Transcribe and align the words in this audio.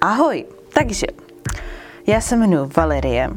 Ahoj, 0.00 0.44
takže 0.74 1.06
já 2.06 2.20
se 2.20 2.36
jmenuji 2.36 2.70
Valerie. 2.76 3.30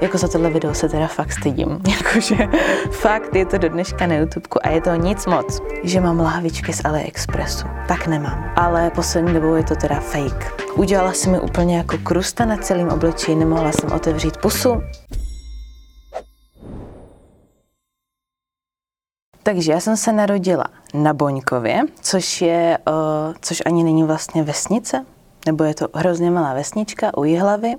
Jako 0.00 0.18
za 0.18 0.28
tohle 0.28 0.50
video 0.50 0.74
se 0.74 0.88
teda 0.88 1.06
fakt 1.06 1.32
stydím. 1.32 1.80
Jakože 1.96 2.48
fakt 2.90 3.34
je 3.34 3.46
to 3.46 3.58
do 3.58 3.68
dneška 3.68 4.06
na 4.06 4.14
YouTubeku 4.14 4.58
a 4.66 4.68
je 4.68 4.80
to 4.80 4.94
nic 4.94 5.26
moc. 5.26 5.60
Že 5.84 6.00
mám 6.00 6.20
lahvičky 6.20 6.72
z 6.72 6.84
AliExpressu. 6.84 7.66
Tak 7.88 8.06
nemám. 8.06 8.52
Ale 8.56 8.90
poslední 8.90 9.34
dobou 9.34 9.54
je 9.54 9.64
to 9.64 9.76
teda 9.76 10.00
fake. 10.00 10.62
Udělala 10.76 11.12
jsem 11.12 11.32
mi 11.32 11.40
úplně 11.40 11.76
jako 11.76 11.98
krusta 11.98 12.44
na 12.44 12.56
celém 12.56 12.88
obličeji, 12.88 13.36
nemohla 13.36 13.72
jsem 13.72 13.92
otevřít 13.92 14.36
pusu. 14.36 14.82
Takže 19.42 19.72
já 19.72 19.80
jsem 19.80 19.96
se 19.96 20.12
narodila 20.12 20.64
na 20.94 21.14
Boňkově, 21.14 21.82
což 22.00 22.42
je, 22.42 22.78
uh, 22.88 23.34
což 23.40 23.62
ani 23.66 23.84
není 23.84 24.04
vlastně 24.04 24.42
vesnice, 24.42 25.04
nebo 25.46 25.64
je 25.64 25.74
to 25.74 25.88
hrozně 25.94 26.30
malá 26.30 26.54
vesnička 26.54 27.18
u 27.18 27.24
Jihlavy 27.24 27.74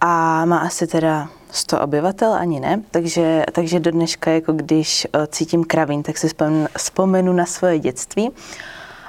a 0.00 0.44
má 0.44 0.58
asi 0.58 0.86
teda 0.86 1.28
100 1.50 1.80
obyvatel, 1.80 2.32
ani 2.32 2.60
ne, 2.60 2.82
takže, 2.90 3.44
takže 3.52 3.80
do 3.80 3.90
dneška, 3.90 4.30
jako 4.30 4.52
když 4.52 5.06
uh, 5.14 5.26
cítím 5.26 5.64
kravín, 5.64 6.02
tak 6.02 6.18
si 6.18 6.28
vzpomenu 6.76 7.32
na 7.32 7.46
svoje 7.46 7.78
dětství. 7.78 8.30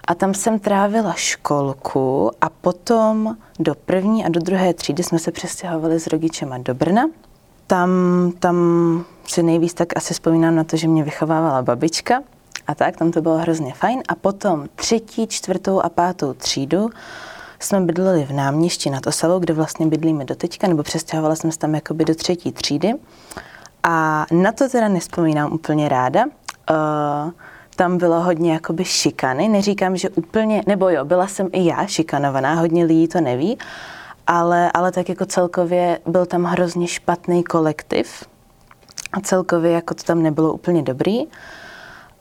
A 0.08 0.16
tam 0.16 0.34
jsem 0.34 0.60
trávila 0.60 1.14
školku 1.14 2.32
a 2.42 2.50
potom 2.50 3.38
do 3.60 3.76
první 3.76 4.26
a 4.26 4.30
do 4.30 4.40
druhé 4.40 4.74
třídy 4.74 5.04
jsme 5.04 5.20
se 5.20 5.32
přestěhovali 5.32 6.00
s 6.00 6.08
rodičema 6.08 6.58
do 6.58 6.74
Brna. 6.74 7.10
Tam, 7.68 7.90
tam 8.40 8.58
si 9.28 9.44
nejvíc 9.44 9.74
tak 9.74 9.98
asi 9.98 10.14
vzpomínám 10.14 10.56
na 10.56 10.64
to, 10.64 10.78
že 10.78 10.88
mě 10.88 11.04
vychovávala 11.04 11.62
babička 11.62 12.22
a 12.68 12.76
tak, 12.76 12.98
tam 12.98 13.12
to 13.12 13.22
bylo 13.22 13.38
hrozně 13.38 13.74
fajn. 13.74 14.02
A 14.08 14.16
potom 14.16 14.68
třetí, 14.76 15.28
čtvrtou 15.28 15.82
a 15.82 15.90
pátou 15.90 16.34
třídu 16.34 16.90
jsme 17.60 17.82
bydleli 17.82 18.26
v 18.26 18.34
náměstí 18.34 18.90
nad 18.90 19.08
Osavou, 19.08 19.40
kde 19.40 19.54
vlastně 19.54 19.88
bydlíme 19.88 20.26
do 20.26 20.36
teďka, 20.36 20.68
nebo 20.68 20.84
přestěhovala 20.84 21.36
jsem 21.36 21.52
se 21.52 21.60
tam 21.60 21.76
jakoby 21.76 22.06
do 22.06 22.16
třetí 22.16 22.52
třídy. 22.52 22.94
A 23.84 24.26
na 24.32 24.52
to 24.52 24.70
teda 24.70 24.88
nespomínám 24.88 25.54
úplně 25.54 25.90
ráda. 25.90 26.26
Uh, 26.26 27.32
tam 27.76 27.98
bylo 27.98 28.22
hodně 28.22 28.54
jakoby 28.54 28.86
šikany, 28.86 29.50
neříkám, 29.50 29.98
že 29.98 30.10
úplně, 30.10 30.64
nebo 30.68 30.90
jo, 30.90 31.06
byla 31.06 31.28
jsem 31.28 31.50
i 31.52 31.66
já 31.66 31.86
šikanovaná, 31.86 32.54
hodně 32.54 32.86
lidí 32.86 33.08
to 33.08 33.22
neví, 33.22 33.58
ale, 34.28 34.72
ale 34.74 34.92
tak 34.92 35.10
jako 35.10 35.26
celkově 35.26 36.00
byl 36.06 36.26
tam 36.26 36.44
hrozně 36.44 36.88
špatný 36.88 37.44
kolektiv 37.44 38.26
a 39.14 39.22
celkově 39.22 39.72
jako 39.72 39.94
to 39.94 40.04
tam 40.04 40.24
nebylo 40.24 40.54
úplně 40.54 40.82
dobrý. 40.82 41.20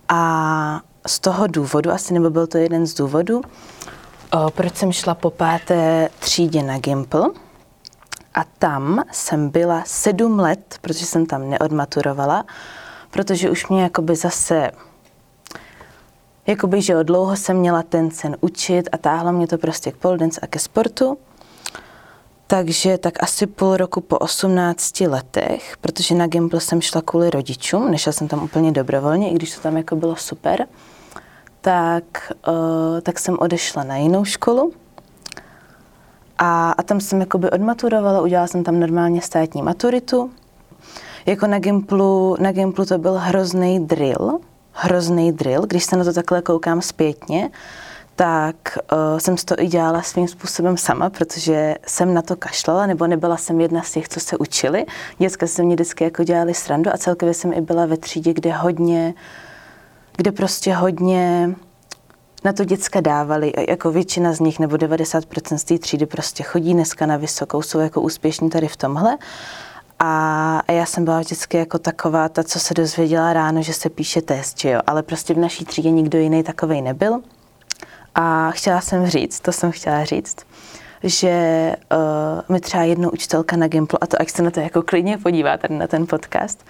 A 0.08 0.80
z 1.06 1.18
toho 1.18 1.46
důvodu, 1.46 1.90
asi 1.90 2.14
nebo 2.14 2.30
byl 2.30 2.46
to 2.46 2.58
jeden 2.58 2.86
z 2.86 2.94
důvodů, 2.94 3.42
proč 4.54 4.76
jsem 4.76 4.92
šla 4.92 5.14
po 5.14 5.30
páté 5.30 6.08
třídě 6.18 6.62
na 6.62 6.78
Gimple, 6.78 7.30
a 8.34 8.44
tam 8.58 9.04
jsem 9.12 9.50
byla 9.50 9.82
sedm 9.86 10.38
let, 10.38 10.78
protože 10.80 11.06
jsem 11.06 11.26
tam 11.26 11.50
neodmaturovala, 11.50 12.44
protože 13.10 13.50
už 13.50 13.68
mě 13.68 13.82
jakoby 13.82 14.16
zase 14.16 14.70
jakoby, 16.46 16.82
že 16.82 17.04
dlouho 17.04 17.36
jsem 17.36 17.56
měla 17.56 17.82
ten 17.82 18.10
sen 18.10 18.36
učit 18.40 18.88
a 18.92 18.98
táhlo 18.98 19.32
mě 19.32 19.46
to 19.46 19.58
prostě 19.58 19.92
k 19.92 19.96
pole 19.96 20.18
a 20.42 20.46
ke 20.46 20.58
sportu. 20.58 21.18
Takže 22.46 22.98
tak 22.98 23.22
asi 23.22 23.46
půl 23.46 23.76
roku 23.76 24.00
po 24.00 24.18
18 24.18 25.00
letech, 25.00 25.76
protože 25.80 26.14
na 26.14 26.26
Gimple 26.26 26.60
jsem 26.60 26.80
šla 26.80 27.02
kvůli 27.02 27.30
rodičům, 27.30 27.90
nešla 27.90 28.12
jsem 28.12 28.28
tam 28.28 28.42
úplně 28.42 28.72
dobrovolně, 28.72 29.30
i 29.30 29.34
když 29.34 29.54
to 29.54 29.60
tam 29.60 29.76
jako 29.76 29.96
bylo 29.96 30.16
super, 30.16 30.66
tak, 31.60 32.32
uh, 32.48 33.00
tak 33.00 33.18
jsem 33.18 33.36
odešla 33.38 33.84
na 33.84 33.96
jinou 33.96 34.24
školu 34.24 34.72
a, 36.38 36.72
a 36.72 36.82
tam 36.82 37.00
jsem 37.00 37.20
jakoby 37.20 37.50
odmaturovala, 37.50 38.20
udělala 38.20 38.46
jsem 38.46 38.64
tam 38.64 38.80
normálně 38.80 39.22
státní 39.22 39.62
maturitu. 39.62 40.30
Jako 41.26 41.46
na 41.46 41.58
Gimplu, 41.58 42.36
na 42.40 42.52
Gimplu 42.52 42.84
to 42.86 42.98
byl 42.98 43.14
hrozný 43.14 43.86
drill, 43.86 44.38
hrozný 44.72 45.32
drill, 45.32 45.62
když 45.66 45.84
se 45.84 45.96
na 45.96 46.04
to 46.04 46.12
takhle 46.12 46.42
koukám 46.42 46.82
zpětně, 46.82 47.50
tak 48.16 48.56
uh, 48.92 49.18
jsem 49.18 49.36
to 49.36 49.54
i 49.58 49.66
dělala 49.66 50.02
svým 50.02 50.28
způsobem 50.28 50.76
sama, 50.76 51.10
protože 51.10 51.74
jsem 51.86 52.14
na 52.14 52.22
to 52.22 52.36
kašlala, 52.36 52.86
nebo 52.86 53.06
nebyla 53.06 53.36
jsem 53.36 53.60
jedna 53.60 53.82
z 53.82 53.92
těch, 53.92 54.08
co 54.08 54.20
se 54.20 54.36
učili. 54.36 54.86
Děcka 55.18 55.46
se 55.46 55.62
mě 55.62 55.74
vždycky 55.74 56.04
jako 56.04 56.24
dělali 56.24 56.54
srandu 56.54 56.90
a 56.94 56.98
celkově 56.98 57.34
jsem 57.34 57.52
i 57.52 57.60
byla 57.60 57.86
ve 57.86 57.96
třídě, 57.96 58.32
kde 58.32 58.52
hodně, 58.52 59.14
kde 60.16 60.32
prostě 60.32 60.74
hodně 60.74 61.54
na 62.44 62.52
to 62.52 62.64
děcka 62.64 63.00
dávali, 63.00 63.52
jako 63.68 63.90
většina 63.90 64.32
z 64.32 64.40
nich, 64.40 64.58
nebo 64.58 64.76
90% 64.76 65.56
z 65.56 65.64
té 65.64 65.78
třídy 65.78 66.06
prostě 66.06 66.42
chodí 66.42 66.72
dneska 66.72 67.06
na 67.06 67.16
vysokou, 67.16 67.62
jsou 67.62 67.78
jako 67.78 68.00
úspěšní 68.00 68.50
tady 68.50 68.68
v 68.68 68.76
tomhle. 68.76 69.18
A 69.98 70.72
já 70.72 70.86
jsem 70.86 71.04
byla 71.04 71.20
vždycky 71.20 71.56
jako 71.56 71.78
taková, 71.78 72.28
ta, 72.28 72.42
co 72.42 72.60
se 72.60 72.74
dozvěděla 72.74 73.32
ráno, 73.32 73.62
že 73.62 73.72
se 73.72 73.90
píše 73.90 74.22
test, 74.22 74.60
že 74.60 74.70
jo? 74.70 74.80
ale 74.86 75.02
prostě 75.02 75.34
v 75.34 75.38
naší 75.38 75.64
třídě 75.64 75.90
nikdo 75.90 76.18
jiný 76.18 76.42
takovej 76.42 76.82
nebyl. 76.82 77.20
A 78.14 78.50
chtěla 78.50 78.80
jsem 78.80 79.06
říct, 79.06 79.40
to 79.40 79.52
jsem 79.52 79.72
chtěla 79.72 80.04
říct, 80.04 80.36
že 81.02 81.76
uh, 81.92 82.54
mi 82.54 82.60
třeba 82.60 82.82
jednou 82.82 83.10
učitelka 83.10 83.56
na 83.56 83.68
Gimplu, 83.68 83.98
a 84.02 84.06
to 84.06 84.20
ať 84.20 84.30
se 84.30 84.42
na 84.42 84.50
to 84.50 84.60
jako 84.60 84.82
klidně 84.82 85.18
podívá 85.18 85.56
tady 85.56 85.74
na 85.74 85.86
ten 85.86 86.06
podcast, 86.06 86.64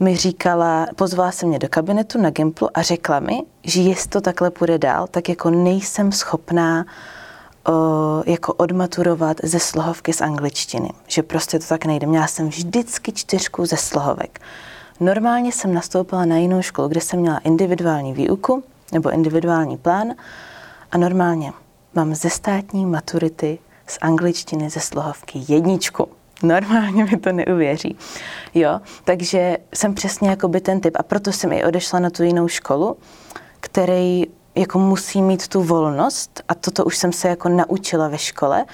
mi 0.00 0.16
říkala, 0.16 0.86
pozvala 0.96 1.32
se 1.32 1.46
mě 1.46 1.58
do 1.58 1.68
kabinetu 1.68 2.20
na 2.20 2.30
Gimplu 2.30 2.68
a 2.74 2.82
řekla 2.82 3.20
mi, 3.20 3.42
že 3.64 3.82
jestli 3.82 4.10
to 4.10 4.20
takhle 4.20 4.50
půjde 4.50 4.78
dál, 4.78 5.06
tak 5.06 5.28
jako 5.28 5.50
nejsem 5.50 6.12
schopná 6.12 6.84
uh, 7.68 7.74
jako 8.26 8.52
odmaturovat 8.52 9.36
ze 9.42 9.60
slohovky 9.60 10.12
z 10.12 10.20
angličtiny. 10.20 10.90
Že 11.06 11.22
prostě 11.22 11.58
to 11.58 11.66
tak 11.66 11.84
nejde. 11.84 12.06
Měla 12.06 12.26
jsem 12.26 12.48
vždycky 12.48 13.12
čtyřku 13.12 13.66
ze 13.66 13.76
slohovek. 13.76 14.40
Normálně 15.00 15.52
jsem 15.52 15.74
nastoupila 15.74 16.24
na 16.24 16.36
jinou 16.36 16.62
školu, 16.62 16.88
kde 16.88 17.00
jsem 17.00 17.20
měla 17.20 17.38
individuální 17.38 18.12
výuku 18.12 18.62
nebo 18.92 19.10
individuální 19.10 19.76
plán 19.76 20.14
a 20.92 20.98
normálně 20.98 21.52
mám 21.94 22.14
ze 22.14 22.30
státní 22.30 22.86
maturity 22.86 23.58
z 23.86 23.98
angličtiny 24.00 24.70
ze 24.70 24.80
slohovky 24.80 25.44
jedničku. 25.48 26.08
Normálně 26.42 27.04
mi 27.04 27.16
to 27.16 27.32
neuvěří. 27.32 27.96
Jo, 28.54 28.80
takže 29.04 29.58
jsem 29.74 29.94
přesně 29.94 30.30
jako 30.30 30.48
by 30.48 30.60
ten 30.60 30.80
typ 30.80 30.96
a 30.98 31.02
proto 31.02 31.32
jsem 31.32 31.52
i 31.52 31.64
odešla 31.64 31.98
na 31.98 32.10
tu 32.10 32.22
jinou 32.22 32.48
školu, 32.48 32.96
který 33.60 34.24
jako 34.54 34.78
musí 34.78 35.22
mít 35.22 35.48
tu 35.48 35.62
volnost 35.62 36.42
a 36.48 36.54
toto 36.54 36.84
už 36.84 36.96
jsem 36.96 37.12
se 37.12 37.28
jako 37.28 37.48
naučila 37.48 38.08
ve 38.08 38.18
škole 38.18 38.64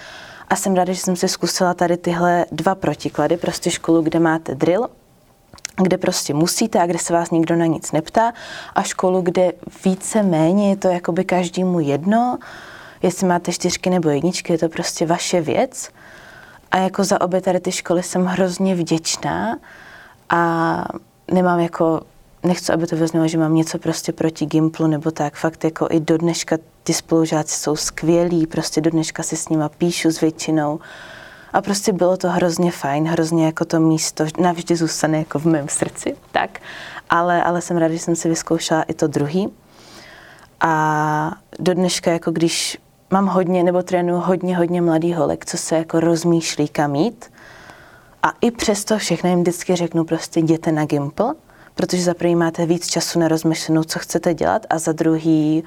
a 0.49 0.56
jsem 0.56 0.75
ráda, 0.75 0.93
že 0.93 1.01
jsem 1.01 1.17
si 1.17 1.28
zkusila 1.28 1.75
tady 1.75 1.97
tyhle 1.97 2.47
dva 2.53 2.75
protiklady, 2.75 3.37
prostě 3.37 3.71
školu, 3.71 4.03
kde 4.03 4.19
máte 4.19 4.55
drill, 4.55 4.89
kde 5.77 5.99
prostě 5.99 6.34
musíte 6.34 6.81
a 6.81 6.87
kde 6.87 6.99
se 6.99 7.12
vás 7.12 7.31
nikdo 7.31 7.56
na 7.56 7.66
nic 7.66 7.93
neptá. 7.93 8.33
A 8.75 8.83
školu, 8.83 9.22
kde 9.22 9.53
více 9.84 10.22
méně 10.22 10.71
je 10.71 10.77
to 10.77 10.88
jakoby 10.88 11.25
každému 11.25 11.81
jedno, 11.81 12.38
jestli 13.03 13.27
máte 13.27 13.53
čtyřky 13.53 13.91
nebo 13.91 14.09
jedničky, 14.09 14.53
je 14.53 14.59
to 14.59 14.69
prostě 14.69 15.06
vaše 15.06 15.41
věc. 15.41 15.88
A 16.71 16.78
jako 16.78 17.05
za 17.05 17.21
obě 17.21 17.41
tady 17.41 17.60
ty 17.60 17.72
školy 17.72 18.03
jsem 18.03 18.25
hrozně 18.25 18.75
vděčná 18.75 19.59
a 20.31 20.84
nemám 21.33 21.60
jako, 21.60 22.00
nechci, 22.43 22.72
aby 22.72 22.87
to 22.87 22.97
vyznělo, 22.97 23.28
že 23.28 23.39
mám 23.39 23.54
něco 23.54 23.78
prostě 23.78 24.12
proti 24.12 24.47
Gimplu 24.47 24.87
nebo 24.87 25.10
tak, 25.10 25.34
fakt 25.34 25.65
jako 25.65 25.87
i 25.91 26.00
do 26.00 26.19
dneška 26.19 26.59
ty 26.83 26.94
spolužáci 26.94 27.60
jsou 27.60 27.77
skvělí, 27.77 28.47
prostě 28.47 28.81
do 28.81 28.91
dneška 28.91 29.22
si 29.22 29.37
s 29.37 29.49
nima 29.49 29.69
píšu 29.69 30.10
s 30.10 30.21
většinou 30.21 30.81
a 31.53 31.63
prostě 31.63 31.93
bylo 31.93 32.17
to 32.17 32.31
hrozně 32.31 32.71
fajn, 32.71 33.09
hrozně 33.09 33.47
jako 33.47 33.65
to 33.65 33.81
místo 33.81 34.25
navždy 34.39 34.77
zůstane 34.77 35.19
jako 35.19 35.39
v 35.39 35.45
mém 35.45 35.69
srdci, 35.69 36.17
tak. 36.33 36.59
Ale, 37.11 37.43
ale 37.43 37.61
jsem 37.61 37.77
ráda, 37.77 37.95
že 37.95 38.01
jsem 38.01 38.17
si 38.17 38.29
vyzkoušela 38.29 38.83
i 38.83 38.95
to 38.95 39.07
druhý. 39.07 39.49
A 40.61 41.33
do 41.59 41.75
dneška, 41.75 42.13
jako 42.13 42.31
když 42.31 42.79
mám 43.11 43.27
hodně, 43.27 43.63
nebo 43.63 43.83
trénuju 43.83 44.21
hodně, 44.21 44.57
hodně 44.57 44.83
mladý 44.83 45.15
holek, 45.15 45.47
co 45.47 45.57
se 45.57 45.77
jako 45.77 46.01
rozmýšlí 46.01 46.69
kam 46.69 46.95
jít. 46.95 47.33
A 48.22 48.33
i 48.41 48.51
přesto 48.51 48.98
všechno 48.98 49.31
jim 49.31 49.41
vždycky 49.41 49.77
řeknu 49.77 50.05
prostě 50.05 50.41
jděte 50.41 50.72
na 50.72 50.84
Gimple, 50.84 51.34
protože 51.75 52.03
za 52.03 52.15
prvý 52.15 52.34
máte 52.34 52.66
víc 52.66 52.87
času 52.87 53.19
na 53.19 53.28
rozmyšlenou, 53.28 53.84
co 53.84 53.98
chcete 53.98 54.34
dělat 54.34 54.66
a 54.71 54.78
za 54.78 54.93
druhý, 54.93 55.65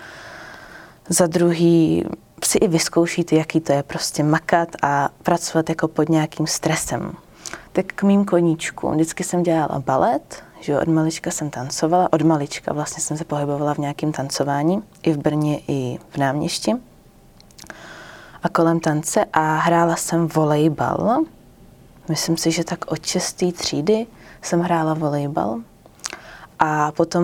za 1.10 1.28
druhý 1.28 2.06
si 2.44 2.58
i 2.58 2.68
vyzkoušíte, 2.68 3.36
jaký 3.36 3.60
to 3.60 3.74
je 3.74 3.84
prostě 3.84 4.24
makat 4.24 4.70
a 4.82 5.10
pracovat 5.24 5.70
jako 5.70 5.88
pod 5.88 6.10
nějakým 6.10 6.48
stresem. 6.48 7.12
Tak 7.72 7.86
k 7.86 8.04
mým 8.04 8.26
koníčku. 8.26 8.92
Vždycky 8.92 9.24
jsem 9.24 9.44
dělala 9.44 9.84
balet, 9.86 10.44
že 10.60 10.80
od 10.80 10.88
malička 10.88 11.32
jsem 11.32 11.50
tancovala, 11.50 12.14
od 12.14 12.22
malička 12.22 12.74
vlastně 12.74 13.04
jsem 13.04 13.18
se 13.18 13.26
pohybovala 13.26 13.74
v 13.74 13.78
nějakém 13.78 14.12
tancování, 14.12 14.84
i 15.04 15.14
v 15.14 15.18
Brně, 15.18 15.60
i 15.68 16.00
v 16.10 16.18
náměstí 16.18 16.74
a 18.46 18.50
kolem 18.50 18.80
tance 18.80 19.26
a 19.34 19.58
hrála 19.58 19.96
jsem 19.96 20.28
volejbal. 20.28 21.24
Myslím 22.10 22.38
si, 22.38 22.52
že 22.52 22.64
tak 22.64 22.92
od 22.92 23.06
šesté 23.06 23.52
třídy 23.52 24.08
jsem 24.42 24.62
hrála 24.62 24.94
volejbal. 24.94 25.60
A 26.60 26.92
potom 26.92 27.24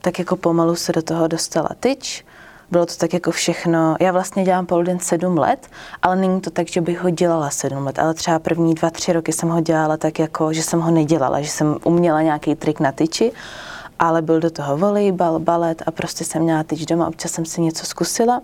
tak 0.00 0.18
jako 0.18 0.36
pomalu 0.36 0.76
se 0.76 0.92
do 0.92 1.02
toho 1.02 1.28
dostala 1.28 1.68
tyč, 1.80 2.24
bylo 2.70 2.86
to 2.86 2.94
tak 2.96 3.14
jako 3.14 3.30
všechno. 3.30 3.96
Já 4.00 4.12
vlastně 4.12 4.44
dělám 4.44 4.66
pole 4.66 4.84
dance 4.84 5.04
sedm 5.04 5.38
let, 5.38 5.68
ale 6.02 6.16
není 6.16 6.40
to 6.40 6.50
tak, 6.50 6.68
že 6.68 6.80
bych 6.80 7.00
ho 7.00 7.10
dělala 7.10 7.50
sedm 7.50 7.86
let, 7.86 7.98
ale 7.98 8.14
třeba 8.14 8.38
první 8.38 8.74
dva, 8.74 8.90
tři 8.90 9.12
roky 9.12 9.32
jsem 9.32 9.48
ho 9.48 9.60
dělala 9.60 9.96
tak 9.96 10.18
jako, 10.18 10.52
že 10.52 10.62
jsem 10.62 10.80
ho 10.80 10.90
nedělala, 10.90 11.40
že 11.40 11.48
jsem 11.48 11.76
uměla 11.84 12.22
nějaký 12.22 12.54
trik 12.54 12.80
na 12.80 12.92
tyči, 12.92 13.32
ale 13.98 14.22
byl 14.22 14.40
do 14.40 14.50
toho 14.50 14.76
volejbal, 14.76 15.38
balet 15.38 15.82
a 15.86 15.90
prostě 15.90 16.24
jsem 16.24 16.42
měla 16.42 16.62
tyč 16.62 16.86
doma, 16.86 17.08
občas 17.08 17.32
jsem 17.32 17.44
si 17.44 17.60
něco 17.60 17.86
zkusila. 17.86 18.40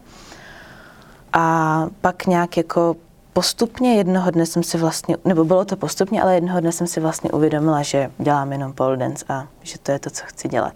A 1.33 1.87
pak 2.01 2.27
nějak 2.27 2.57
jako 2.57 2.97
postupně 3.33 3.95
jednoho 3.95 4.31
dne 4.31 4.47
jsem 4.47 4.63
si 4.63 4.79
vlastně, 4.79 5.17
nebo 5.25 5.45
bylo 5.45 5.65
to 5.65 5.77
postupně, 5.77 6.23
ale 6.23 6.35
jednoho 6.35 6.61
dne 6.61 6.73
jsem 6.73 6.87
si 6.87 7.01
vlastně 7.01 7.31
uvědomila, 7.31 7.83
že 7.83 8.11
dělám 8.19 8.53
jenom 8.53 8.73
pole 8.73 8.97
dance 8.97 9.25
a 9.29 9.47
že 9.63 9.79
to 9.79 9.93
je 9.93 9.99
to, 9.99 10.11
co 10.11 10.23
chci 10.27 10.49
dělat. 10.49 10.75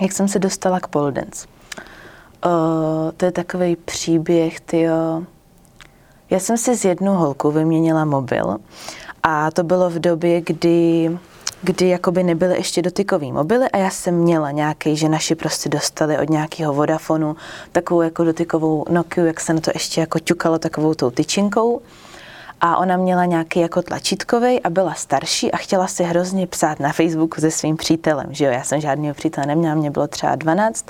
Jak 0.00 0.12
jsem 0.12 0.28
se 0.28 0.38
dostala 0.38 0.80
k 0.80 0.86
pole 0.86 1.12
dance? 1.12 1.57
Uh, 2.46 3.12
to 3.16 3.24
je 3.24 3.32
takový 3.32 3.76
příběh, 3.76 4.60
tyjo. 4.60 5.22
Já 6.30 6.40
jsem 6.40 6.56
si 6.56 6.76
s 6.76 6.84
jednou 6.84 7.14
holkou 7.14 7.50
vyměnila 7.50 8.04
mobil 8.04 8.56
a 9.22 9.50
to 9.50 9.62
bylo 9.62 9.90
v 9.90 9.98
době, 9.98 10.40
kdy 10.40 11.10
kdy 11.62 11.88
jakoby 11.88 12.22
nebyly 12.22 12.56
ještě 12.56 12.82
dotykový 12.82 13.32
mobily 13.32 13.68
a 13.68 13.78
já 13.78 13.90
jsem 13.90 14.14
měla 14.14 14.50
nějaký, 14.50 14.96
že 14.96 15.08
naši 15.08 15.34
prostě 15.34 15.68
dostali 15.68 16.18
od 16.18 16.30
nějakého 16.30 16.74
Vodafonu 16.74 17.36
takovou 17.72 18.02
jako 18.02 18.24
dotykovou 18.24 18.84
Nokia, 18.90 19.26
jak 19.26 19.40
se 19.40 19.54
na 19.54 19.60
to 19.60 19.70
ještě 19.74 20.00
jako 20.00 20.18
ťukalo 20.18 20.58
takovou 20.58 20.94
tou 20.94 21.10
tyčinkou. 21.10 21.80
A 22.60 22.76
ona 22.76 22.96
měla 22.96 23.24
nějaký 23.24 23.60
jako 23.60 23.82
tlačítkový 23.82 24.62
a 24.62 24.70
byla 24.70 24.94
starší 24.94 25.52
a 25.52 25.56
chtěla 25.56 25.86
si 25.86 26.04
hrozně 26.04 26.46
psát 26.46 26.80
na 26.80 26.92
Facebooku 26.92 27.40
se 27.40 27.50
svým 27.50 27.76
přítelem, 27.76 28.26
že 28.30 28.44
jo, 28.44 28.50
já 28.50 28.64
jsem 28.64 28.80
žádného 28.80 29.14
přítele 29.14 29.46
neměla, 29.46 29.74
mě 29.74 29.90
bylo 29.90 30.06
třeba 30.06 30.34
12. 30.34 30.84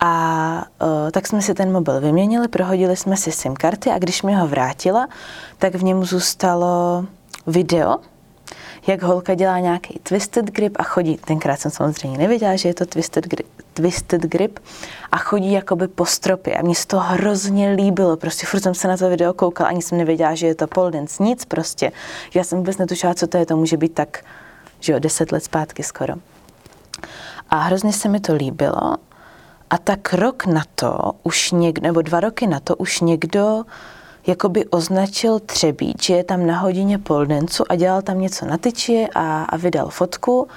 A 0.00 0.64
uh, 0.82 1.10
tak 1.10 1.26
jsme 1.26 1.42
si 1.42 1.54
ten 1.54 1.72
mobil 1.72 2.00
vyměnili, 2.00 2.48
prohodili 2.48 2.96
jsme 2.96 3.16
si 3.16 3.32
SIM 3.32 3.54
karty 3.54 3.90
a 3.90 3.98
když 3.98 4.22
mi 4.22 4.34
ho 4.34 4.48
vrátila, 4.48 5.08
tak 5.58 5.74
v 5.74 5.82
něm 5.82 6.04
zůstalo 6.04 7.04
video, 7.46 7.96
jak 8.86 9.02
holka 9.02 9.34
dělá 9.34 9.58
nějaký 9.58 10.00
twisted 10.02 10.44
grip 10.44 10.76
a 10.78 10.82
chodí, 10.82 11.16
tenkrát 11.16 11.60
jsem 11.60 11.70
samozřejmě 11.70 12.18
nevěděla, 12.18 12.56
že 12.56 12.68
je 12.68 12.74
to 12.74 12.86
twisted 12.86 13.26
grip, 13.26 13.46
twisted 13.74 14.22
grip 14.22 14.58
a 15.12 15.16
chodí 15.16 15.52
jakoby 15.52 15.88
po 15.88 16.06
stropě 16.06 16.54
a 16.54 16.62
mně 16.62 16.74
se 16.74 16.86
to 16.86 16.98
hrozně 16.98 17.70
líbilo, 17.70 18.16
prostě 18.16 18.46
furt 18.46 18.60
jsem 18.60 18.74
se 18.74 18.88
na 18.88 18.96
to 18.96 19.08
video 19.08 19.32
koukala, 19.32 19.68
ani 19.68 19.82
jsem 19.82 19.98
nevěděla, 19.98 20.34
že 20.34 20.46
je 20.46 20.54
to 20.54 20.66
pole 20.66 20.90
dance, 20.90 21.22
nic 21.22 21.44
prostě. 21.44 21.92
Já 22.34 22.44
jsem 22.44 22.58
vůbec 22.58 22.78
netušila, 22.78 23.14
co 23.14 23.26
to 23.26 23.36
je, 23.36 23.46
to 23.46 23.56
může 23.56 23.76
být 23.76 23.94
tak, 23.94 24.24
že 24.80 24.92
jo, 24.92 24.98
deset 24.98 25.32
let 25.32 25.44
zpátky 25.44 25.82
skoro. 25.82 26.14
A 27.50 27.56
hrozně 27.56 27.92
se 27.92 28.08
mi 28.08 28.20
to 28.20 28.34
líbilo 28.34 28.96
a 29.74 29.78
tak 29.78 30.14
rok 30.14 30.46
na 30.46 30.62
to 30.74 31.12
už 31.22 31.50
někdo, 31.50 31.82
nebo 31.82 32.02
dva 32.02 32.20
roky 32.20 32.46
na 32.46 32.60
to 32.60 32.76
už 32.76 33.00
někdo 33.00 33.64
jakoby 34.26 34.64
označil 34.64 35.40
Třebíč, 35.40 36.06
že 36.06 36.14
je 36.14 36.24
tam 36.24 36.46
na 36.46 36.58
hodině 36.58 36.98
poldencu 36.98 37.64
a 37.68 37.76
dělal 37.76 38.02
tam 38.02 38.20
něco 38.20 38.46
na 38.46 38.58
tyči 38.58 39.06
a, 39.14 39.44
a 39.44 39.56
vydal 39.56 39.88
fotku. 39.88 40.48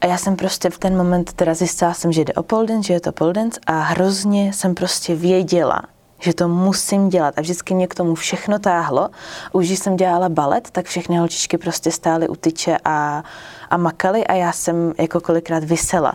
A 0.00 0.06
já 0.06 0.16
jsem 0.18 0.36
prostě 0.36 0.70
v 0.70 0.78
ten 0.78 0.96
moment 0.96 1.32
teda 1.32 1.54
zjistila 1.54 1.94
jsem, 1.94 2.12
že 2.12 2.24
jde 2.24 2.32
o 2.32 2.42
poldenc, 2.42 2.86
že 2.86 2.92
je 2.92 3.00
to 3.00 3.12
poldenc 3.12 3.58
a 3.66 3.80
hrozně 3.80 4.52
jsem 4.52 4.74
prostě 4.74 5.14
věděla, 5.14 5.82
že 6.18 6.34
to 6.34 6.48
musím 6.48 7.08
dělat. 7.08 7.34
A 7.36 7.40
vždycky 7.40 7.74
mě 7.74 7.86
k 7.86 7.94
tomu 7.94 8.14
všechno 8.14 8.58
táhlo. 8.58 9.08
Už 9.52 9.66
když 9.66 9.78
jsem 9.78 9.96
dělala 9.96 10.28
balet, 10.28 10.70
tak 10.70 10.86
všechny 10.86 11.16
holčičky 11.16 11.58
prostě 11.58 11.92
stály 11.92 12.28
u 12.28 12.36
tyče 12.36 12.76
a, 12.84 13.24
a 13.70 13.76
makaly 13.76 14.26
a 14.26 14.34
já 14.34 14.52
jsem 14.52 14.94
jako 14.98 15.20
kolikrát 15.20 15.64
vysela 15.64 16.14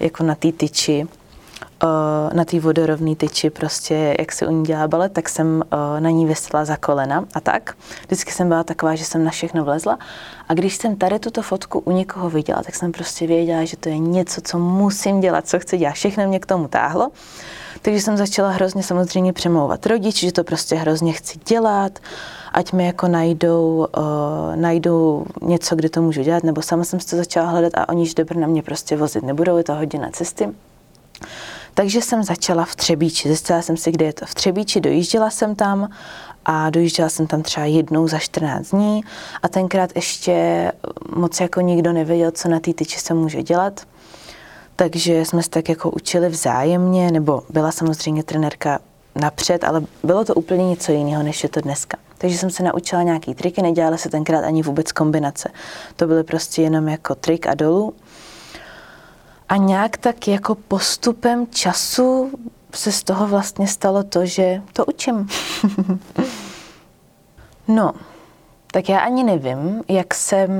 jako 0.00 0.22
na 0.22 0.34
té 0.34 0.52
tyči 0.52 1.06
na 2.32 2.44
té 2.44 2.60
vodorovné 2.60 3.16
tyči, 3.16 3.50
prostě 3.50 4.16
jak 4.18 4.32
se 4.32 4.46
u 4.46 4.50
ní 4.50 4.64
dělá 4.64 4.88
balet, 4.88 5.12
tak 5.12 5.28
jsem 5.28 5.62
na 5.98 6.10
ní 6.10 6.26
vysela 6.26 6.64
za 6.64 6.76
kolena 6.76 7.24
a 7.34 7.40
tak. 7.40 7.76
Vždycky 8.06 8.32
jsem 8.32 8.48
byla 8.48 8.64
taková, 8.64 8.94
že 8.94 9.04
jsem 9.04 9.24
na 9.24 9.30
všechno 9.30 9.64
vlezla. 9.64 9.98
A 10.48 10.54
když 10.54 10.76
jsem 10.76 10.96
tady 10.96 11.18
tuto 11.18 11.42
fotku 11.42 11.78
u 11.78 11.92
někoho 11.92 12.30
viděla, 12.30 12.62
tak 12.62 12.74
jsem 12.74 12.92
prostě 12.92 13.26
věděla, 13.26 13.64
že 13.64 13.76
to 13.76 13.88
je 13.88 13.98
něco, 13.98 14.40
co 14.40 14.58
musím 14.58 15.20
dělat, 15.20 15.48
co 15.48 15.58
chci 15.58 15.78
dělat. 15.78 15.94
Všechno 15.94 16.28
mě 16.28 16.40
k 16.40 16.46
tomu 16.46 16.68
táhlo. 16.68 17.10
Takže 17.82 18.00
jsem 18.00 18.16
začala 18.16 18.50
hrozně 18.50 18.82
samozřejmě 18.82 19.32
přemlouvat 19.32 19.86
rodiči, 19.86 20.26
že 20.26 20.32
to 20.32 20.44
prostě 20.44 20.74
hrozně 20.74 21.12
chci 21.12 21.38
dělat, 21.48 21.98
ať 22.52 22.72
mi 22.72 22.86
jako 22.86 23.08
najdou, 23.08 23.86
uh, 23.96 24.56
najdou 24.56 25.26
něco, 25.42 25.76
kde 25.76 25.88
to 25.88 26.02
můžu 26.02 26.22
dělat, 26.22 26.44
nebo 26.44 26.62
sama 26.62 26.84
jsem 26.84 27.00
si 27.00 27.06
to 27.10 27.16
začala 27.16 27.50
hledat 27.50 27.72
a 27.76 27.88
oni 27.88 28.14
do 28.16 28.24
Brna 28.24 28.46
mě 28.46 28.62
prostě 28.62 28.96
vozit 28.96 29.24
nebudou, 29.24 29.56
je 29.56 29.64
to 29.64 29.74
hodina 29.74 30.10
cesty. 30.10 30.48
Takže 31.74 32.02
jsem 32.02 32.22
začala 32.22 32.64
v 32.64 32.76
Třebíči. 32.76 33.28
Zjistila 33.28 33.62
jsem 33.62 33.76
si, 33.76 33.92
kde 33.92 34.06
je 34.06 34.12
to 34.12 34.26
v 34.26 34.34
Třebíči, 34.34 34.80
dojížděla 34.80 35.30
jsem 35.30 35.54
tam 35.54 35.88
a 36.44 36.70
dojížděla 36.70 37.08
jsem 37.08 37.26
tam 37.26 37.42
třeba 37.42 37.66
jednou 37.66 38.08
za 38.08 38.18
14 38.18 38.70
dní 38.70 39.00
a 39.42 39.48
tenkrát 39.48 39.90
ještě 39.94 40.72
moc 41.16 41.40
jako 41.40 41.60
nikdo 41.60 41.92
nevěděl, 41.92 42.30
co 42.30 42.48
na 42.48 42.60
té 42.60 42.74
tyči 42.74 43.00
se 43.00 43.14
může 43.14 43.42
dělat. 43.42 43.80
Takže 44.76 45.24
jsme 45.24 45.42
se 45.42 45.50
tak 45.50 45.68
jako 45.68 45.90
učili 45.90 46.28
vzájemně, 46.28 47.10
nebo 47.10 47.42
byla 47.50 47.72
samozřejmě 47.72 48.22
trenérka 48.22 48.78
napřed, 49.14 49.64
ale 49.64 49.82
bylo 50.02 50.24
to 50.24 50.34
úplně 50.34 50.68
něco 50.68 50.92
jiného, 50.92 51.22
než 51.22 51.42
je 51.42 51.48
to 51.48 51.60
dneska. 51.60 51.96
Takže 52.18 52.38
jsem 52.38 52.50
se 52.50 52.62
naučila 52.62 53.02
nějaký 53.02 53.34
triky, 53.34 53.62
nedělala 53.62 53.96
se 53.96 54.08
tenkrát 54.10 54.44
ani 54.44 54.62
vůbec 54.62 54.92
kombinace. 54.92 55.48
To 55.96 56.06
byly 56.06 56.24
prostě 56.24 56.62
jenom 56.62 56.88
jako 56.88 57.14
trik 57.14 57.46
a 57.46 57.54
dolů. 57.54 57.94
A 59.48 59.56
nějak 59.56 59.96
tak 59.96 60.28
jako 60.28 60.54
postupem 60.54 61.46
času 61.46 62.30
se 62.74 62.92
z 62.92 63.02
toho 63.02 63.26
vlastně 63.26 63.68
stalo 63.68 64.02
to, 64.02 64.26
že 64.26 64.62
to 64.72 64.84
učím. 64.84 65.28
no, 67.68 67.92
tak 68.70 68.88
já 68.88 68.98
ani 68.98 69.24
nevím, 69.24 69.82
jak 69.88 70.14
jsem, 70.14 70.50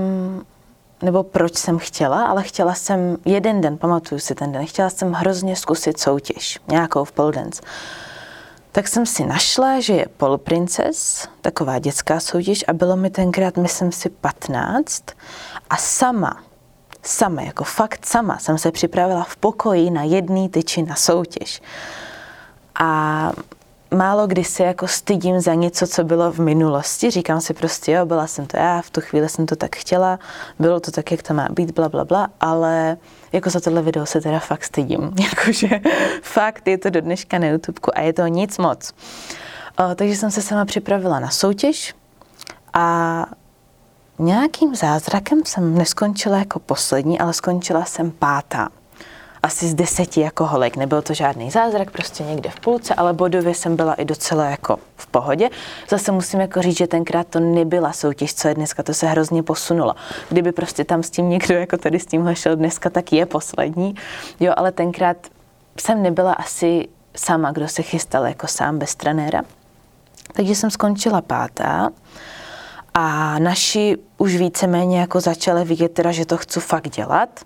nebo 1.02 1.22
proč 1.22 1.56
jsem 1.56 1.78
chtěla, 1.78 2.26
ale 2.26 2.42
chtěla 2.42 2.75
jsem 2.75 3.16
jeden 3.25 3.60
den, 3.60 3.78
pamatuju 3.78 4.19
si 4.19 4.34
ten 4.34 4.52
den, 4.52 4.66
chtěla 4.66 4.90
jsem 4.90 5.12
hrozně 5.12 5.56
zkusit 5.56 6.00
soutěž, 6.00 6.58
nějakou 6.69 7.04
v 7.04 7.12
pole 7.12 7.32
dance. 7.32 7.62
Tak 8.72 8.88
jsem 8.88 9.06
si 9.06 9.26
našla, 9.26 9.80
že 9.80 9.92
je 9.92 10.06
Pole 10.16 10.38
Princess, 10.38 11.28
taková 11.40 11.78
dětská 11.78 12.20
soutěž 12.20 12.64
a 12.69 12.72
bylo 12.72 12.96
mi 12.96 13.10
tenkrát, 13.10 13.56
myslím 13.56 13.92
si, 13.92 14.10
15 14.10 15.04
a 15.70 15.76
sama 15.76 16.42
sama, 17.06 17.42
jako 17.42 17.64
fakt 17.64 18.06
sama 18.06 18.38
jsem 18.38 18.58
se 18.58 18.70
připravila 18.70 19.24
v 19.24 19.36
pokoji 19.36 19.90
na 19.90 20.02
jedný 20.02 20.48
tyči 20.48 20.82
na 20.82 20.94
soutěž. 20.94 21.62
A 22.80 23.32
málo 23.94 24.26
kdy 24.26 24.44
se 24.44 24.62
jako 24.62 24.88
stydím 24.88 25.40
za 25.40 25.54
něco, 25.54 25.86
co 25.86 26.04
bylo 26.04 26.32
v 26.32 26.38
minulosti. 26.38 27.11
Říkám 27.11 27.40
si 27.40 27.54
prostě, 27.54 27.92
jo, 27.92 28.06
byla 28.06 28.26
jsem 28.26 28.46
to 28.46 28.56
já, 28.56 28.82
v 28.82 28.90
tu 28.90 29.00
chvíli 29.00 29.28
jsem 29.28 29.46
to 29.46 29.56
tak 29.56 29.76
chtěla, 29.76 30.18
bylo 30.58 30.80
to 30.80 30.90
tak, 30.90 31.11
jak 31.11 31.23
to 31.23 31.34
má 31.34 31.49
být, 31.50 31.70
bla, 31.70 31.88
bla, 31.88 32.04
bla, 32.04 32.28
ale 32.40 32.96
jako 33.32 33.50
za 33.50 33.61
tohle 33.61 33.82
video 33.82 34.06
se 34.06 34.20
teda 34.20 34.38
fakt 34.38 34.64
stydím. 34.64 35.11
Jakože 35.30 35.80
fakt 36.23 36.68
je 36.68 36.78
to 36.78 36.90
do 36.90 37.00
dneška 37.00 37.38
na 37.38 37.46
YouTube 37.46 37.80
a 37.94 38.00
je 38.00 38.12
to 38.12 38.26
nic 38.26 38.58
moc. 38.58 38.92
O, 39.78 39.94
takže 39.94 40.16
jsem 40.16 40.30
se 40.30 40.42
sama 40.42 40.64
připravila 40.64 41.20
na 41.20 41.30
soutěž 41.30 41.94
a 42.73 43.26
Nějakým 44.18 44.75
zázrakem 44.75 45.44
jsem 45.44 45.78
neskončila 45.78 46.38
jako 46.38 46.59
poslední, 46.59 47.21
ale 47.21 47.33
skončila 47.33 47.85
jsem 47.85 48.11
pátá. 48.11 48.68
Asi 49.42 49.68
z 49.68 49.75
deseti 49.75 50.21
jako 50.21 50.47
holek. 50.47 50.76
Nebyl 50.76 51.02
to 51.02 51.14
žádný 51.14 51.50
zázrak, 51.50 51.90
prostě 51.90 52.25
někde 52.25 52.50
v 52.50 52.61
půlce, 52.61 52.94
ale 52.94 53.12
bodově 53.12 53.54
jsem 53.54 53.76
byla 53.76 53.94
i 53.94 54.04
docela 54.04 54.44
jako 54.44 54.78
v 54.97 55.06
pohodě. 55.06 55.50
Zase 55.88 56.12
musím 56.12 56.40
jako 56.40 56.62
říct, 56.62 56.76
že 56.76 56.87
tenkrát 56.87 57.26
to 57.26 57.40
nebyla 57.40 57.92
soutěž, 57.92 58.35
co 58.35 58.49
je 58.49 58.54
dneska, 58.54 58.83
to 58.83 58.94
se 58.94 59.06
hrozně 59.06 59.42
posunulo. 59.42 59.94
Kdyby 60.28 60.52
prostě 60.52 60.85
tam 60.85 61.02
s 61.02 61.11
tím 61.11 61.28
někdo 61.28 61.54
jako 61.54 61.76
tady 61.76 62.00
s 62.00 62.06
tímhle 62.06 62.37
šel 62.37 62.56
dneska, 62.56 62.90
tak 62.90 63.12
je 63.12 63.26
poslední. 63.26 63.94
Jo, 64.40 64.52
ale 64.56 64.73
tenkrát 64.73 65.16
jsem 65.80 66.02
nebyla 66.02 66.33
asi 66.33 66.88
sama, 67.16 67.52
kdo 67.52 67.68
se 67.68 67.83
chystal 67.83 68.26
jako 68.26 68.47
sám 68.47 68.78
bez 68.78 68.94
trenéra. 68.94 69.42
Takže 70.33 70.54
jsem 70.54 70.71
skončila 70.71 71.21
pátá. 71.21 71.90
A 72.94 73.38
naši 73.38 73.96
už 74.18 74.36
víceméně 74.36 75.00
jako 75.00 75.20
začali 75.20 75.64
vidět 75.64 75.88
teda, 75.88 76.12
že 76.12 76.26
to 76.26 76.36
chci 76.36 76.60
fakt 76.60 76.88
dělat. 76.88 77.40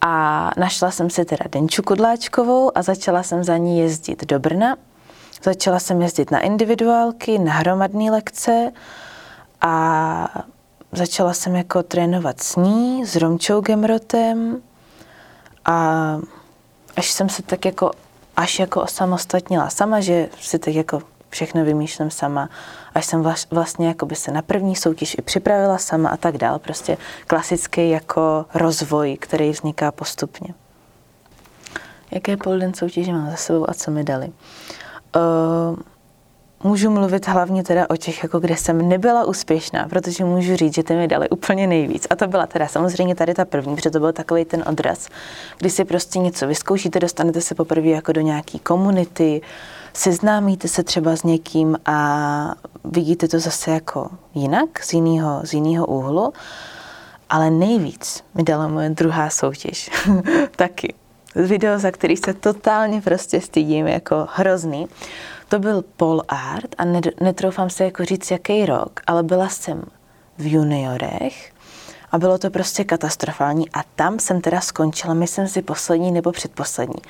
A 0.00 0.50
našla 0.56 0.90
jsem 0.90 1.10
si 1.10 1.24
teda 1.24 1.44
Denču 1.52 1.82
Kudláčkovou 1.82 2.78
a 2.78 2.82
začala 2.82 3.22
jsem 3.22 3.44
za 3.44 3.56
ní 3.56 3.78
jezdit 3.78 4.24
do 4.26 4.38
Brna. 4.38 4.76
Začala 5.42 5.78
jsem 5.78 6.02
jezdit 6.02 6.30
na 6.30 6.40
individuálky, 6.40 7.38
na 7.38 7.52
hromadné 7.52 8.10
lekce 8.10 8.72
a 9.60 10.44
začala 10.92 11.32
jsem 11.32 11.56
jako 11.56 11.82
trénovat 11.82 12.42
s 12.42 12.56
ní, 12.56 13.06
s 13.06 13.16
Romčou 13.16 13.60
Gemrotem 13.60 14.62
a 15.64 16.18
až 16.96 17.10
jsem 17.10 17.28
se 17.28 17.42
tak 17.42 17.64
jako 17.64 17.90
až 18.36 18.58
jako 18.58 18.82
osamostatnila 18.82 19.70
sama, 19.70 20.00
že 20.00 20.28
si 20.40 20.58
tak 20.58 20.74
jako 20.74 21.02
všechno 21.36 21.64
vymýšlím 21.64 22.10
sama, 22.10 22.48
až 22.94 23.06
jsem 23.06 23.32
vlastně 23.50 23.88
jako 23.88 24.06
by 24.06 24.14
se 24.14 24.32
na 24.32 24.42
první 24.42 24.76
soutěž 24.76 25.16
i 25.18 25.22
připravila 25.22 25.78
sama 25.78 26.08
a 26.08 26.16
tak 26.16 26.38
dál. 26.38 26.58
Prostě 26.58 26.96
klasický 27.26 27.90
jako 27.90 28.44
rozvoj, 28.54 29.16
který 29.20 29.50
vzniká 29.50 29.92
postupně. 29.92 30.54
Jaké 32.10 32.36
polden 32.36 32.74
soutěže 32.74 33.12
mám 33.12 33.30
za 33.30 33.36
sebou 33.36 33.70
a 33.70 33.74
co 33.74 33.90
mi 33.90 34.04
dali? 34.04 34.32
Uh, 35.16 35.76
můžu 36.64 36.90
mluvit 36.90 37.28
hlavně 37.28 37.64
teda 37.64 37.90
o 37.90 37.96
těch, 37.96 38.22
jako 38.22 38.38
kde 38.38 38.56
jsem 38.56 38.88
nebyla 38.88 39.24
úspěšná, 39.24 39.88
protože 39.88 40.24
můžu 40.24 40.56
říct, 40.56 40.74
že 40.74 40.82
ty 40.82 40.94
mi 40.94 41.08
dali 41.08 41.28
úplně 41.28 41.66
nejvíc. 41.66 42.06
A 42.10 42.16
to 42.16 42.26
byla 42.26 42.46
teda 42.46 42.68
samozřejmě 42.68 43.14
tady 43.14 43.34
ta 43.34 43.44
první, 43.44 43.76
protože 43.76 43.90
to 43.90 44.00
byl 44.00 44.12
takový 44.12 44.44
ten 44.44 44.64
odraz, 44.66 45.08
kdy 45.58 45.70
si 45.70 45.84
prostě 45.84 46.18
něco 46.18 46.46
vyzkoušíte, 46.46 47.00
dostanete 47.00 47.40
se 47.40 47.54
poprvé 47.54 47.88
jako 47.88 48.12
do 48.12 48.20
nějaký 48.20 48.58
komunity, 48.58 49.40
seznámíte 49.96 50.68
se 50.68 50.82
třeba 50.82 51.16
s 51.16 51.22
někým 51.22 51.78
a 51.86 52.54
vidíte 52.84 53.28
to 53.28 53.40
zase 53.40 53.70
jako 53.70 54.10
jinak, 54.34 54.84
z 54.84 54.92
jiného, 54.92 55.40
z 55.44 55.52
jiného 55.52 55.86
úhlu. 55.86 56.32
Ale 57.30 57.50
nejvíc 57.50 58.24
mi 58.34 58.42
dala 58.42 58.68
moje 58.68 58.90
druhá 58.90 59.30
soutěž. 59.30 59.90
Taky. 60.56 60.94
Video, 61.34 61.78
za 61.78 61.90
který 61.90 62.16
se 62.16 62.34
totálně 62.34 63.00
prostě 63.02 63.40
stydím, 63.40 63.86
jako 63.86 64.26
hrozný. 64.30 64.86
To 65.48 65.58
byl 65.58 65.84
pole 65.96 66.22
art 66.28 66.74
a 66.78 66.84
netroufám 67.20 67.70
se 67.70 67.84
jako 67.84 68.04
říct, 68.04 68.30
jaký 68.30 68.66
rok, 68.66 69.00
ale 69.06 69.22
byla 69.22 69.48
jsem 69.48 69.82
v 70.38 70.52
juniorech 70.52 71.52
a 72.12 72.18
bylo 72.18 72.38
to 72.38 72.50
prostě 72.50 72.84
katastrofální 72.84 73.70
a 73.70 73.82
tam 73.96 74.18
jsem 74.18 74.40
teda 74.40 74.60
skončila, 74.60 75.14
myslím 75.14 75.48
si 75.48 75.62
poslední 75.62 76.12
nebo 76.12 76.32
předposlední. 76.32 77.00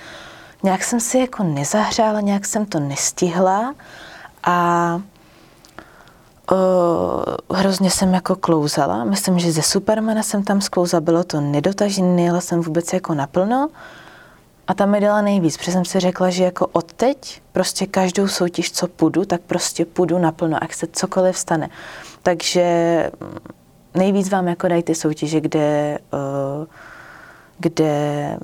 Nějak 0.62 0.84
jsem 0.84 1.00
si 1.00 1.18
jako 1.18 1.42
nezahřála, 1.42 2.20
nějak 2.20 2.46
jsem 2.46 2.66
to 2.66 2.80
nestihla 2.80 3.74
a 4.44 5.00
Uh, 6.52 7.56
hrozně 7.58 7.90
jsem 7.90 8.14
jako 8.14 8.36
klouzala. 8.36 9.04
Myslím, 9.04 9.38
že 9.38 9.52
ze 9.52 9.62
Supermana 9.62 10.22
jsem 10.22 10.44
tam 10.44 10.60
sklouzala, 10.60 11.00
bylo 11.00 11.24
to 11.24 11.40
nedotažené, 11.40 12.08
nejela 12.08 12.40
jsem 12.40 12.60
vůbec 12.60 12.92
jako 12.92 13.14
naplno. 13.14 13.68
A 14.66 14.74
tam 14.74 14.90
mi 14.90 15.00
dala 15.00 15.22
nejvíc, 15.22 15.56
protože 15.56 15.72
jsem 15.72 15.84
si 15.84 16.00
řekla, 16.00 16.30
že 16.30 16.44
jako 16.44 16.66
odteď 16.66 17.42
prostě 17.52 17.86
každou 17.86 18.28
soutěž, 18.28 18.72
co 18.72 18.88
půjdu, 18.88 19.24
tak 19.24 19.40
prostě 19.40 19.84
půjdu 19.84 20.18
naplno, 20.18 20.58
ať 20.62 20.74
se 20.74 20.86
cokoliv 20.86 21.38
stane. 21.38 21.68
Takže 22.22 22.64
nejvíc 23.94 24.28
vám 24.30 24.48
jako 24.48 24.68
dají 24.68 24.82
ty 24.82 24.94
soutěže, 24.94 25.40
kde, 25.40 25.98
uh, 26.12 26.66
kde 27.58 28.38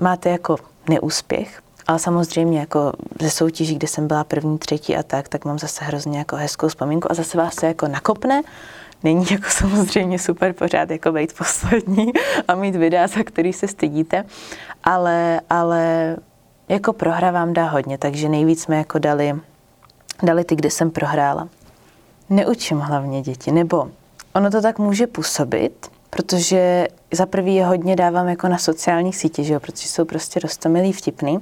máte 0.00 0.30
jako 0.30 0.56
neúspěch, 0.88 1.62
ale 1.86 1.98
samozřejmě 1.98 2.60
jako 2.60 2.92
ze 3.20 3.30
soutěží, 3.30 3.74
kde 3.74 3.88
jsem 3.88 4.08
byla 4.08 4.24
první, 4.24 4.58
třetí 4.58 4.96
a 4.96 5.02
tak, 5.02 5.28
tak 5.28 5.44
mám 5.44 5.58
zase 5.58 5.84
hrozně 5.84 6.18
jako 6.18 6.36
hezkou 6.36 6.68
vzpomínku 6.68 7.10
a 7.10 7.14
zase 7.14 7.38
vás 7.38 7.54
se 7.54 7.66
jako 7.66 7.88
nakopne. 7.88 8.42
Není 9.04 9.26
jako 9.30 9.44
samozřejmě 9.48 10.18
super 10.18 10.52
pořád 10.52 10.90
jako 10.90 11.12
být 11.12 11.32
poslední 11.38 12.12
a 12.48 12.54
mít 12.54 12.76
videa, 12.76 13.06
za 13.06 13.22
který 13.24 13.52
se 13.52 13.68
stydíte, 13.68 14.24
ale, 14.84 15.40
ale 15.50 16.16
jako 16.68 16.92
prohra 16.92 17.30
vám 17.30 17.52
dá 17.52 17.68
hodně, 17.68 17.98
takže 17.98 18.28
nejvíc 18.28 18.62
jsme 18.62 18.76
jako 18.76 18.98
dali, 18.98 19.34
dali 20.22 20.44
ty, 20.44 20.56
kde 20.56 20.70
jsem 20.70 20.90
prohrála. 20.90 21.48
Neučím 22.30 22.78
hlavně 22.78 23.22
děti, 23.22 23.52
nebo 23.52 23.90
ono 24.34 24.50
to 24.50 24.62
tak 24.62 24.78
může 24.78 25.06
působit, 25.06 25.90
protože 26.16 26.88
za 27.12 27.26
prvý 27.26 27.54
je 27.54 27.66
hodně 27.66 27.96
dávám 27.96 28.28
jako 28.28 28.48
na 28.48 28.58
sociálních 28.58 29.16
sítích, 29.16 29.46
že 29.46 29.54
jo, 29.54 29.60
protože 29.60 29.88
jsou 29.88 30.04
prostě 30.04 30.40
rostomilý 30.40 30.92
vtipný. 30.92 31.38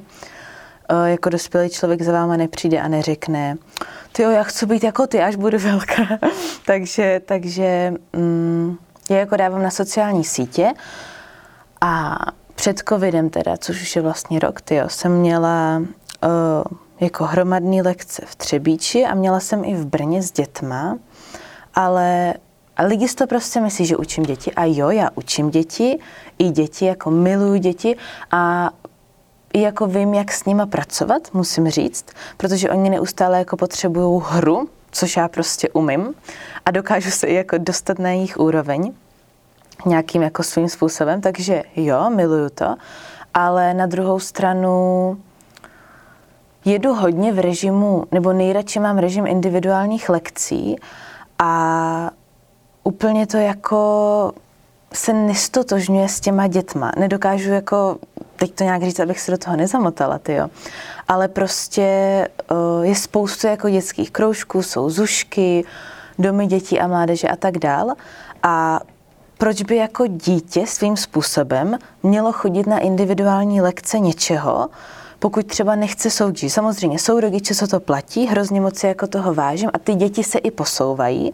E, 0.89 1.11
jako 1.11 1.29
dospělý 1.29 1.71
člověk 1.71 2.03
za 2.03 2.13
váma 2.13 2.37
nepřijde 2.37 2.81
a 2.81 2.89
neřekne, 2.89 3.57
ty 4.13 4.23
jo, 4.23 4.31
já 4.31 4.43
chci 4.43 4.67
být 4.67 4.85
jako 4.85 5.07
ty, 5.07 5.23
až 5.23 5.37
budu 5.37 5.59
velká. 5.59 6.03
takže 6.67 7.21
takže 7.27 7.95
mm, 8.13 8.77
já 9.11 9.17
jako 9.17 9.37
dávám 9.37 9.63
na 9.63 9.71
sociální 9.71 10.25
sítě 10.25 10.73
a 11.81 12.19
před 12.55 12.83
covidem 12.89 13.31
teda, 13.31 13.57
což 13.57 13.83
už 13.83 13.97
je 13.97 14.03
vlastně 14.03 14.39
rok, 14.39 14.61
tyjo, 14.61 14.89
jsem 14.89 15.13
měla 15.13 15.79
uh, 15.79 16.79
jako 17.01 17.25
hromadný 17.25 17.83
lekce 17.83 18.23
v 18.27 18.37
Třebíči 18.37 19.05
a 19.05 19.15
měla 19.15 19.41
jsem 19.41 19.65
i 19.65 19.75
v 19.75 19.87
Brně 19.87 20.23
s 20.23 20.33
dětma, 20.33 20.99
ale 21.75 22.35
a 22.77 22.83
lidi 22.83 23.09
to 23.09 23.27
prostě 23.27 23.61
myslí, 23.61 23.87
že 23.87 23.97
učím 23.97 24.25
děti. 24.25 24.53
A 24.53 24.65
jo, 24.65 24.91
já 24.91 25.11
učím 25.15 25.51
děti, 25.51 25.99
i 26.39 26.51
děti, 26.51 26.87
jako 26.87 27.11
miluju 27.11 27.57
děti. 27.57 27.97
A 28.31 28.71
i 29.53 29.61
jako 29.61 29.87
vím, 29.87 30.15
jak 30.15 30.33
s 30.33 30.45
nima 30.45 30.67
pracovat, 30.67 31.23
musím 31.33 31.71
říct, 31.71 32.07
protože 32.37 32.71
oni 32.71 32.91
neustále 32.91 33.39
jako 33.39 33.57
potřebují 33.57 34.23
hru, 34.27 34.69
což 34.91 35.17
já 35.17 35.29
prostě 35.29 35.69
umím. 35.69 36.15
A 36.67 36.71
dokážu 36.71 37.11
se 37.11 37.27
i 37.27 37.35
jako 37.35 37.59
dostat 37.59 37.99
na 37.99 38.11
jejich 38.11 38.37
úroveň 38.37 38.93
nějakým 39.87 40.23
jako 40.23 40.43
svým 40.43 40.69
způsobem, 40.69 41.21
takže 41.21 41.63
jo, 41.77 42.11
miluju 42.11 42.49
to, 42.51 42.77
ale 43.35 43.75
na 43.75 43.87
druhou 43.87 44.21
stranu 44.21 45.17
jedu 46.65 46.95
hodně 46.95 47.33
v 47.33 47.39
režimu, 47.39 48.05
nebo 48.13 48.33
nejradši 48.33 48.81
mám 48.81 48.99
režim 48.99 49.27
individuálních 49.27 50.09
lekcí 50.09 50.77
a 51.39 52.11
úplně 52.85 53.27
to 53.27 53.37
jako 53.37 54.33
se 54.93 55.13
nestotožňuje 55.13 56.09
s 56.09 56.21
těma 56.21 56.47
dětma. 56.47 56.93
Nedokážu 56.99 57.51
jako, 57.51 57.97
teď 58.37 58.55
to 58.55 58.65
nějak 58.65 58.83
říct, 58.83 59.01
abych 59.01 59.21
se 59.21 59.31
do 59.31 59.39
toho 59.39 59.57
nezamotala, 59.57 60.21
jo. 60.29 60.49
Ale 61.09 61.29
prostě 61.29 61.89
uh, 62.51 62.87
je 62.87 62.95
spoustu 62.95 63.47
jako 63.47 63.71
dětských 63.71 64.11
kroužků, 64.11 64.63
jsou 64.63 64.91
zušky, 64.91 65.65
domy 66.19 66.47
dětí 66.47 66.81
a 66.81 66.87
mládeže 66.87 67.29
a 67.29 67.37
tak 67.37 67.59
dál. 67.59 67.93
A 68.43 68.81
proč 69.39 69.63
by 69.63 69.77
jako 69.77 70.07
dítě 70.07 70.67
svým 70.67 70.97
způsobem 70.97 71.79
mělo 72.03 72.33
chodit 72.33 72.67
na 72.67 72.79
individuální 72.79 73.61
lekce 73.61 73.99
něčeho, 73.99 74.69
pokud 75.19 75.47
třeba 75.47 75.75
nechce 75.75 76.11
soutěžit. 76.11 76.53
Samozřejmě 76.53 76.99
jsou 76.99 77.21
rodiče, 77.21 77.55
co 77.55 77.67
to 77.67 77.81
platí, 77.81 78.27
hrozně 78.27 78.61
moc 78.61 78.85
jako 78.85 79.07
toho 79.07 79.35
vážím 79.35 79.71
a 79.73 79.79
ty 79.79 79.95
děti 79.95 80.25
se 80.25 80.39
i 80.39 80.51
posouvají, 80.51 81.33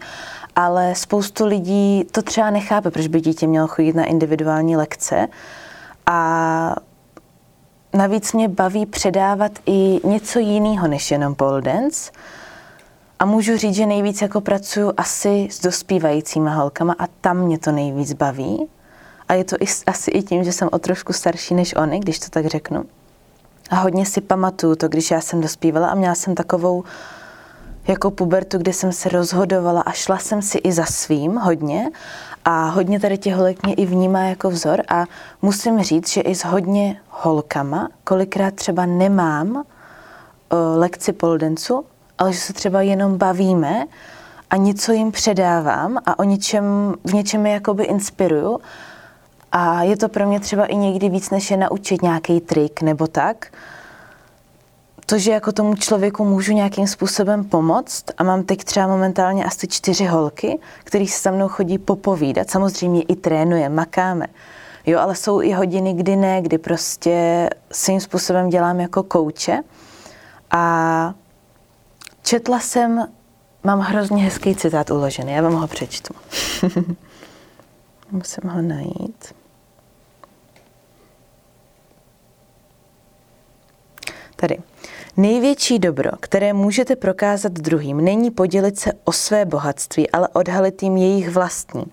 ale 0.55 0.95
spoustu 0.95 1.45
lidí 1.45 2.03
to 2.11 2.21
třeba 2.21 2.49
nechápe, 2.49 2.91
proč 2.91 3.07
by 3.07 3.21
dítě 3.21 3.47
mělo 3.47 3.67
chodit 3.67 3.95
na 3.95 4.05
individuální 4.05 4.77
lekce. 4.77 5.27
A 6.05 6.75
navíc 7.93 8.33
mě 8.33 8.47
baví 8.47 8.85
předávat 8.85 9.51
i 9.65 9.99
něco 10.03 10.39
jiného 10.39 10.87
než 10.87 11.11
jenom 11.11 11.35
pole 11.35 11.61
dance. 11.61 12.11
A 13.19 13.25
můžu 13.25 13.57
říct, 13.57 13.75
že 13.75 13.85
nejvíc 13.85 14.21
jako 14.21 14.41
pracuju 14.41 14.93
asi 14.97 15.47
s 15.51 15.61
dospívajícíma 15.61 16.53
holkama 16.53 16.95
a 16.99 17.07
tam 17.21 17.37
mě 17.37 17.59
to 17.59 17.71
nejvíc 17.71 18.13
baví. 18.13 18.67
A 19.27 19.33
je 19.33 19.43
to 19.43 19.55
i, 19.59 19.65
asi 19.87 20.11
i 20.11 20.23
tím, 20.23 20.43
že 20.43 20.51
jsem 20.51 20.69
o 20.71 20.79
trošku 20.79 21.13
starší 21.13 21.53
než 21.53 21.75
oni, 21.75 21.99
když 21.99 22.19
to 22.19 22.29
tak 22.29 22.45
řeknu. 22.45 22.85
A 23.69 23.75
hodně 23.75 24.05
si 24.05 24.21
pamatuju 24.21 24.75
to, 24.75 24.87
když 24.87 25.11
já 25.11 25.21
jsem 25.21 25.41
dospívala 25.41 25.87
a 25.87 25.95
měla 25.95 26.15
jsem 26.15 26.35
takovou 26.35 26.83
jako 27.91 28.11
pubertu, 28.11 28.57
kdy 28.57 28.73
jsem 28.73 28.91
se 28.91 29.09
rozhodovala 29.09 29.81
a 29.81 29.91
šla 29.91 30.17
jsem 30.17 30.41
si 30.41 30.57
i 30.57 30.71
za 30.71 30.85
svým 30.85 31.35
hodně 31.35 31.89
a 32.45 32.65
hodně 32.65 32.99
tady 32.99 33.17
těch 33.17 33.35
holek 33.35 33.63
mě 33.63 33.73
i 33.73 33.85
vnímá 33.85 34.19
jako 34.19 34.49
vzor 34.49 34.81
a 34.89 35.05
musím 35.41 35.83
říct, 35.83 36.09
že 36.09 36.21
i 36.21 36.35
s 36.35 36.45
hodně 36.45 37.01
holkama, 37.09 37.89
kolikrát 38.03 38.53
třeba 38.53 38.85
nemám 38.85 39.55
uh, 39.55 39.63
lekci 40.75 41.13
poldencu, 41.13 41.85
ale 42.17 42.33
že 42.33 42.39
se 42.39 42.53
třeba 42.53 42.81
jenom 42.81 43.17
bavíme 43.17 43.85
a 44.49 44.55
něco 44.55 44.91
jim 44.91 45.11
předávám 45.11 45.97
a 46.05 46.19
o 46.19 46.23
něčem, 46.23 46.95
v 47.03 47.13
něčem 47.13 47.45
je 47.45 47.53
jakoby 47.53 47.83
inspiruju. 47.83 48.59
A 49.51 49.83
je 49.83 49.97
to 49.97 50.09
pro 50.09 50.27
mě 50.27 50.39
třeba 50.39 50.65
i 50.65 50.75
někdy 50.75 51.09
víc, 51.09 51.29
než 51.29 51.51
je 51.51 51.57
naučit 51.57 52.01
nějaký 52.01 52.39
trik 52.39 52.81
nebo 52.81 53.07
tak, 53.07 53.47
to, 55.11 55.17
že 55.17 55.31
jako 55.31 55.51
tomu 55.51 55.75
člověku 55.75 56.25
můžu 56.25 56.53
nějakým 56.53 56.87
způsobem 56.87 57.43
pomoct 57.43 58.05
a 58.17 58.23
mám 58.23 58.43
teď 58.43 58.63
třeba 58.63 58.87
momentálně 58.87 59.45
asi 59.45 59.67
čtyři 59.67 60.05
holky, 60.05 60.59
který 60.83 61.07
se 61.07 61.21
se 61.21 61.31
mnou 61.31 61.47
chodí 61.47 61.77
popovídat, 61.77 62.49
samozřejmě 62.49 63.01
i 63.01 63.15
trénuje, 63.15 63.69
makáme. 63.69 64.25
Jo, 64.85 64.99
ale 64.99 65.15
jsou 65.15 65.41
i 65.41 65.51
hodiny, 65.51 65.93
kdy 65.93 66.15
ne, 66.15 66.41
kdy 66.41 66.57
prostě 66.57 67.49
svým 67.71 67.99
způsobem 67.99 68.49
dělám 68.49 68.79
jako 68.79 69.03
kouče. 69.03 69.61
A 70.51 71.13
četla 72.23 72.59
jsem, 72.59 73.07
mám 73.63 73.79
hrozně 73.79 74.23
hezký 74.23 74.55
citát 74.55 74.91
uložený, 74.91 75.31
já 75.31 75.41
vám 75.41 75.53
ho 75.53 75.67
přečtu. 75.67 76.13
Musím 78.11 78.49
ho 78.49 78.61
najít. 78.61 79.33
Tady. 84.35 84.70
Největší 85.17 85.79
dobro, 85.79 86.11
které 86.19 86.53
můžete 86.53 86.95
prokázat 86.95 87.51
druhým, 87.51 87.97
není 87.97 88.31
podělit 88.31 88.79
se 88.79 88.91
o 89.03 89.11
své 89.11 89.45
bohatství, 89.45 90.09
ale 90.09 90.27
odhalit 90.27 90.83
jim 90.83 90.97
jejich 90.97 91.29
vlastní. 91.29 91.83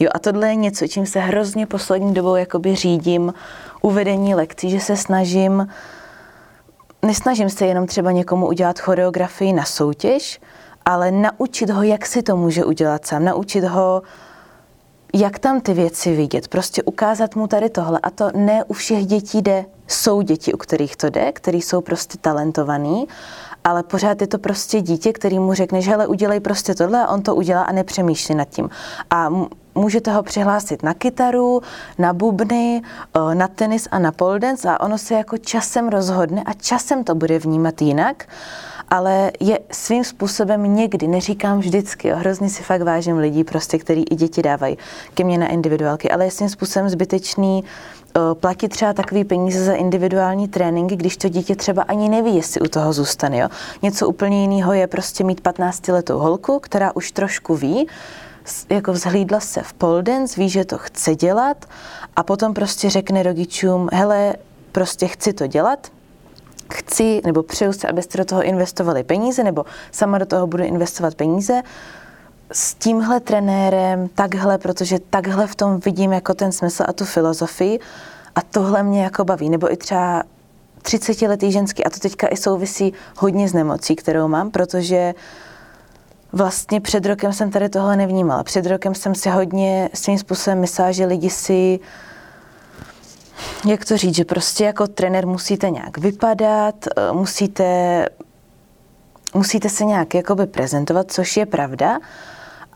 Jo, 0.00 0.10
a 0.14 0.18
tohle 0.18 0.48
je 0.48 0.54
něco, 0.54 0.88
čím 0.88 1.06
se 1.06 1.20
hrozně 1.20 1.66
poslední 1.66 2.14
dobou 2.14 2.36
jakoby 2.36 2.74
řídím 2.74 3.34
uvedení 3.82 4.34
lekcí, 4.34 4.70
že 4.70 4.80
se 4.80 4.96
snažím, 4.96 5.68
nesnažím 7.02 7.50
se 7.50 7.66
jenom 7.66 7.86
třeba 7.86 8.12
někomu 8.12 8.46
udělat 8.46 8.78
choreografii 8.78 9.52
na 9.52 9.64
soutěž, 9.64 10.40
ale 10.84 11.10
naučit 11.10 11.70
ho, 11.70 11.82
jak 11.82 12.06
si 12.06 12.22
to 12.22 12.36
může 12.36 12.64
udělat 12.64 13.06
sám, 13.06 13.24
naučit 13.24 13.64
ho, 13.64 14.02
jak 15.14 15.38
tam 15.38 15.60
ty 15.60 15.74
věci 15.74 16.16
vidět, 16.16 16.48
prostě 16.48 16.82
ukázat 16.82 17.36
mu 17.36 17.46
tady 17.46 17.70
tohle. 17.70 18.00
A 18.02 18.10
to 18.10 18.30
ne 18.34 18.64
u 18.64 18.72
všech 18.72 19.06
dětí 19.06 19.42
jde, 19.42 19.64
jsou 19.88 20.22
děti, 20.22 20.54
u 20.54 20.56
kterých 20.56 20.96
to 20.96 21.10
jde, 21.10 21.32
který 21.32 21.62
jsou 21.62 21.80
prostě 21.80 22.18
talentovaný, 22.18 23.08
ale 23.64 23.82
pořád 23.82 24.20
je 24.20 24.26
to 24.26 24.38
prostě 24.38 24.80
dítě, 24.80 25.12
který 25.12 25.38
mu 25.38 25.54
řekne, 25.54 25.82
že 25.82 25.90
hele, 25.90 26.06
udělej 26.06 26.40
prostě 26.40 26.74
tohle 26.74 27.02
a 27.02 27.08
on 27.08 27.22
to 27.22 27.34
udělá 27.34 27.62
a 27.62 27.72
nepřemýšlí 27.72 28.34
nad 28.34 28.48
tím. 28.48 28.70
A 29.10 29.28
můžete 29.74 30.12
ho 30.12 30.22
přihlásit 30.22 30.82
na 30.82 30.94
kytaru, 30.94 31.62
na 31.98 32.12
bubny, 32.12 32.82
na 33.34 33.48
tenis 33.48 33.88
a 33.90 33.98
na 33.98 34.12
pole 34.12 34.38
dance 34.38 34.70
a 34.70 34.80
ono 34.80 34.98
se 34.98 35.14
jako 35.14 35.38
časem 35.38 35.88
rozhodne 35.88 36.42
a 36.46 36.52
časem 36.52 37.04
to 37.04 37.14
bude 37.14 37.38
vnímat 37.38 37.82
jinak 37.82 38.26
ale 38.88 39.32
je 39.40 39.58
svým 39.72 40.04
způsobem 40.04 40.76
někdy, 40.76 41.06
neříkám 41.06 41.58
vždycky, 41.58 42.08
jo, 42.08 42.16
hrozně 42.16 42.50
si 42.50 42.62
fakt 42.62 42.82
vážím 42.82 43.16
lidí, 43.16 43.44
prostě, 43.44 43.78
který 43.78 44.04
i 44.10 44.14
děti 44.14 44.42
dávají 44.42 44.78
ke 45.14 45.24
mně 45.24 45.38
na 45.38 45.48
individuálky, 45.48 46.10
ale 46.10 46.24
je 46.24 46.30
svým 46.30 46.48
způsobem 46.48 46.88
zbytečný 46.88 47.64
platit 48.34 48.68
třeba 48.68 48.92
takový 48.92 49.24
peníze 49.24 49.64
za 49.64 49.74
individuální 49.74 50.48
tréninky, 50.48 50.96
když 50.96 51.16
to 51.16 51.28
dítě 51.28 51.56
třeba 51.56 51.82
ani 51.82 52.08
neví, 52.08 52.36
jestli 52.36 52.60
u 52.60 52.68
toho 52.68 52.92
zůstane. 52.92 53.38
Jo? 53.38 53.48
Něco 53.82 54.08
úplně 54.08 54.40
jiného 54.40 54.72
je 54.72 54.86
prostě 54.86 55.24
mít 55.24 55.42
15-letou 55.42 56.18
holku, 56.18 56.58
která 56.58 56.96
už 56.96 57.12
trošku 57.12 57.54
ví, 57.54 57.88
jako 58.70 58.92
vzhlídla 58.92 59.40
se 59.40 59.62
v 59.62 59.72
pole 59.72 60.02
dance, 60.02 60.40
ví, 60.40 60.48
že 60.48 60.64
to 60.64 60.78
chce 60.78 61.14
dělat 61.14 61.64
a 62.16 62.22
potom 62.22 62.54
prostě 62.54 62.90
řekne 62.90 63.22
rodičům, 63.22 63.88
hele, 63.92 64.34
prostě 64.72 65.06
chci 65.06 65.32
to 65.32 65.46
dělat, 65.46 65.88
chci 66.72 67.20
nebo 67.24 67.42
přeju 67.42 67.72
se, 67.72 67.88
abyste 67.88 68.18
do 68.18 68.24
toho 68.24 68.42
investovali 68.42 69.04
peníze, 69.04 69.44
nebo 69.44 69.64
sama 69.92 70.18
do 70.18 70.26
toho 70.26 70.46
budu 70.46 70.64
investovat 70.64 71.14
peníze, 71.14 71.62
s 72.52 72.74
tímhle 72.74 73.20
trenérem, 73.20 74.08
takhle, 74.08 74.58
protože 74.58 74.98
takhle 75.10 75.46
v 75.46 75.54
tom 75.54 75.80
vidím 75.80 76.12
jako 76.12 76.34
ten 76.34 76.52
smysl 76.52 76.84
a 76.88 76.92
tu 76.92 77.04
filozofii 77.04 77.80
a 78.34 78.42
tohle 78.42 78.82
mě 78.82 79.02
jako 79.02 79.24
baví. 79.24 79.50
Nebo 79.50 79.72
i 79.72 79.76
třeba 79.76 80.22
30 80.82 81.22
letý 81.22 81.52
ženský 81.52 81.84
a 81.84 81.90
to 81.90 81.98
teďka 81.98 82.28
i 82.28 82.36
souvisí 82.36 82.92
hodně 83.16 83.48
s 83.48 83.52
nemocí, 83.52 83.96
kterou 83.96 84.28
mám, 84.28 84.50
protože 84.50 85.14
vlastně 86.32 86.80
před 86.80 87.06
rokem 87.06 87.32
jsem 87.32 87.50
tady 87.50 87.68
tohle 87.68 87.96
nevnímala. 87.96 88.42
Před 88.42 88.66
rokem 88.66 88.94
jsem 88.94 89.14
si 89.14 89.30
hodně 89.30 89.90
svým 89.94 90.18
způsobem 90.18 90.60
myslela, 90.60 90.92
že 90.92 91.06
lidi 91.06 91.30
si 91.30 91.80
jak 93.66 93.84
to 93.84 93.96
říct, 93.96 94.14
že 94.14 94.24
prostě 94.24 94.64
jako 94.64 94.86
trenér 94.86 95.26
musíte 95.26 95.70
nějak 95.70 95.98
vypadat, 95.98 96.74
eh, 96.96 97.12
musíte, 97.12 98.08
musíte 99.34 99.68
se 99.68 99.84
nějak 99.84 100.14
jakoby 100.14 100.46
prezentovat, 100.46 101.12
což 101.12 101.36
je 101.36 101.46
pravda, 101.46 101.98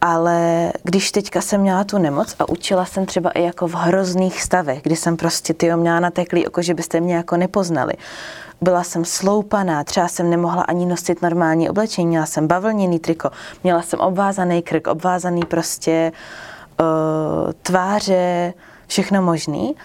ale 0.00 0.72
když 0.82 1.12
teďka 1.12 1.40
jsem 1.40 1.60
měla 1.60 1.84
tu 1.84 1.98
nemoc 1.98 2.34
a 2.38 2.48
učila 2.48 2.84
jsem 2.84 3.06
třeba 3.06 3.30
i 3.30 3.42
jako 3.42 3.68
v 3.68 3.74
hrozných 3.74 4.42
stavech, 4.42 4.82
kdy 4.82 4.96
jsem 4.96 5.16
prostě 5.16 5.54
ty 5.54 5.76
měla 5.76 6.00
nateklý 6.00 6.46
oko, 6.46 6.62
že 6.62 6.74
byste 6.74 7.00
mě 7.00 7.14
jako 7.14 7.36
nepoznali. 7.36 7.92
Byla 8.60 8.84
jsem 8.84 9.04
sloupaná, 9.04 9.84
třeba 9.84 10.08
jsem 10.08 10.30
nemohla 10.30 10.62
ani 10.62 10.86
nosit 10.86 11.22
normální 11.22 11.70
oblečení, 11.70 12.06
měla 12.06 12.26
jsem 12.26 12.46
bavlněný 12.46 12.98
triko, 12.98 13.30
měla 13.64 13.82
jsem 13.82 14.00
obvázaný 14.00 14.62
krk, 14.62 14.86
obvázaný 14.86 15.42
prostě 15.44 16.12
uh, 16.80 17.52
tváře, 17.62 18.54
všechno 18.86 19.22
možný. 19.22 19.76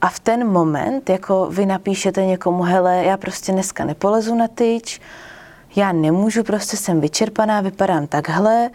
A 0.00 0.08
v 0.08 0.20
ten 0.20 0.48
moment, 0.48 1.10
jako 1.10 1.46
vy 1.50 1.66
napíšete 1.66 2.26
někomu, 2.26 2.62
hele, 2.62 3.04
já 3.04 3.16
prostě 3.16 3.52
dneska 3.52 3.84
nepolezu 3.84 4.34
na 4.34 4.48
tyč, 4.48 5.00
já 5.76 5.92
nemůžu, 5.92 6.42
prostě 6.42 6.76
jsem 6.76 7.00
vyčerpaná, 7.00 7.60
vypadám 7.60 8.06
takhle 8.06 8.70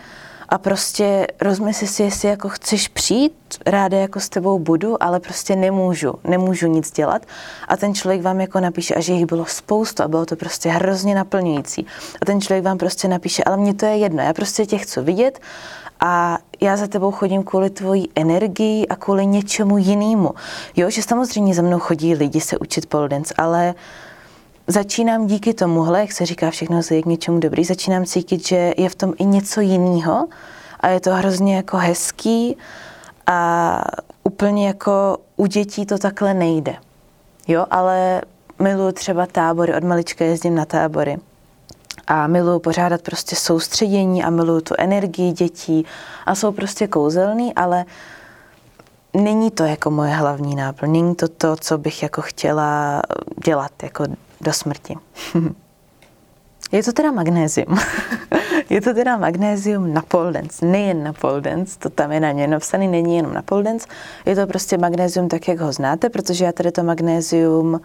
a 0.49 0.57
prostě 0.57 1.27
rozmysli 1.41 1.87
si, 1.87 2.03
jestli 2.03 2.29
jako 2.29 2.49
chceš 2.49 2.87
přijít, 2.87 3.33
ráda 3.65 3.97
jako 3.97 4.19
s 4.19 4.29
tebou 4.29 4.59
budu, 4.59 5.03
ale 5.03 5.19
prostě 5.19 5.55
nemůžu, 5.55 6.13
nemůžu 6.23 6.67
nic 6.67 6.91
dělat. 6.91 7.25
A 7.67 7.77
ten 7.77 7.95
člověk 7.95 8.21
vám 8.21 8.41
jako 8.41 8.59
napíše, 8.59 8.95
a 8.95 8.99
že 8.99 9.13
jich 9.13 9.25
bylo 9.25 9.45
spoustu 9.45 10.03
a 10.03 10.07
bylo 10.07 10.25
to 10.25 10.35
prostě 10.35 10.69
hrozně 10.69 11.15
naplňující. 11.15 11.85
A 12.21 12.25
ten 12.25 12.41
člověk 12.41 12.65
vám 12.65 12.77
prostě 12.77 13.07
napíše, 13.07 13.43
ale 13.43 13.57
mně 13.57 13.73
to 13.73 13.85
je 13.85 13.97
jedno, 13.97 14.23
já 14.23 14.33
prostě 14.33 14.65
tě 14.65 14.77
chci 14.77 15.01
vidět 15.01 15.39
a 15.99 16.37
já 16.61 16.77
za 16.77 16.87
tebou 16.87 17.11
chodím 17.11 17.43
kvůli 17.43 17.69
tvojí 17.69 18.09
energii 18.15 18.87
a 18.87 18.95
kvůli 18.95 19.25
něčemu 19.25 19.77
jinému. 19.77 20.31
Jo, 20.75 20.89
že 20.89 21.03
samozřejmě 21.03 21.53
za 21.53 21.61
mnou 21.61 21.79
chodí 21.79 22.15
lidi 22.15 22.41
se 22.41 22.57
učit 22.57 22.85
pole 22.85 23.09
dance, 23.09 23.33
ale 23.37 23.75
začínám 24.67 25.27
díky 25.27 25.53
tomuhle, 25.53 25.99
jak 25.99 26.11
se 26.11 26.25
říká, 26.25 26.51
všechno 26.51 26.81
je 26.91 27.01
k 27.01 27.05
něčemu 27.05 27.39
dobrý, 27.39 27.63
začínám 27.63 28.05
cítit, 28.05 28.47
že 28.47 28.73
je 28.77 28.89
v 28.89 28.95
tom 28.95 29.13
i 29.17 29.25
něco 29.25 29.61
jiného 29.61 30.27
a 30.79 30.87
je 30.87 30.99
to 30.99 31.13
hrozně 31.13 31.55
jako 31.55 31.77
hezký 31.77 32.57
a 33.27 33.81
úplně 34.23 34.67
jako 34.67 35.17
u 35.35 35.45
dětí 35.45 35.85
to 35.85 35.97
takhle 35.97 36.33
nejde. 36.33 36.75
Jo, 37.47 37.65
ale 37.71 38.21
miluji 38.59 38.91
třeba 38.91 39.25
tábory, 39.25 39.75
od 39.75 39.83
malička 39.83 40.25
jezdím 40.25 40.55
na 40.55 40.65
tábory 40.65 41.17
a 42.07 42.27
miluju 42.27 42.59
pořádat 42.59 43.01
prostě 43.01 43.35
soustředění 43.35 44.23
a 44.23 44.29
miluju 44.29 44.61
tu 44.61 44.75
energii 44.77 45.31
dětí 45.31 45.85
a 46.25 46.35
jsou 46.35 46.51
prostě 46.51 46.87
kouzelný, 46.87 47.53
ale 47.53 47.85
není 49.13 49.51
to 49.51 49.63
jako 49.63 49.91
moje 49.91 50.13
hlavní 50.13 50.55
náplň, 50.55 50.91
není 50.91 51.15
to 51.15 51.27
to, 51.27 51.55
co 51.55 51.77
bych 51.77 52.03
jako 52.03 52.21
chtěla 52.21 53.01
dělat 53.45 53.71
jako 53.83 54.03
do 54.41 54.53
smrti. 54.53 54.95
Je 56.71 56.83
to 56.83 56.93
teda 56.93 57.11
magnézium. 57.11 57.77
je 58.69 58.81
to 58.81 58.93
teda 58.93 59.17
magnézium 59.17 59.93
na 59.93 60.01
pole 60.01 60.31
dance, 60.31 60.65
nejen 60.65 61.03
na 61.03 61.13
pole 61.13 61.41
dance, 61.41 61.79
to 61.79 61.89
tam 61.89 62.11
je 62.11 62.19
na 62.19 62.31
ně 62.31 62.47
napsaný, 62.47 62.87
není 62.87 63.17
jenom 63.17 63.33
na 63.33 63.41
pole 63.41 63.63
dance, 63.63 63.87
je 64.25 64.35
to 64.35 64.47
prostě 64.47 64.77
magnézium 64.77 65.27
tak, 65.27 65.47
jak 65.47 65.59
ho 65.59 65.71
znáte, 65.71 66.09
protože 66.09 66.45
já 66.45 66.51
tady 66.51 66.71
to 66.71 66.83
magnézium 66.83 67.81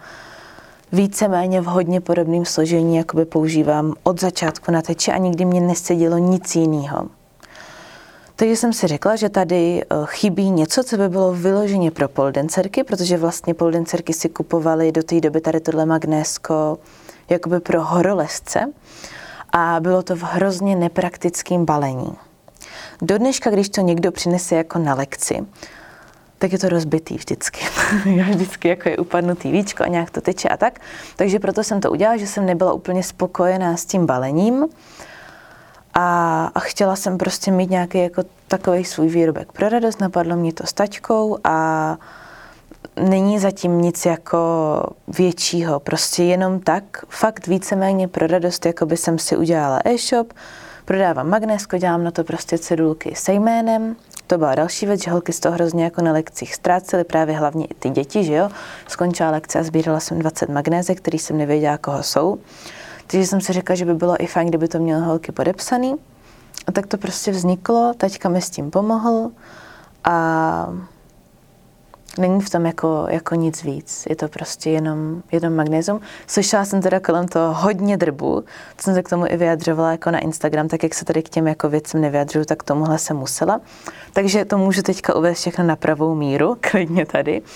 víceméně 0.91 1.61
v 1.61 1.65
hodně 1.65 2.01
podobném 2.01 2.45
složení 2.45 2.97
jakoby 2.97 3.25
používám 3.25 3.93
od 4.03 4.21
začátku 4.21 4.71
na 4.71 4.81
teče 4.81 5.11
a 5.11 5.17
nikdy 5.17 5.45
mě 5.45 5.61
nesedělo 5.61 6.17
nic 6.17 6.55
jiného. 6.55 7.07
Takže 8.35 8.55
jsem 8.55 8.73
si 8.73 8.87
řekla, 8.87 9.15
že 9.15 9.29
tady 9.29 9.81
eh, 9.81 9.95
chybí 10.05 10.51
něco, 10.51 10.83
co 10.83 10.97
by 10.97 11.09
bylo 11.09 11.33
vyloženě 11.33 11.91
pro 11.91 12.07
poldencerky, 12.07 12.83
protože 12.83 13.17
vlastně 13.17 13.53
poldencerky 13.53 14.13
si 14.13 14.29
kupovaly 14.29 14.91
do 14.91 15.03
té 15.03 15.21
doby 15.21 15.41
tady 15.41 15.59
tohle 15.59 15.85
magnésko 15.85 16.79
jakoby 17.29 17.59
pro 17.59 17.83
horolezce 17.83 18.73
a 19.51 19.79
bylo 19.79 20.03
to 20.03 20.15
v 20.15 20.23
hrozně 20.23 20.75
nepraktickém 20.75 21.65
balení. 21.65 22.15
Do 23.01 23.17
dneška, 23.17 23.49
když 23.49 23.69
to 23.69 23.81
někdo 23.81 24.11
přinese 24.11 24.55
jako 24.55 24.79
na 24.79 24.93
lekci, 24.93 25.45
tak 26.37 26.51
je 26.51 26.59
to 26.59 26.69
rozbitý 26.69 27.17
vždycky. 27.17 27.65
Vždycky 28.29 28.67
jako 28.67 28.89
je 28.89 28.97
upadnutý 28.97 29.51
víčko 29.51 29.83
a 29.83 29.87
nějak 29.87 30.09
to 30.09 30.21
teče 30.21 30.49
a 30.49 30.57
tak. 30.57 30.79
Takže 31.15 31.39
proto 31.39 31.63
jsem 31.63 31.81
to 31.81 31.91
udělala, 31.91 32.17
že 32.17 32.27
jsem 32.27 32.45
nebyla 32.45 32.73
úplně 32.73 33.03
spokojená 33.03 33.77
s 33.77 33.85
tím 33.85 34.05
balením 34.05 34.65
a, 35.93 36.45
a 36.55 36.59
chtěla 36.59 36.95
jsem 36.95 37.17
prostě 37.17 37.51
mít 37.51 37.69
nějaký 37.69 37.97
jako 37.97 38.23
takový 38.47 38.85
svůj 38.85 39.07
výrobek 39.07 39.51
pro 39.51 39.69
radost. 39.69 39.99
Napadlo 39.99 40.35
mě 40.35 40.53
to 40.53 40.67
s 40.67 40.73
taťkou 40.73 41.37
a 41.43 41.97
není 42.95 43.39
zatím 43.39 43.81
nic 43.81 44.05
jako 44.05 44.37
většího, 45.07 45.79
prostě 45.79 46.23
jenom 46.23 46.59
tak, 46.59 46.83
fakt 47.09 47.47
víceméně 47.47 48.07
pro 48.07 48.27
radost, 48.27 48.65
jako 48.65 48.85
by 48.85 48.97
jsem 48.97 49.19
si 49.19 49.37
udělala 49.37 49.79
e-shop, 49.85 50.33
prodávám 50.85 51.29
magnésko, 51.29 51.77
dělám 51.77 52.03
na 52.03 52.11
to 52.11 52.23
prostě 52.23 52.57
cedulky 52.57 53.15
se 53.15 53.33
jménem, 53.33 53.95
to 54.27 54.37
byla 54.37 54.55
další 54.55 54.85
věc, 54.85 55.03
že 55.03 55.11
holky 55.11 55.33
z 55.33 55.39
toho 55.39 55.53
hrozně 55.53 55.83
jako 55.83 56.01
na 56.01 56.11
lekcích 56.11 56.55
ztrácely, 56.55 57.03
právě 57.03 57.35
hlavně 57.37 57.65
i 57.65 57.73
ty 57.73 57.89
děti, 57.89 58.23
že 58.23 58.33
jo. 58.33 58.49
Skončila 58.87 59.31
lekce 59.31 59.59
a 59.59 59.63
sbírala 59.63 59.99
jsem 59.99 60.19
20 60.19 60.49
magnézek, 60.49 60.97
který 60.97 61.19
jsem 61.19 61.37
nevěděla, 61.37 61.77
koho 61.77 62.03
jsou. 62.03 62.39
Takže 63.13 63.27
jsem 63.27 63.41
si 63.41 63.53
řekla, 63.53 63.75
že 63.75 63.85
by 63.85 63.93
bylo 63.93 64.23
i 64.23 64.27
fajn, 64.27 64.47
kdyby 64.47 64.67
to 64.67 64.79
měly 64.79 65.01
holky 65.01 65.31
podepsaný. 65.31 65.95
A 66.67 66.71
tak 66.71 66.87
to 66.87 66.97
prostě 66.97 67.31
vzniklo, 67.31 67.93
teďka 67.97 68.29
mi 68.29 68.41
s 68.41 68.49
tím 68.49 68.71
pomohl 68.71 69.31
a 70.03 70.73
Není 72.17 72.41
v 72.41 72.49
tom 72.49 72.65
jako, 72.65 73.05
jako 73.09 73.35
nic 73.35 73.63
víc, 73.63 74.05
je 74.09 74.15
to 74.15 74.27
prostě 74.27 74.69
jenom, 74.69 75.23
jenom 75.31 75.55
magnézium. 75.55 76.01
Slyšela 76.27 76.65
jsem 76.65 76.81
teda 76.81 76.99
kolem 76.99 77.27
toho 77.27 77.53
hodně 77.53 77.97
drbu, 77.97 78.43
co 78.77 78.83
jsem 78.83 78.93
se 78.93 79.03
k 79.03 79.09
tomu 79.09 79.25
i 79.27 79.37
vyjadřovala 79.37 79.91
jako 79.91 80.11
na 80.11 80.19
Instagram, 80.19 80.67
tak 80.67 80.83
jak 80.83 80.93
se 80.93 81.05
tady 81.05 81.23
k 81.23 81.29
těm 81.29 81.47
jako 81.47 81.69
věcem 81.69 82.01
nevyjadřuju, 82.01 82.45
tak 82.45 82.63
tomuhle 82.63 82.97
jsem 82.97 83.17
musela. 83.17 83.61
Takže 84.13 84.45
to 84.45 84.57
můžu 84.57 84.81
teďka 84.81 85.15
uvést 85.15 85.39
všechno 85.39 85.63
na 85.63 85.75
pravou 85.75 86.15
míru, 86.15 86.57
klidně 86.71 87.05
tady. 87.05 87.41
Uh, 87.41 87.47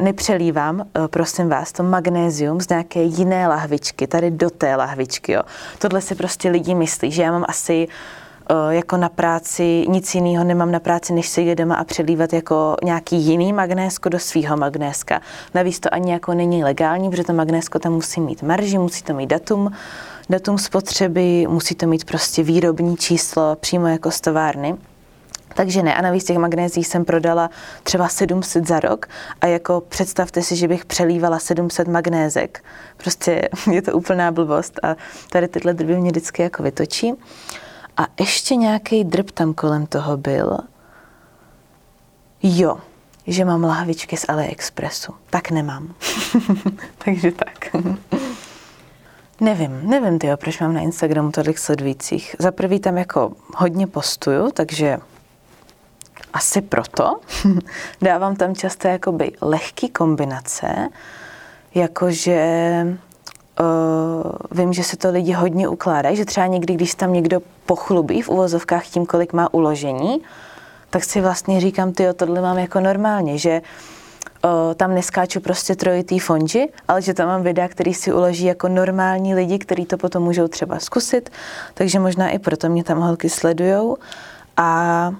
nepřelívám, 0.00 0.80
uh, 0.80 1.06
prosím 1.06 1.48
vás, 1.48 1.72
to 1.72 1.82
magnézium 1.82 2.60
z 2.60 2.68
nějaké 2.68 3.02
jiné 3.02 3.48
lahvičky, 3.48 4.06
tady 4.06 4.30
do 4.30 4.50
té 4.50 4.76
lahvičky. 4.76 5.32
Jo. 5.32 5.42
Tohle 5.78 6.00
si 6.00 6.14
prostě 6.14 6.50
lidi 6.50 6.74
myslí, 6.74 7.10
že 7.10 7.22
já 7.22 7.32
mám 7.32 7.44
asi 7.48 7.88
Eh, 8.50 8.74
jako 8.74 8.96
na 8.96 9.08
práci, 9.08 9.86
nic 9.88 10.14
jiného 10.14 10.44
nemám 10.44 10.72
na 10.72 10.80
práci, 10.80 11.12
než 11.12 11.28
se 11.28 11.54
doma 11.54 11.74
a 11.74 11.84
přelívat 11.84 12.32
jako 12.32 12.76
nějaký 12.84 13.16
jiný 13.16 13.52
magnésko 13.52 14.08
do 14.08 14.18
svého 14.18 14.56
magnéska. 14.56 15.20
Navíc 15.54 15.80
to 15.80 15.94
ani 15.94 16.12
jako 16.12 16.34
není 16.34 16.64
legální, 16.64 17.10
protože 17.10 17.24
to 17.24 17.32
magnésko 17.32 17.78
tam 17.78 17.92
musí 17.92 18.20
mít 18.20 18.42
marži, 18.42 18.78
musí 18.78 19.02
to 19.02 19.14
mít 19.14 19.26
datum, 19.26 19.72
datum 20.30 20.58
spotřeby, 20.58 21.46
musí 21.48 21.74
to 21.74 21.86
mít 21.86 22.04
prostě 22.04 22.42
výrobní 22.42 22.96
číslo 22.96 23.56
přímo 23.60 23.86
jako 23.86 24.10
z 24.10 24.20
továrny. 24.20 24.74
Takže 25.56 25.82
ne, 25.82 25.94
a 25.94 26.02
navíc 26.02 26.24
těch 26.24 26.38
magnézí 26.38 26.84
jsem 26.84 27.04
prodala 27.04 27.50
třeba 27.82 28.08
700 28.08 28.66
za 28.66 28.80
rok 28.80 29.06
a 29.40 29.46
jako 29.46 29.80
představte 29.88 30.42
si, 30.42 30.56
že 30.56 30.68
bych 30.68 30.84
přelívala 30.84 31.38
700 31.38 31.88
magnézek. 31.88 32.64
Prostě 32.96 33.48
je 33.72 33.82
to 33.82 33.92
úplná 33.92 34.32
blbost 34.32 34.80
a 34.82 34.96
tady 35.30 35.48
tyhle 35.48 35.74
drby 35.74 35.96
mě 35.96 36.10
vždycky 36.10 36.42
jako 36.42 36.62
vytočí. 36.62 37.14
A 37.96 38.06
ještě 38.20 38.56
nějaký 38.56 39.04
drb 39.04 39.30
tam 39.30 39.54
kolem 39.54 39.86
toho 39.86 40.16
byl. 40.16 40.58
Jo, 42.42 42.78
že 43.26 43.44
mám 43.44 43.64
lahvičky 43.64 44.16
z 44.16 44.24
AliExpressu. 44.28 45.14
Tak 45.30 45.50
nemám. 45.50 45.94
Takže 47.04 47.32
tak. 47.32 47.76
nevím, 49.40 49.80
nevím, 49.82 50.18
tyjo, 50.18 50.36
proč 50.36 50.60
mám 50.60 50.74
na 50.74 50.80
Instagramu 50.80 51.30
tolik 51.30 51.58
sledujících. 51.58 52.36
Za 52.38 52.52
prvý 52.52 52.80
tam 52.80 52.98
jako 52.98 53.32
hodně 53.54 53.86
postuju, 53.86 54.50
takže 54.50 54.98
asi 56.36 56.60
proto. 56.60 57.20
Dávám 58.02 58.36
tam 58.36 58.54
často 58.54 58.88
jakoby 58.88 59.32
lehký 59.40 59.88
kombinace, 59.88 60.88
jakože 61.74 62.40
uh, 63.60 64.32
vím, 64.50 64.72
že 64.72 64.84
se 64.84 64.96
to 64.96 65.10
lidi 65.10 65.32
hodně 65.32 65.68
ukládají, 65.68 66.16
že 66.16 66.24
třeba 66.24 66.46
někdy, 66.46 66.74
když 66.74 66.94
tam 66.94 67.12
někdo 67.12 67.40
pochlubí 67.66 68.22
v 68.22 68.28
uvozovkách 68.28 68.86
tím, 68.86 69.06
kolik 69.06 69.32
má 69.32 69.54
uložení, 69.54 70.22
tak 70.90 71.04
si 71.04 71.20
vlastně 71.20 71.60
říkám, 71.60 71.92
ty 71.92 72.04
tohle 72.16 72.40
mám 72.40 72.58
jako 72.58 72.80
normálně, 72.80 73.38
že 73.38 73.62
uh, 74.44 74.74
tam 74.74 74.94
neskáču 74.94 75.40
prostě 75.40 75.76
trojitý 75.76 76.18
fonži, 76.18 76.68
ale 76.88 77.02
že 77.02 77.14
tam 77.14 77.28
mám 77.28 77.42
videa, 77.42 77.68
který 77.68 77.94
si 77.94 78.12
uloží 78.12 78.44
jako 78.44 78.68
normální 78.68 79.34
lidi, 79.34 79.58
kteří 79.58 79.86
to 79.86 79.96
potom 79.96 80.22
můžou 80.22 80.48
třeba 80.48 80.78
zkusit, 80.78 81.30
takže 81.74 81.98
možná 81.98 82.28
i 82.28 82.38
proto 82.38 82.68
mě 82.68 82.84
tam 82.84 83.00
holky 83.00 83.28
sledujou 83.28 83.96
a 84.56 85.10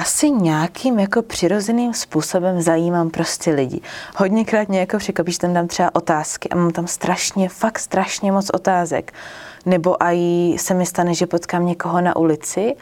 asi 0.00 0.30
nějakým 0.30 0.98
jako 0.98 1.22
přirozeným 1.22 1.94
způsobem 1.94 2.62
zajímám 2.62 3.10
prostě 3.10 3.50
lidi. 3.50 3.80
Hodněkrát 4.16 4.68
mě 4.68 4.80
jako 4.80 4.98
překvapí, 4.98 5.32
že 5.32 5.38
tam 5.38 5.54
dám 5.54 5.68
třeba 5.68 5.94
otázky 5.94 6.48
a 6.48 6.56
mám 6.56 6.70
tam 6.70 6.86
strašně, 6.86 7.48
fakt 7.48 7.78
strašně 7.78 8.32
moc 8.32 8.50
otázek. 8.50 9.12
Nebo 9.66 10.02
i 10.02 10.56
se 10.58 10.74
mi 10.74 10.86
stane, 10.86 11.14
že 11.14 11.26
potkám 11.26 11.66
někoho 11.66 12.00
na 12.00 12.16
ulici 12.16 12.76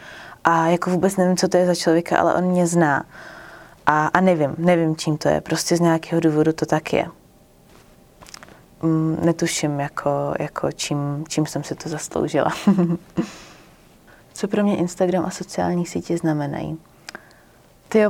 a 0.45 0.67
jako 0.67 0.91
vůbec 0.91 1.17
nevím, 1.17 1.37
co 1.37 1.49
to 1.49 1.57
je 1.57 1.67
za 1.67 1.75
člověka, 1.75 2.19
ale 2.19 2.35
on 2.35 2.45
mě 2.45 2.67
zná. 2.67 3.05
A, 3.87 4.07
a 4.07 4.21
nevím, 4.21 4.55
nevím, 4.59 4.97
čím 4.97 5.17
to 5.19 5.29
je. 5.29 5.41
Prostě 5.41 5.77
z 5.77 5.81
nějakého 5.81 6.21
důvodu 6.21 6.53
to 6.53 6.67
tak 6.67 6.93
je. 6.93 7.07
Mm, 8.83 9.19
netuším, 9.25 9.81
jako, 9.81 10.11
jako 10.39 10.73
čím, 10.73 11.25
čím 11.29 11.47
jsem 11.47 11.65
si 11.65 11.75
to 11.75 11.89
zasloužila. 11.89 12.53
co 14.35 14.49
pro 14.49 14.63
mě 14.63 14.77
Instagram 14.77 15.25
a 15.25 15.31
sociální 15.31 15.87
sítě 15.87 16.17
znamenají? 16.19 16.79
Ty 17.89 18.05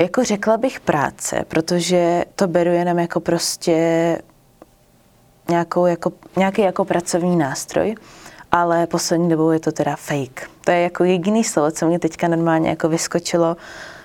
jako 0.00 0.24
řekla 0.24 0.56
bych 0.56 0.80
práce, 0.80 1.44
protože 1.48 2.24
to 2.36 2.46
beru 2.46 2.70
jenom 2.70 2.98
jako 2.98 3.20
prostě 3.20 4.18
nějakou 5.48 5.86
jako, 5.86 6.12
nějaký 6.36 6.62
jako 6.62 6.84
pracovní 6.84 7.36
nástroj, 7.36 7.94
ale 8.52 8.86
poslední 8.86 9.28
dobou 9.28 9.50
je 9.50 9.60
to 9.60 9.72
teda 9.72 9.96
fake. 9.96 10.50
To 10.64 10.70
je 10.70 10.80
jako 10.80 11.04
jediný 11.04 11.44
slovo, 11.44 11.70
co 11.70 11.86
mě 11.86 11.98
teďka 11.98 12.28
normálně 12.28 12.70
jako 12.70 12.88
vyskočilo, 12.88 13.56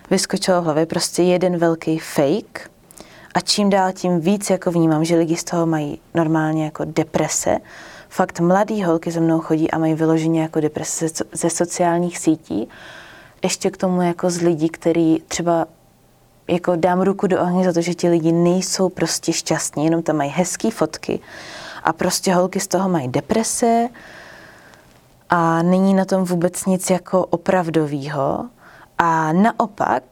vyskočilo 0.09 0.61
v 0.61 0.65
hlavě, 0.65 0.85
prostě 0.85 1.23
jeden 1.23 1.57
velký 1.57 1.99
fake 1.99 2.71
a 3.33 3.39
čím 3.39 3.69
dál 3.69 3.91
tím 3.93 4.19
víc 4.19 4.49
jako 4.49 4.71
vnímám, 4.71 5.05
že 5.05 5.15
lidi 5.15 5.35
z 5.35 5.43
toho 5.43 5.65
mají 5.65 5.99
normálně 6.13 6.65
jako 6.65 6.85
deprese. 6.85 7.57
Fakt 8.09 8.39
mladý 8.39 8.83
holky 8.83 9.11
ze 9.11 9.19
mnou 9.19 9.39
chodí 9.39 9.71
a 9.71 9.77
mají 9.77 9.93
vyloženě 9.93 10.41
jako 10.41 10.59
deprese 10.59 11.07
ze 11.31 11.49
sociálních 11.49 12.17
sítí 12.17 12.69
ještě 13.47 13.71
k 13.71 13.77
tomu 13.77 14.01
jako 14.01 14.29
z 14.29 14.41
lidí, 14.41 14.69
který 14.69 15.19
třeba 15.27 15.65
jako 16.47 16.75
dám 16.75 17.01
ruku 17.01 17.27
do 17.27 17.41
ohně 17.41 17.65
za 17.65 17.73
to, 17.73 17.81
že 17.81 17.93
ti 17.93 18.09
lidi 18.09 18.31
nejsou 18.31 18.89
prostě 18.89 19.33
šťastní, 19.33 19.85
jenom 19.85 20.03
tam 20.03 20.15
mají 20.15 20.29
hezké 20.29 20.71
fotky 20.71 21.19
a 21.83 21.93
prostě 21.93 22.33
holky 22.33 22.59
z 22.59 22.67
toho 22.67 22.89
mají 22.89 23.07
deprese 23.07 23.87
a 25.29 25.61
není 25.61 25.93
na 25.93 26.05
tom 26.05 26.23
vůbec 26.23 26.65
nic 26.65 26.89
jako 26.89 27.25
opravdovýho. 27.25 28.45
A 28.97 29.33
naopak 29.33 30.03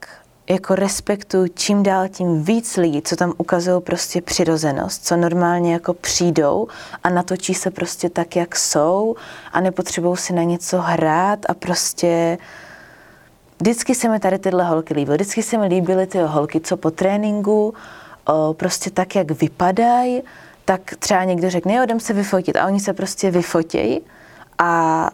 jako 0.48 0.74
respektuju 0.74 1.48
čím 1.54 1.82
dál 1.82 2.08
tím 2.08 2.42
víc 2.42 2.76
lidí, 2.76 3.02
co 3.02 3.16
tam 3.16 3.32
ukazují 3.38 3.82
prostě 3.82 4.22
přirozenost, 4.22 5.06
co 5.06 5.16
normálně 5.16 5.72
jako 5.72 5.94
přijdou 5.94 6.68
a 7.04 7.10
natočí 7.10 7.54
se 7.54 7.70
prostě 7.70 8.10
tak, 8.10 8.36
jak 8.36 8.56
jsou 8.56 9.16
a 9.52 9.60
nepotřebují 9.60 10.16
si 10.16 10.32
na 10.32 10.42
něco 10.42 10.78
hrát 10.78 11.38
a 11.48 11.54
prostě 11.54 12.38
vždycky 13.60 13.94
se 13.94 14.08
mi 14.08 14.20
tady 14.20 14.38
tyhle 14.38 14.64
holky 14.64 14.94
líbily. 14.94 15.16
Vždycky 15.16 15.42
se 15.42 15.58
mi 15.58 15.66
líbily 15.66 16.06
ty 16.06 16.18
holky, 16.18 16.60
co 16.60 16.76
po 16.76 16.90
tréninku, 16.90 17.74
o, 18.28 18.54
prostě 18.54 18.90
tak, 18.90 19.14
jak 19.14 19.30
vypadají, 19.30 20.22
tak 20.64 20.80
třeba 20.98 21.24
někdo 21.24 21.50
řekne, 21.50 21.74
jo, 21.74 21.82
jdem 21.84 22.00
se 22.00 22.12
vyfotit 22.12 22.56
a 22.56 22.66
oni 22.66 22.80
se 22.80 22.92
prostě 22.92 23.30
vyfotějí 23.30 24.00
a 24.58 25.10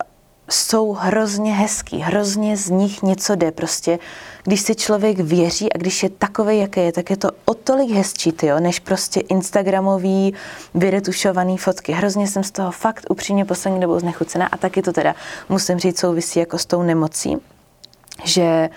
jsou 0.51 0.93
hrozně 0.93 1.55
hezký, 1.55 1.99
hrozně 1.99 2.57
z 2.57 2.71
nich 2.71 3.03
něco 3.03 3.35
jde. 3.35 3.53
Prostě, 3.53 3.99
když 4.43 4.61
si 4.61 4.75
člověk 4.75 5.19
věří 5.19 5.73
a 5.73 5.79
když 5.79 6.03
je 6.03 6.09
takový, 6.11 6.59
jaký 6.59 6.81
je, 6.81 6.93
tak 6.93 7.11
je 7.11 7.17
to 7.17 7.29
o 7.45 7.55
tolik 7.55 7.91
hezčí, 7.91 8.33
tyjo, 8.33 8.61
než 8.61 8.81
prostě 8.81 9.21
instagramový, 9.21 10.35
vyretušovaný 10.75 11.59
fotky. 11.59 11.93
Hrozně 11.93 12.27
jsem 12.27 12.45
z 12.45 12.51
toho 12.51 12.71
fakt 12.71 13.07
upřímně 13.11 13.45
poslední 13.45 13.81
dobou 13.81 13.99
znechucená 13.99 14.47
a 14.47 14.57
taky 14.57 14.83
to 14.83 14.93
teda, 14.93 15.15
musím 15.49 15.79
říct, 15.79 15.99
souvisí 15.99 16.39
jako 16.39 16.59
s 16.59 16.67
tou 16.67 16.83
nemocí 16.83 17.37
že 18.25 18.71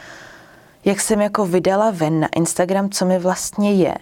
jak 0.85 1.01
jsem 1.01 1.21
jako 1.21 1.45
vydala 1.45 1.91
ven 1.91 2.19
na 2.19 2.27
Instagram, 2.35 2.89
co 2.89 3.05
mi 3.05 3.19
vlastně 3.19 3.73
je, 3.73 3.95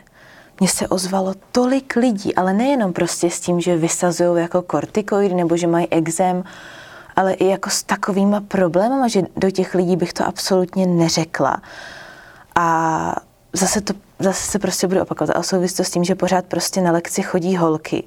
mně 0.60 0.70
se 0.70 0.88
ozvalo 0.88 1.34
tolik 1.52 1.96
lidí, 1.96 2.36
ale 2.36 2.54
nejenom 2.54 2.94
prostě 2.94 3.30
s 3.30 3.40
tím, 3.40 3.62
že 3.62 3.78
vysazují 3.78 4.42
jako 4.42 4.62
kortikoidy 4.62 5.36
nebo 5.36 5.58
že 5.58 5.68
mají 5.68 5.88
exém, 5.90 6.44
ale 7.16 7.34
i 7.34 7.48
jako 7.48 7.70
s 7.70 7.84
takovýma 7.84 8.42
problémama, 8.42 9.08
že 9.08 9.22
do 9.38 9.52
těch 9.52 9.76
lidí 9.76 9.96
bych 9.96 10.14
to 10.14 10.26
absolutně 10.28 10.88
neřekla. 10.88 11.62
A 12.56 13.16
zase, 13.54 13.82
to, 13.82 13.94
zase 14.20 14.52
se 14.52 14.60
prostě 14.60 14.88
budu 14.88 15.02
opakovat. 15.02 15.36
A 15.36 15.44
souvisí 15.44 15.76
to 15.76 15.84
s 15.84 15.90
tím, 15.90 16.04
že 16.04 16.16
pořád 16.16 16.46
prostě 16.46 16.82
na 16.82 16.92
lekci 16.92 17.22
chodí 17.22 17.58
holky. 17.58 18.04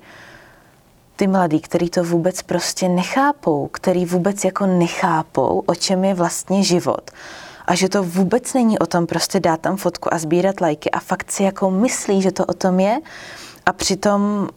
Ty 1.16 1.26
mladí, 1.26 1.60
který 1.60 1.90
to 1.90 2.04
vůbec 2.04 2.42
prostě 2.42 2.88
nechápou, 2.88 3.68
který 3.72 4.06
vůbec 4.06 4.44
jako 4.44 4.66
nechápou, 4.66 5.62
o 5.66 5.74
čem 5.74 6.04
je 6.04 6.14
vlastně 6.14 6.62
život 6.62 7.10
a 7.66 7.74
že 7.74 7.88
to 7.88 8.02
vůbec 8.02 8.54
není 8.54 8.78
o 8.78 8.86
tom 8.86 9.06
prostě 9.06 9.40
dát 9.40 9.60
tam 9.60 9.76
fotku 9.76 10.14
a 10.14 10.18
sbírat 10.18 10.60
lajky 10.60 10.90
a 10.90 11.00
fakt 11.00 11.32
si 11.32 11.42
jako 11.42 11.70
myslí, 11.70 12.22
že 12.22 12.32
to 12.32 12.44
o 12.44 12.54
tom 12.54 12.80
je 12.80 13.00
a 13.66 13.72
přitom 13.72 14.48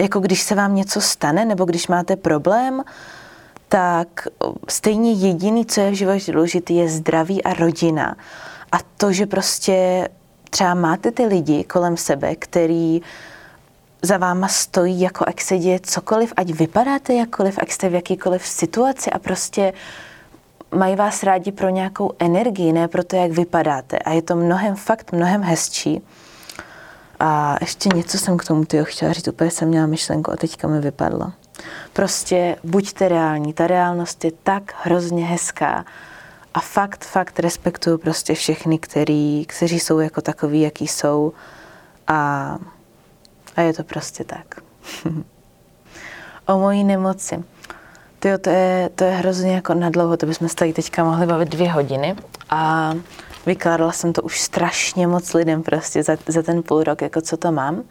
jako 0.00 0.20
když 0.20 0.42
se 0.42 0.54
vám 0.54 0.74
něco 0.74 1.00
stane 1.00 1.44
nebo 1.44 1.64
když 1.64 1.88
máte 1.88 2.16
problém, 2.16 2.82
tak 3.68 4.28
stejně 4.68 5.12
jediný, 5.12 5.66
co 5.66 5.80
je 5.80 5.90
v 5.90 5.94
životě 5.94 6.32
důležité, 6.32 6.72
je 6.72 6.88
zdraví 6.88 7.44
a 7.44 7.54
rodina. 7.54 8.16
A 8.72 8.76
to, 8.96 9.12
že 9.12 9.26
prostě 9.26 10.08
třeba 10.50 10.74
máte 10.74 11.10
ty 11.10 11.26
lidi 11.26 11.64
kolem 11.64 11.96
sebe, 11.96 12.36
který 12.36 13.02
za 14.02 14.16
váma 14.16 14.48
stojí, 14.48 15.00
jako 15.00 15.24
ať 15.28 15.40
se 15.40 15.58
děje 15.58 15.80
cokoliv, 15.80 16.32
ať 16.36 16.50
vypadáte 16.50 17.14
jakkoliv, 17.14 17.58
ať 17.62 17.70
jste 17.70 17.88
v 17.88 17.94
jakýkoliv 17.94 18.46
situaci 18.46 19.10
a 19.10 19.18
prostě 19.18 19.72
mají 20.74 20.96
vás 20.96 21.22
rádi 21.22 21.52
pro 21.52 21.68
nějakou 21.68 22.12
energii, 22.18 22.72
ne 22.72 22.88
pro 22.88 23.04
to, 23.04 23.16
jak 23.16 23.30
vypadáte. 23.30 23.98
A 23.98 24.10
je 24.10 24.22
to 24.22 24.36
mnohem, 24.36 24.76
fakt 24.76 25.12
mnohem 25.12 25.42
hezčí. 25.42 26.02
A 27.20 27.56
ještě 27.60 27.88
něco 27.94 28.18
jsem 28.18 28.36
k 28.36 28.44
tomu 28.44 28.64
tyjo, 28.64 28.84
chtěla 28.84 29.12
říct, 29.12 29.28
úplně 29.28 29.50
jsem 29.50 29.68
měla 29.68 29.86
myšlenku 29.86 30.32
a 30.32 30.36
teďka 30.36 30.68
mi 30.68 30.80
vypadla. 30.80 31.32
Prostě 31.92 32.56
buďte 32.64 33.08
reální, 33.08 33.52
ta 33.52 33.66
reálnost 33.66 34.24
je 34.24 34.32
tak 34.42 34.74
hrozně 34.82 35.26
hezká 35.26 35.84
a 36.54 36.60
fakt, 36.60 37.04
fakt 37.04 37.40
respektuju 37.40 37.98
prostě 37.98 38.34
všechny, 38.34 38.78
který, 38.78 39.44
kteří 39.46 39.80
jsou 39.80 39.98
jako 39.98 40.20
takový, 40.20 40.60
jaký 40.60 40.88
jsou 40.88 41.32
a, 42.06 42.58
a 43.56 43.62
je 43.62 43.72
to 43.72 43.84
prostě 43.84 44.24
tak. 44.24 44.60
o 46.46 46.58
mojí 46.58 46.84
nemoci. 46.84 47.44
Tyjo, 48.18 48.38
to 48.38 48.50
je, 48.50 48.90
to 48.94 49.04
je 49.04 49.10
hrozně 49.10 49.54
jako 49.54 49.74
nadlouho, 49.74 50.16
to 50.16 50.26
bychom 50.26 50.48
se 50.48 50.54
tady 50.54 50.72
teďka 50.72 51.04
mohli 51.04 51.26
bavit 51.26 51.48
dvě 51.48 51.72
hodiny 51.72 52.16
a 52.50 52.92
vykládala 53.46 53.92
jsem 53.92 54.12
to 54.12 54.22
už 54.22 54.40
strašně 54.40 55.06
moc 55.06 55.34
lidem 55.34 55.62
prostě 55.62 56.02
za, 56.02 56.16
za 56.28 56.42
ten 56.42 56.62
půl 56.62 56.82
rok, 56.82 57.02
jako 57.02 57.20
co 57.20 57.36
to 57.36 57.52
mám, 57.52 57.82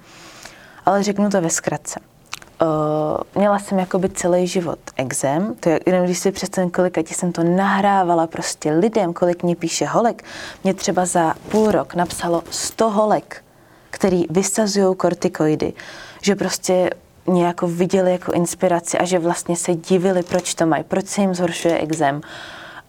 ale 0.86 1.04
řeknu 1.04 1.30
to 1.30 1.42
ve 1.42 1.50
zkratce. 1.50 2.00
Uh, 2.62 2.68
měla 3.36 3.60
jsem 3.60 3.80
jakoby 3.80 4.10
celý 4.10 4.48
život 4.48 4.80
exém, 4.96 5.56
to 5.60 5.70
je, 5.70 5.80
jenom 5.86 6.06
když 6.06 6.20
si 6.20 6.32
představím, 6.32 6.72
kolika 6.72 7.02
ti 7.02 7.14
jsem 7.14 7.32
to 7.32 7.44
nahrávala 7.44 8.28
prostě 8.28 8.72
lidem, 8.72 9.14
kolik 9.14 9.44
mě 9.44 9.56
píše 9.56 9.86
holek, 9.86 10.24
mě 10.64 10.74
třeba 10.74 11.06
za 11.06 11.34
půl 11.50 11.72
rok 11.72 11.96
napsalo 11.96 12.44
100 12.50 12.90
holek, 12.90 13.45
který 14.06 14.26
vysazují 14.30 14.96
kortikoidy, 14.96 15.74
že 16.22 16.36
prostě 16.36 16.90
mě 17.26 17.46
jako 17.46 17.68
viděli 17.68 18.12
jako 18.12 18.32
inspiraci 18.32 18.98
a 18.98 19.06
že 19.06 19.20
vlastně 19.20 19.56
se 19.56 19.76
divili, 19.76 20.24
proč 20.24 20.54
to 20.54 20.66
mají, 20.66 20.84
proč 20.84 21.08
se 21.08 21.22
jim 21.22 21.36
zhoršuje 21.36 21.78
exém. 21.78 22.22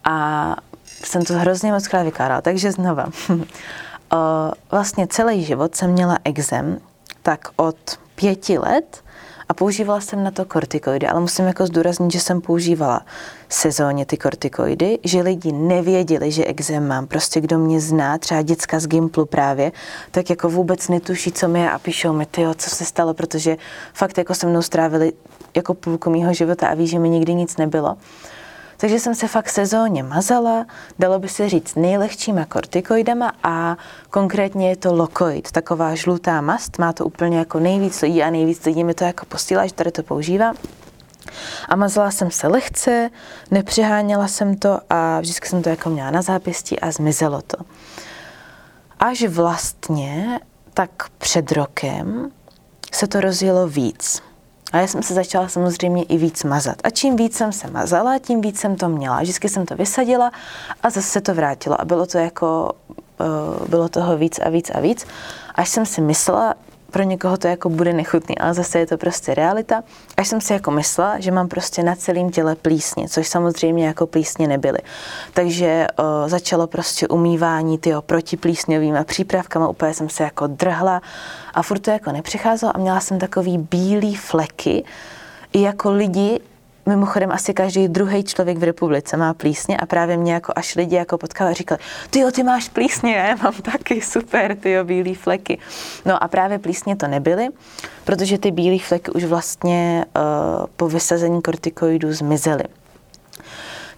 A 0.04 0.56
jsem 0.84 1.24
to 1.24 1.34
hrozně 1.34 1.72
moc 1.72 1.88
krát 1.88 2.02
vykládala, 2.02 2.40
takže 2.40 2.72
znova. 2.72 3.06
vlastně 4.70 5.06
celý 5.06 5.44
život 5.44 5.76
jsem 5.76 5.90
měla 5.90 6.18
exem, 6.24 6.78
tak 7.22 7.48
od 7.56 7.76
pěti 8.14 8.58
let 8.58 9.04
a 9.48 9.54
používala 9.54 10.00
jsem 10.00 10.24
na 10.24 10.30
to 10.30 10.44
kortikoidy, 10.44 11.06
ale 11.06 11.20
musím 11.20 11.44
jako 11.44 11.66
zdůraznit, 11.66 12.12
že 12.12 12.20
jsem 12.20 12.40
používala 12.40 13.06
sezóně 13.48 14.06
ty 14.06 14.16
kortikoidy, 14.16 14.98
že 15.04 15.20
lidi 15.20 15.52
nevěděli, 15.52 16.32
že 16.32 16.44
exém 16.44 16.88
mám. 16.88 17.06
Prostě 17.06 17.40
kdo 17.40 17.58
mě 17.58 17.80
zná, 17.80 18.18
třeba 18.18 18.42
děcka 18.42 18.80
z 18.80 18.86
Gimplu 18.86 19.26
právě, 19.26 19.72
tak 20.10 20.30
jako 20.30 20.48
vůbec 20.48 20.88
netuší, 20.88 21.32
co 21.32 21.48
mi 21.48 21.60
je 21.60 21.70
a 21.70 21.78
píšou 21.78 22.12
mi, 22.12 22.26
tyjo, 22.26 22.54
co 22.54 22.70
se 22.70 22.84
stalo, 22.84 23.14
protože 23.14 23.56
fakt 23.94 24.18
jako 24.18 24.34
se 24.34 24.46
mnou 24.46 24.62
strávili 24.62 25.12
jako 25.56 25.74
půlku 25.74 26.10
mýho 26.10 26.32
života 26.34 26.68
a 26.68 26.74
ví, 26.74 26.86
že 26.86 26.98
mi 26.98 27.08
nikdy 27.08 27.34
nic 27.34 27.56
nebylo. 27.56 27.96
Takže 28.76 29.00
jsem 29.00 29.14
se 29.14 29.28
fakt 29.28 29.48
sezóně 29.48 30.02
mazala, 30.02 30.66
dalo 30.98 31.18
by 31.18 31.28
se 31.28 31.48
říct 31.48 31.74
nejlehčíma 31.74 32.44
kortikoidama 32.44 33.32
a 33.42 33.76
konkrétně 34.10 34.68
je 34.68 34.76
to 34.76 34.94
lokoid, 34.94 35.52
taková 35.52 35.94
žlutá 35.94 36.40
mast, 36.40 36.78
má 36.78 36.92
to 36.92 37.04
úplně 37.04 37.38
jako 37.38 37.60
nejvíc 37.60 38.02
lidí 38.02 38.22
a 38.22 38.30
nejvíc 38.30 38.64
lidí 38.64 38.84
mi 38.84 38.94
to 38.94 39.04
jako 39.04 39.26
posílá, 39.26 39.66
že 39.66 39.74
tady 39.74 39.92
to 39.92 40.02
používá. 40.02 40.52
A 41.68 41.76
mazala 41.76 42.10
jsem 42.10 42.30
se 42.30 42.46
lehce, 42.46 43.10
nepřeháněla 43.50 44.28
jsem 44.28 44.56
to 44.56 44.80
a 44.90 45.20
vždycky 45.20 45.48
jsem 45.48 45.62
to 45.62 45.68
jako 45.68 45.90
měla 45.90 46.10
na 46.10 46.22
zápěstí 46.22 46.80
a 46.80 46.90
zmizelo 46.90 47.42
to. 47.42 47.56
Až 48.98 49.22
vlastně 49.22 50.40
tak 50.74 50.90
před 51.18 51.52
rokem 51.52 52.30
se 52.92 53.06
to 53.06 53.20
rozjelo 53.20 53.68
víc. 53.68 54.22
A 54.72 54.78
já 54.78 54.86
jsem 54.86 55.02
se 55.02 55.14
začala 55.14 55.48
samozřejmě 55.48 56.02
i 56.02 56.16
víc 56.16 56.44
mazat. 56.44 56.76
A 56.84 56.90
čím 56.90 57.16
víc 57.16 57.36
jsem 57.36 57.52
se 57.52 57.70
mazala, 57.70 58.18
tím 58.18 58.40
víc 58.40 58.60
jsem 58.60 58.76
to 58.76 58.88
měla. 58.88 59.20
Vždycky 59.20 59.48
jsem 59.48 59.66
to 59.66 59.76
vysadila 59.76 60.32
a 60.82 60.90
zase 60.90 61.08
se 61.08 61.20
to 61.20 61.34
vrátilo. 61.34 61.80
A 61.80 61.84
bylo 61.84 62.06
to 62.06 62.18
jako, 62.18 62.72
uh, 63.60 63.68
bylo 63.68 63.88
toho 63.88 64.16
víc 64.16 64.38
a 64.38 64.48
víc 64.48 64.70
a 64.70 64.80
víc. 64.80 65.06
Až 65.54 65.68
jsem 65.68 65.86
si 65.86 66.00
myslela, 66.00 66.54
pro 66.96 67.02
někoho 67.02 67.36
to 67.36 67.48
jako 67.48 67.68
bude 67.68 67.92
nechutný, 67.92 68.38
ale 68.38 68.54
zase 68.54 68.78
je 68.78 68.86
to 68.86 68.96
prostě 68.96 69.34
realita. 69.34 69.82
Až 70.16 70.28
jsem 70.28 70.40
si 70.40 70.52
jako 70.52 70.70
myslela, 70.70 71.20
že 71.20 71.30
mám 71.30 71.48
prostě 71.48 71.82
na 71.82 71.96
celém 71.96 72.30
těle 72.30 72.54
plísně, 72.54 73.08
což 73.08 73.28
samozřejmě 73.28 73.86
jako 73.86 74.06
plísně 74.06 74.48
nebyly. 74.48 74.78
Takže 75.34 75.86
o, 75.96 76.28
začalo 76.28 76.66
prostě 76.66 77.08
umývání 77.08 77.78
tyjo, 77.78 78.02
protiplísňovými 78.02 79.04
přípravkama, 79.04 79.68
úplně 79.68 79.94
jsem 79.94 80.08
se 80.08 80.22
jako 80.22 80.46
drhla 80.46 81.02
a 81.54 81.62
furt 81.62 81.78
to 81.78 81.90
jako 81.90 82.12
nepřicházelo 82.12 82.76
a 82.76 82.78
měla 82.78 83.00
jsem 83.00 83.18
takový 83.18 83.58
bílý 83.58 84.14
fleky, 84.16 84.84
i 85.52 85.62
jako 85.62 85.92
lidi 85.92 86.40
mimochodem 86.86 87.32
asi 87.32 87.54
každý 87.54 87.88
druhý 87.88 88.24
člověk 88.24 88.58
v 88.58 88.62
republice 88.62 89.16
má 89.16 89.34
plísně 89.34 89.76
a 89.76 89.86
právě 89.86 90.16
mě 90.16 90.32
jako 90.32 90.52
až 90.56 90.76
lidi 90.76 90.96
jako 90.96 91.18
potkali 91.18 91.50
a 91.50 91.54
říkali, 91.54 91.80
ty 92.10 92.20
jo, 92.20 92.30
ty 92.30 92.42
máš 92.42 92.68
plísně, 92.68 93.16
já 93.16 93.36
mám 93.42 93.54
taky, 93.54 94.00
super, 94.00 94.56
ty 94.56 94.70
jo, 94.70 94.84
bílý 94.84 95.14
fleky. 95.14 95.58
No 96.04 96.22
a 96.22 96.28
právě 96.28 96.58
plísně 96.58 96.96
to 96.96 97.06
nebyly, 97.06 97.48
protože 98.04 98.38
ty 98.38 98.50
bílé 98.50 98.78
fleky 98.78 99.10
už 99.10 99.24
vlastně 99.24 100.04
uh, 100.16 100.66
po 100.76 100.88
vysazení 100.88 101.42
kortikoidů 101.42 102.12
zmizely. 102.12 102.64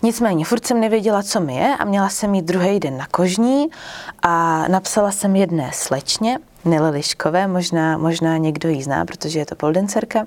Nicméně, 0.03 0.45
furt 0.45 0.67
jsem 0.67 0.81
nevěděla, 0.81 1.23
co 1.23 1.41
mi 1.41 1.57
je 1.57 1.77
a 1.79 1.85
měla 1.85 2.09
jsem 2.09 2.35
jít 2.35 2.45
druhý 2.45 2.81
den 2.81 2.97
na 2.97 3.07
kožní 3.07 3.67
a 4.23 4.65
napsala 4.69 5.13
jsem 5.13 5.37
jedné 5.37 5.71
slečně, 5.75 6.39
Nele 6.65 6.91
Liškové, 6.91 7.47
možná, 7.47 7.99
možná 7.99 8.37
někdo 8.37 8.69
ji 8.69 8.83
zná, 8.83 9.05
protože 9.05 9.39
je 9.39 9.47
to 9.47 9.55
poldencerka, 9.55 10.27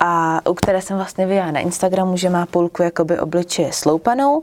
a 0.00 0.40
u 0.48 0.54
které 0.54 0.82
jsem 0.82 0.96
vlastně 0.96 1.26
vyjela 1.26 1.50
na 1.50 1.60
Instagramu, 1.60 2.16
že 2.16 2.30
má 2.30 2.46
půlku 2.46 2.82
jakoby 2.82 3.18
obličeje 3.18 3.72
sloupanou, 3.72 4.42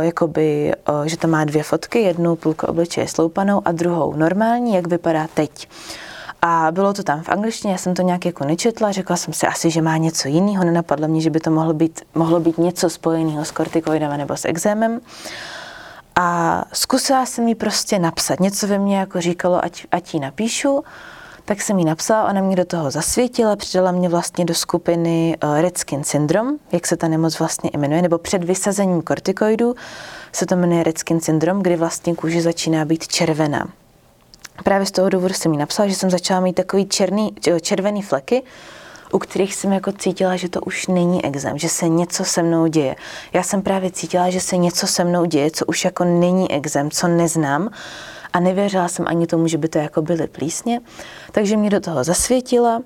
jakoby, 0.00 0.74
že 1.04 1.16
to 1.16 1.28
má 1.28 1.44
dvě 1.44 1.62
fotky, 1.62 1.98
jednu 1.98 2.36
půlku 2.36 2.66
obličeje 2.66 3.08
sloupanou 3.08 3.62
a 3.64 3.72
druhou 3.72 4.16
normální, 4.16 4.74
jak 4.74 4.86
vypadá 4.86 5.26
teď. 5.34 5.68
A 6.42 6.68
bylo 6.70 6.92
to 6.92 7.02
tam 7.02 7.22
v 7.22 7.28
angličtině, 7.28 7.72
já 7.72 7.78
jsem 7.78 7.94
to 7.94 8.02
nějak 8.02 8.24
jako 8.26 8.44
nečetla, 8.44 8.92
řekla 8.92 9.16
jsem 9.16 9.34
si 9.34 9.46
asi, 9.46 9.70
že 9.70 9.82
má 9.82 9.96
něco 9.96 10.28
jiného, 10.28 10.64
nenapadlo 10.64 11.08
mě, 11.08 11.20
že 11.20 11.30
by 11.30 11.40
to 11.40 11.50
mohlo 11.50 11.74
být, 11.74 12.00
mohlo 12.14 12.40
být 12.40 12.58
něco 12.58 12.90
spojeného 12.90 13.44
s 13.44 13.50
kortikoidem 13.50 14.18
nebo 14.18 14.36
s 14.36 14.44
exémem. 14.44 15.00
A 16.16 16.64
zkusila 16.72 17.26
jsem 17.26 17.48
jí 17.48 17.54
prostě 17.54 17.98
napsat, 17.98 18.40
něco 18.40 18.66
ve 18.66 18.78
mně 18.78 18.98
jako 18.98 19.20
říkalo, 19.20 19.64
ať, 19.64 19.86
ať 19.92 20.14
jí 20.14 20.20
napíšu 20.20 20.84
tak 21.50 21.62
jsem 21.62 21.78
jí 21.78 21.84
napsala, 21.84 22.28
ona 22.28 22.40
mě 22.40 22.56
do 22.56 22.64
toho 22.64 22.90
zasvětila, 22.90 23.56
přidala 23.56 23.92
mě 23.92 24.08
vlastně 24.08 24.44
do 24.44 24.54
skupiny 24.54 25.36
uh, 25.44 25.60
Red 25.60 25.78
Skin 25.78 26.04
Syndrome, 26.04 26.56
jak 26.72 26.86
se 26.86 26.96
ta 26.96 27.08
nemoc 27.08 27.38
vlastně 27.38 27.70
jmenuje, 27.76 28.02
nebo 28.02 28.18
před 28.18 28.44
vysazením 28.44 29.02
kortikoidů 29.02 29.74
se 30.32 30.46
to 30.46 30.56
jmenuje 30.56 30.82
Red 30.82 30.98
Skin 30.98 31.20
Syndrome, 31.20 31.62
kdy 31.62 31.76
vlastně 31.76 32.14
kůže 32.14 32.42
začíná 32.42 32.84
být 32.84 33.08
červená. 33.08 33.68
Právě 34.64 34.86
z 34.86 34.90
toho 34.90 35.08
důvodu 35.08 35.34
jsem 35.34 35.52
jí 35.52 35.58
napsala, 35.58 35.88
že 35.88 35.94
jsem 35.94 36.10
začala 36.10 36.40
mít 36.40 36.52
takový 36.52 36.86
černý, 36.86 37.34
červený 37.60 38.02
fleky, 38.02 38.42
u 39.12 39.18
kterých 39.18 39.54
jsem 39.54 39.72
jako 39.72 39.92
cítila, 39.92 40.36
že 40.36 40.48
to 40.48 40.60
už 40.60 40.86
není 40.86 41.24
exém, 41.24 41.58
že 41.58 41.68
se 41.68 41.88
něco 41.88 42.24
se 42.24 42.42
mnou 42.42 42.66
děje. 42.66 42.96
Já 43.32 43.42
jsem 43.42 43.62
právě 43.62 43.90
cítila, 43.90 44.30
že 44.30 44.40
se 44.40 44.56
něco 44.56 44.86
se 44.86 45.04
mnou 45.04 45.24
děje, 45.24 45.50
co 45.50 45.66
už 45.66 45.84
jako 45.84 46.04
není 46.04 46.52
exém, 46.52 46.90
co 46.90 47.08
neznám 47.08 47.70
a 48.32 48.40
nevěřila 48.40 48.88
jsem 48.88 49.04
ani 49.08 49.26
tomu, 49.26 49.46
že 49.48 49.58
by 49.58 49.68
to 49.68 49.78
jako 49.78 50.02
byly 50.02 50.26
plísně. 50.26 50.80
Takže 51.32 51.56
mě 51.56 51.70
do 51.70 51.80
toho 51.80 52.04
zasvětila, 52.04 52.82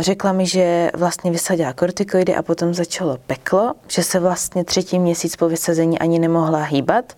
řekla 0.00 0.32
mi, 0.32 0.46
že 0.46 0.90
vlastně 0.94 1.30
vysadila 1.30 1.72
kortikoidy 1.72 2.34
a 2.34 2.42
potom 2.42 2.74
začalo 2.74 3.18
peklo, 3.26 3.74
že 3.88 4.02
se 4.02 4.20
vlastně 4.20 4.64
třetí 4.64 4.98
měsíc 4.98 5.36
po 5.36 5.48
vysazení 5.48 5.98
ani 5.98 6.18
nemohla 6.18 6.62
hýbat 6.62 7.12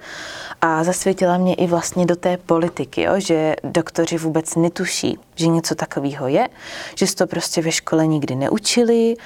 a 0.61 0.85
zasvětila 0.85 1.39
mě 1.39 1.55
i 1.55 1.67
vlastně 1.67 2.07
do 2.07 2.17
té 2.17 2.37
politiky, 2.37 3.03
jo, 3.03 3.13
že 3.17 3.57
doktoři 3.65 4.19
vůbec 4.19 4.57
netuší, 4.57 5.19
že 5.35 5.47
něco 5.47 5.75
takového 5.75 6.29
je, 6.29 6.49
že 6.95 7.07
se 7.07 7.17
to 7.17 7.27
prostě 7.27 7.63
ve 7.63 7.73
škole 7.73 8.07
nikdy 8.07 8.35
neučili, 8.35 9.17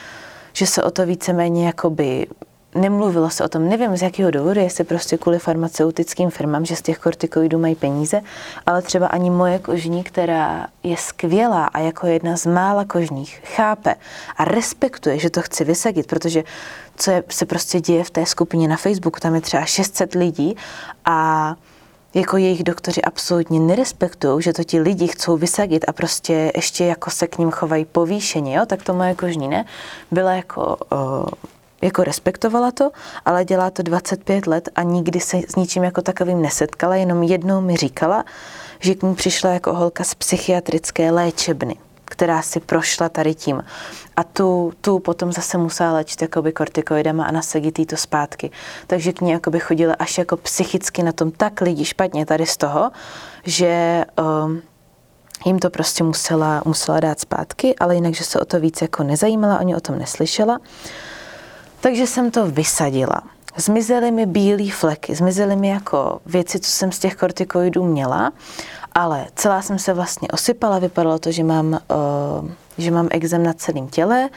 že 0.53 0.67
se 0.67 0.83
o 0.83 0.91
to 0.91 1.07
víceméně 1.07 1.67
jakoby 1.67 2.27
nemluvilo 2.75 3.31
se 3.31 3.45
o 3.45 3.49
tom, 3.49 3.69
nevím 3.69 3.97
z 3.97 4.03
jakého 4.03 4.31
důvodu, 4.31 4.61
jestli 4.61 4.85
prostě 4.85 5.19
kvůli 5.19 5.39
farmaceutickým 5.39 6.31
firmám, 6.31 6.65
že 6.65 6.77
z 6.77 6.83
těch 6.83 6.99
kortikoidů 6.99 7.59
mají 7.59 7.75
peníze, 7.75 8.21
ale 8.67 8.83
třeba 8.83 9.07
ani 9.07 9.31
moje 9.31 9.59
kožní, 9.59 10.05
která 10.05 10.67
je 10.83 10.97
skvělá 10.97 11.65
a 11.67 11.79
jako 11.79 12.07
jedna 12.07 12.37
z 12.37 12.47
mála 12.47 12.85
kožních 12.85 13.41
chápe 13.45 13.95
a 14.37 14.45
respektuje, 14.45 15.19
že 15.19 15.31
to 15.31 15.43
chci 15.43 15.65
vysadit, 15.65 16.07
protože 16.07 16.45
co 16.97 17.11
je, 17.11 17.25
se 17.29 17.47
prostě 17.47 17.81
děje 17.81 18.05
v 18.05 18.11
té 18.11 18.27
skupině 18.27 18.69
na 18.69 18.77
Facebooku, 18.77 19.21
tam 19.21 19.35
je 19.35 19.41
třeba 19.41 19.65
600 19.65 20.15
lidí 20.15 20.57
a 21.05 21.55
jako 22.15 22.37
jejich 22.37 22.65
doktoři 22.65 23.03
absolutně 23.03 23.61
nerespektují, 23.61 24.43
že 24.43 24.53
to 24.53 24.65
ti 24.65 24.81
lidi 24.81 25.07
chcou 25.07 25.37
vysadit 25.37 25.85
a 25.89 25.93
prostě 25.93 26.53
ještě 26.57 26.85
jako 26.85 27.11
se 27.11 27.27
k 27.27 27.39
ním 27.39 27.51
chovají 27.51 27.85
povýšeně, 27.85 28.57
jo, 28.57 28.67
tak 28.67 28.83
to 28.83 28.95
moje 28.95 29.15
kožní 29.15 29.49
ne, 29.49 29.65
byla 30.11 30.33
jako 30.33 30.77
o, 30.91 31.27
jako 31.85 32.05
respektovala 32.05 32.71
to, 32.71 32.91
ale 33.25 33.45
dělá 33.45 33.71
to 33.71 33.83
25 33.83 34.47
let 34.47 34.69
a 34.75 34.83
nikdy 34.83 35.21
se 35.21 35.37
s 35.49 35.57
ničím 35.57 35.85
jako 35.85 36.03
takovým 36.03 36.43
nesetkala, 36.43 36.97
jenom 36.97 37.23
jednou 37.23 37.61
mi 37.61 37.77
říkala, 37.77 38.25
že 38.81 38.95
k 38.95 39.03
ní 39.03 39.15
přišla 39.15 39.51
jako 39.51 39.75
holka 39.75 40.05
z 40.05 40.15
psychiatrické 40.15 41.11
léčebny 41.11 41.77
která 42.05 42.43
si 42.43 42.61
prošla 42.61 43.09
tady 43.09 43.35
tím. 43.35 43.65
A 44.17 44.25
tu, 44.25 44.73
tu 44.81 44.99
potom 44.99 45.33
zase 45.33 45.59
musela 45.59 45.93
léčit 45.93 46.23
jakoby 46.23 46.53
kortikoidama 46.53 47.25
a 47.25 47.31
nasadit 47.31 47.87
to 47.87 47.97
zpátky. 47.97 48.51
Takže 48.87 49.13
k 49.13 49.21
ní 49.21 49.31
jakoby 49.31 49.61
chodila 49.61 49.95
až 49.99 50.19
jako 50.19 50.37
psychicky 50.37 51.03
na 51.03 51.13
tom 51.13 51.31
tak 51.31 51.61
lidi 51.61 51.85
špatně 51.85 52.27
tady 52.27 52.47
z 52.47 52.57
toho, 52.57 52.91
že 53.45 54.05
um, 54.45 54.63
jim 55.47 55.59
to 55.59 55.71
prostě 55.71 56.05
musela, 56.05 56.63
musela 56.65 57.01
dát 57.01 57.21
zpátky, 57.21 57.75
ale 57.77 57.95
jinak, 57.95 58.15
že 58.15 58.25
se 58.25 58.41
o 58.41 58.45
to 58.45 58.61
víc 58.61 58.83
jako 58.83 59.03
nezajímala, 59.03 59.59
oni 59.59 59.77
o 59.77 59.81
tom 59.81 59.99
neslyšela. 59.99 60.59
Takže 61.85 62.07
jsem 62.07 62.31
to 62.31 62.47
vysadila. 62.47 63.23
Zmizely 63.57 64.11
mi 64.11 64.27
bílé 64.27 64.71
fleky, 64.71 65.15
zmizely 65.15 65.57
mi 65.57 65.69
jako 65.69 66.21
věci, 66.27 66.61
co 66.61 66.71
jsem 66.71 66.93
z 66.93 66.99
těch 66.99 67.17
kortikoidů 67.17 67.85
měla, 67.85 68.33
ale 68.93 69.27
celá 69.35 69.63
jsem 69.63 69.79
se 69.79 69.93
vlastně 69.93 70.29
osypala, 70.29 70.79
vypadalo 70.79 71.19
to, 71.19 71.33
že 71.33 71.45
mám, 71.45 71.67
uh, 71.73 72.51
že 72.79 72.91
mám 72.91 73.09
exem 73.11 73.43
na 73.43 73.53
celém 73.53 73.89
těle, 73.89 74.29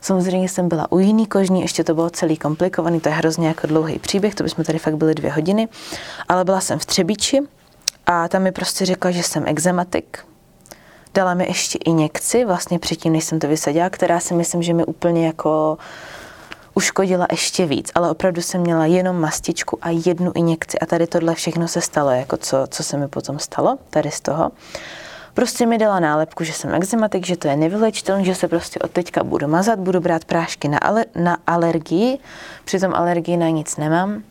Samozřejmě 0.00 0.48
jsem 0.48 0.68
byla 0.68 0.92
u 0.92 0.98
jiný 0.98 1.26
kožní, 1.26 1.62
ještě 1.62 1.84
to 1.84 1.94
bylo 1.94 2.10
celý 2.10 2.36
komplikovaný, 2.36 3.00
to 3.00 3.08
je 3.08 3.14
hrozně 3.14 3.48
jako 3.48 3.66
dlouhý 3.66 3.98
příběh, 3.98 4.34
to 4.34 4.42
bychom 4.42 4.64
tady 4.64 4.78
fakt 4.78 4.96
byli 4.96 5.14
dvě 5.14 5.32
hodiny, 5.32 5.68
ale 6.28 6.44
byla 6.44 6.60
jsem 6.60 6.78
v 6.78 6.86
Třebíči 6.86 7.40
a 8.06 8.28
tam 8.28 8.42
mi 8.42 8.52
prostě 8.52 8.86
řekla, 8.86 9.10
že 9.10 9.22
jsem 9.22 9.44
exematik. 9.46 10.18
Dala 11.14 11.34
mi 11.34 11.46
ještě 11.46 11.78
injekci, 11.78 12.44
vlastně 12.44 12.78
předtím, 12.78 13.12
než 13.12 13.24
jsem 13.24 13.38
to 13.38 13.48
vysadila, 13.48 13.90
která 13.90 14.20
si 14.20 14.34
myslím, 14.34 14.62
že 14.62 14.74
mi 14.74 14.84
úplně 14.84 15.26
jako 15.26 15.78
uškodila 16.74 17.26
ještě 17.30 17.66
víc, 17.66 17.90
ale 17.94 18.10
opravdu 18.10 18.42
jsem 18.42 18.60
měla 18.60 18.86
jenom 18.86 19.20
mastičku 19.20 19.78
a 19.82 19.90
jednu 19.90 20.32
injekci 20.34 20.78
a 20.78 20.86
tady 20.86 21.06
tohle 21.06 21.34
všechno 21.34 21.68
se 21.68 21.80
stalo, 21.80 22.10
jako 22.10 22.36
co, 22.36 22.66
co 22.68 22.82
se 22.82 22.96
mi 22.96 23.08
potom 23.08 23.38
stalo, 23.38 23.78
tady 23.90 24.10
z 24.10 24.20
toho. 24.20 24.50
Prostě 25.34 25.66
mi 25.66 25.78
dala 25.78 26.00
nálepku, 26.00 26.44
že 26.44 26.52
jsem 26.52 26.74
exematik, 26.74 27.26
že 27.26 27.36
to 27.36 27.48
je 27.48 27.56
nevylečitelné, 27.56 28.24
že 28.24 28.34
se 28.34 28.48
prostě 28.48 28.78
od 28.78 28.90
teďka 28.90 29.24
budu 29.24 29.48
mazat, 29.48 29.78
budu 29.78 30.00
brát 30.00 30.24
prášky 30.24 30.68
na, 30.68 30.78
ale, 30.78 31.04
na 31.14 31.38
alergii, 31.46 32.18
přitom 32.64 32.94
alergii 32.94 33.36
na 33.36 33.48
nic 33.48 33.76
nemám. 33.76 34.22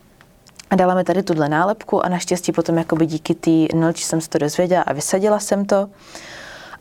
A 0.70 0.76
dala 0.76 0.94
mi 0.94 1.04
tady 1.04 1.22
tuhle 1.22 1.48
nálepku 1.48 2.04
a 2.04 2.08
naštěstí 2.08 2.52
potom 2.52 2.78
jakoby 2.78 3.06
díky 3.06 3.34
té 3.34 3.76
noči 3.76 4.04
jsem 4.04 4.20
se 4.20 4.28
to 4.28 4.38
dozvěděla 4.38 4.82
a 4.82 4.92
vysadila 4.92 5.38
jsem 5.38 5.64
to. 5.64 5.88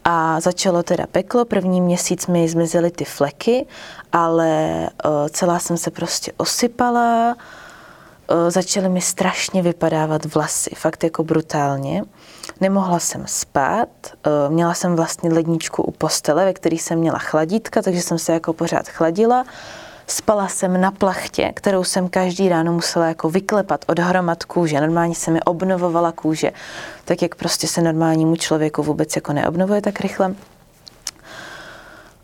A 0.04 0.40
začalo 0.40 0.84
teda 0.84 1.06
peklo, 1.12 1.46
první 1.46 1.82
měsíc 1.82 2.28
mi 2.28 2.50
zmizely 2.50 2.92
ty 2.92 3.06
fleky, 3.06 3.66
ale 4.12 4.80
uh, 5.06 5.12
celá 5.30 5.60
jsem 5.60 5.78
se 5.78 5.92
prostě 5.92 6.32
osypala, 6.38 7.36
uh, 7.36 8.50
začaly 8.50 8.90
mi 8.90 9.02
strašně 9.02 9.62
vypadávat 9.62 10.34
vlasy, 10.34 10.70
fakt 10.76 11.04
jako 11.04 11.24
brutálně. 11.24 12.04
Nemohla 12.62 13.00
jsem 13.00 13.24
spát, 13.28 13.88
uh, 14.48 14.54
měla 14.54 14.74
jsem 14.74 14.96
vlastně 14.96 15.34
ledničku 15.34 15.84
u 15.84 15.92
postele, 15.92 16.46
ve 16.46 16.54
který 16.54 16.78
jsem 16.78 17.00
měla 17.00 17.20
chladítka, 17.20 17.82
takže 17.82 18.02
jsem 18.02 18.20
se 18.20 18.34
jako 18.34 18.54
pořád 18.54 18.88
chladila. 18.88 19.46
Spala 20.10 20.48
jsem 20.48 20.82
na 20.82 20.92
plachtě, 20.92 21.52
kterou 21.56 21.84
jsem 21.84 22.10
každý 22.10 22.50
ráno 22.50 22.74
musela 22.74 23.08
jako 23.08 23.30
vyklepat 23.30 23.86
od 23.88 24.00
hromad 24.00 24.44
kůže. 24.44 24.82
Normálně 24.82 25.16
se 25.16 25.32
mi 25.32 25.42
obnovovala 25.42 26.12
kůže, 26.12 26.52
tak 27.06 27.22
jak 27.22 27.36
prostě 27.36 27.68
se 27.68 27.82
normálnímu 27.82 28.36
člověku 28.36 28.84
vůbec 28.84 29.16
jako 29.16 29.34
neobnovuje 29.34 29.82
tak 29.82 30.00
rychle. 30.00 30.36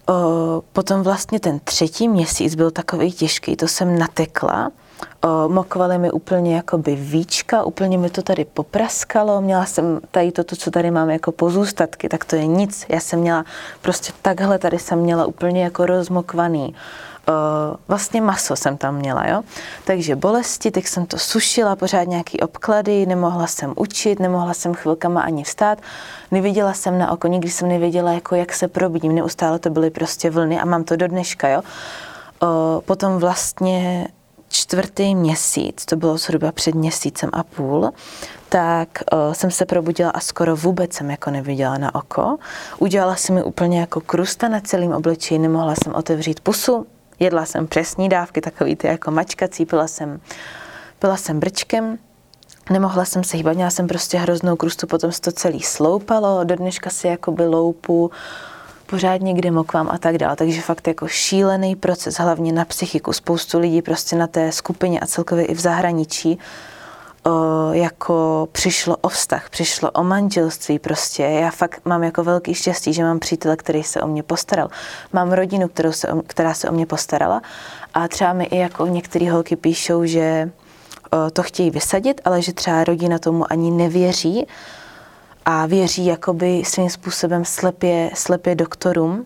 O, 0.09 0.63
potom 0.73 1.03
vlastně 1.03 1.39
ten 1.39 1.59
třetí 1.59 2.07
měsíc 2.07 2.55
byl 2.55 2.71
takový 2.71 3.11
těžký, 3.11 3.55
to 3.55 3.67
jsem 3.67 3.99
natekla. 3.99 4.71
O, 5.23 5.49
mokovaly 5.49 5.97
mi 5.97 6.11
úplně 6.11 6.55
jakoby 6.55 6.95
víčka, 6.95 7.63
úplně 7.63 7.97
mi 7.97 8.09
to 8.09 8.21
tady 8.21 8.45
popraskalo, 8.45 9.41
měla 9.41 9.65
jsem 9.65 9.99
tady 10.11 10.31
toto, 10.31 10.55
co 10.55 10.71
tady 10.71 10.91
mám 10.91 11.09
jako 11.09 11.31
pozůstatky, 11.31 12.09
tak 12.09 12.25
to 12.25 12.35
je 12.35 12.47
nic. 12.47 12.85
Já 12.89 12.99
jsem 12.99 13.19
měla 13.19 13.45
prostě 13.81 14.13
takhle, 14.21 14.59
tady 14.59 14.79
jsem 14.79 14.99
měla 14.99 15.25
úplně 15.25 15.63
jako 15.63 15.85
rozmokvaný 15.85 16.75
uh, 17.29 17.75
vlastně 17.87 18.21
maso 18.21 18.55
jsem 18.55 18.77
tam 18.77 18.95
měla, 18.95 19.27
jo. 19.27 19.41
Takže 19.83 20.15
bolesti, 20.15 20.71
tak 20.71 20.87
jsem 20.87 21.05
to 21.05 21.17
sušila, 21.17 21.75
pořád 21.75 22.03
nějaký 22.03 22.39
obklady, 22.39 23.05
nemohla 23.05 23.47
jsem 23.47 23.73
učit, 23.75 24.19
nemohla 24.19 24.53
jsem 24.53 24.73
chvilkama 24.73 25.21
ani 25.21 25.43
vstát, 25.43 25.79
neviděla 26.31 26.73
jsem 26.73 26.97
na 26.97 27.11
oko, 27.11 27.27
nikdy 27.27 27.49
jsem 27.49 27.67
nevěděla, 27.67 28.11
jako 28.11 28.35
jak 28.35 28.53
se 28.53 28.67
probudím, 28.67 29.15
neustále 29.15 29.59
to 29.59 29.69
byly 29.69 29.89
prostě 29.89 30.29
vlny 30.29 30.59
a 30.59 30.65
mám 30.65 30.83
to 30.83 30.95
do 30.95 31.07
dneška, 31.07 31.49
jo. 31.49 31.61
Uh, 32.43 32.81
potom 32.81 33.17
vlastně 33.17 34.07
čtvrtý 34.49 35.15
měsíc, 35.15 35.85
to 35.85 35.95
bylo 35.95 36.17
zhruba 36.17 36.51
před 36.51 36.75
měsícem 36.75 37.29
a 37.33 37.43
půl, 37.43 37.91
tak 38.49 38.89
uh, 39.13 39.33
jsem 39.33 39.51
se 39.51 39.65
probudila 39.65 40.09
a 40.09 40.19
skoro 40.19 40.55
vůbec 40.55 40.93
jsem 40.93 41.11
jako 41.11 41.31
neviděla 41.31 41.77
na 41.77 41.95
oko. 41.95 42.37
Udělala 42.79 43.15
se 43.15 43.33
mi 43.33 43.43
úplně 43.43 43.79
jako 43.79 44.01
krusta 44.01 44.47
na 44.47 44.59
celém 44.59 44.93
obličeji, 44.93 45.39
nemohla 45.39 45.73
jsem 45.83 45.95
otevřít 45.95 46.39
pusu, 46.39 46.85
Jedla 47.19 47.45
jsem 47.45 47.67
přesní 47.67 48.09
dávky, 48.09 48.41
takový 48.41 48.75
ty 48.75 48.87
jako 48.87 49.11
mačkací, 49.11 49.65
pila 49.65 49.87
jsem, 49.87 50.19
pila 50.99 51.17
jsem 51.17 51.39
brčkem, 51.39 51.97
nemohla 52.69 53.05
jsem 53.05 53.23
se 53.23 53.37
hýbat, 53.37 53.55
měla 53.55 53.69
jsem 53.69 53.87
prostě 53.87 54.17
hroznou 54.17 54.55
krustu, 54.55 54.87
potom 54.87 55.11
se 55.11 55.21
to 55.21 55.31
celý 55.31 55.61
sloupalo, 55.61 56.43
do 56.43 56.55
dneška 56.55 56.89
si 56.89 57.07
jako 57.07 57.31
by 57.31 57.45
loupu, 57.45 58.11
pořád 58.85 59.21
někde 59.21 59.51
mokvám 59.51 59.89
a 59.89 59.97
tak 59.97 60.17
dále. 60.17 60.35
Takže 60.35 60.61
fakt 60.61 60.87
jako 60.87 61.07
šílený 61.07 61.75
proces, 61.75 62.15
hlavně 62.15 62.51
na 62.51 62.65
psychiku. 62.65 63.13
Spoustu 63.13 63.59
lidí 63.59 63.81
prostě 63.81 64.15
na 64.15 64.27
té 64.27 64.51
skupině 64.51 64.99
a 64.99 65.05
celkově 65.05 65.45
i 65.45 65.53
v 65.53 65.59
zahraničí 65.59 66.39
o, 67.25 67.73
jako 67.73 68.47
přišlo 68.51 68.97
o 69.01 69.09
vztah, 69.09 69.49
přišlo 69.49 69.91
o 69.91 70.03
manželství 70.03 70.79
prostě. 70.79 71.23
Já 71.23 71.51
fakt 71.51 71.81
mám 71.85 72.03
jako 72.03 72.23
velký 72.23 72.53
štěstí, 72.53 72.93
že 72.93 73.03
mám 73.03 73.19
přítele, 73.19 73.55
který 73.55 73.83
se 73.83 74.01
o 74.01 74.07
mě 74.07 74.23
postaral. 74.23 74.69
Mám 75.13 75.31
rodinu, 75.31 75.67
kterou 75.67 75.91
se 75.91 76.07
která 76.27 76.53
se 76.53 76.69
o 76.69 76.71
mě 76.71 76.85
postarala 76.85 77.41
a 77.93 78.07
třeba 78.07 78.33
mi 78.33 78.43
i 78.43 78.57
jako 78.57 78.85
některé 78.85 79.31
holky 79.31 79.55
píšou, 79.55 80.05
že 80.05 80.51
o, 81.11 81.29
to 81.31 81.43
chtějí 81.43 81.71
vysadit, 81.71 82.21
ale 82.25 82.41
že 82.41 82.53
třeba 82.53 82.83
rodina 82.83 83.19
tomu 83.19 83.51
ani 83.51 83.71
nevěří 83.71 84.47
a 85.45 85.65
věří 85.65 86.05
jakoby 86.05 86.63
svým 86.65 86.89
způsobem 86.89 87.45
slepě, 87.45 88.11
slepě 88.13 88.55
doktorům, 88.55 89.25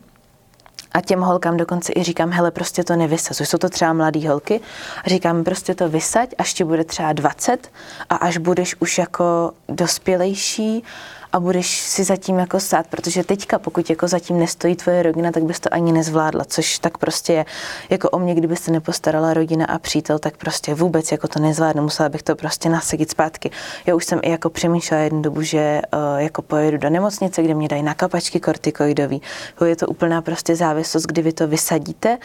a 0.92 1.00
těm 1.00 1.20
holkám 1.20 1.56
dokonce 1.56 1.92
i 1.96 2.02
říkám, 2.02 2.30
hele, 2.30 2.50
prostě 2.50 2.84
to 2.84 2.96
nevysazuj. 2.96 3.46
Jsou 3.46 3.58
to 3.58 3.68
třeba 3.68 3.92
mladé 3.92 4.28
holky. 4.28 4.60
A 5.04 5.08
říkám, 5.08 5.44
prostě 5.44 5.74
to 5.74 5.88
vysaď, 5.88 6.34
až 6.38 6.54
ti 6.54 6.64
bude 6.64 6.84
třeba 6.84 7.12
20 7.12 7.70
a 8.10 8.16
až 8.16 8.38
budeš 8.38 8.76
už 8.80 8.98
jako 8.98 9.52
dospělejší 9.68 10.84
a 11.32 11.40
budeš 11.40 11.78
si 11.78 12.04
zatím 12.04 12.38
jako 12.38 12.60
stát, 12.60 12.86
protože 12.86 13.24
teďka, 13.24 13.58
pokud 13.58 13.90
jako 13.90 14.08
zatím 14.08 14.38
nestojí 14.38 14.76
tvoje 14.76 15.02
rodina, 15.02 15.32
tak 15.32 15.42
bys 15.42 15.60
to 15.60 15.74
ani 15.74 15.92
nezvládla, 15.92 16.44
což 16.44 16.78
tak 16.78 16.98
prostě 16.98 17.32
je, 17.32 17.44
jako 17.90 18.10
o 18.10 18.18
mě, 18.18 18.34
kdyby 18.34 18.56
se 18.56 18.70
nepostarala 18.70 19.34
rodina 19.34 19.66
a 19.66 19.78
přítel, 19.78 20.18
tak 20.18 20.36
prostě 20.36 20.74
vůbec 20.74 21.12
jako 21.12 21.28
to 21.28 21.38
nezvládnu, 21.38 21.82
musela 21.82 22.08
bych 22.08 22.22
to 22.22 22.36
prostě 22.36 22.68
nasadit 22.68 23.10
zpátky. 23.10 23.50
Já 23.86 23.94
už 23.94 24.04
jsem 24.04 24.20
i 24.22 24.30
jako 24.30 24.50
přemýšlela 24.50 25.02
jednu 25.02 25.22
dobu, 25.22 25.42
že 25.42 25.82
uh, 25.94 26.20
jako 26.20 26.42
pojedu 26.42 26.76
do 26.76 26.90
nemocnice, 26.90 27.42
kde 27.42 27.54
mě 27.54 27.68
dají 27.68 27.82
na 27.82 27.94
kapačky 27.94 28.40
kortikoidový. 28.40 29.22
Je 29.64 29.76
to 29.76 29.86
úplná 29.86 30.22
prostě 30.22 30.56
závislost, 30.56 31.06
kdy 31.06 31.22
vy 31.22 31.32
to 31.32 31.46
vysadíte 31.48 32.18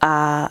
a 0.00 0.48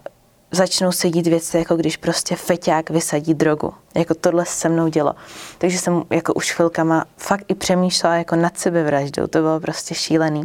začnou 0.51 0.91
se 0.91 1.09
dít 1.09 1.27
věci, 1.27 1.57
jako 1.57 1.75
když 1.75 1.97
prostě 1.97 2.35
feťák 2.35 2.89
vysadí 2.89 3.33
drogu. 3.33 3.73
Jako 3.95 4.13
tohle 4.13 4.45
se 4.45 4.69
mnou 4.69 4.87
dělo. 4.87 5.13
Takže 5.57 5.77
jsem 5.77 6.03
jako 6.09 6.33
už 6.33 6.51
chvilkama 6.51 7.05
fakt 7.17 7.45
i 7.47 7.55
přemýšlela 7.55 8.15
jako 8.15 8.35
nad 8.35 8.57
sebevraždou. 8.57 9.27
To 9.27 9.39
bylo 9.39 9.59
prostě 9.59 9.95
šílený. 9.95 10.43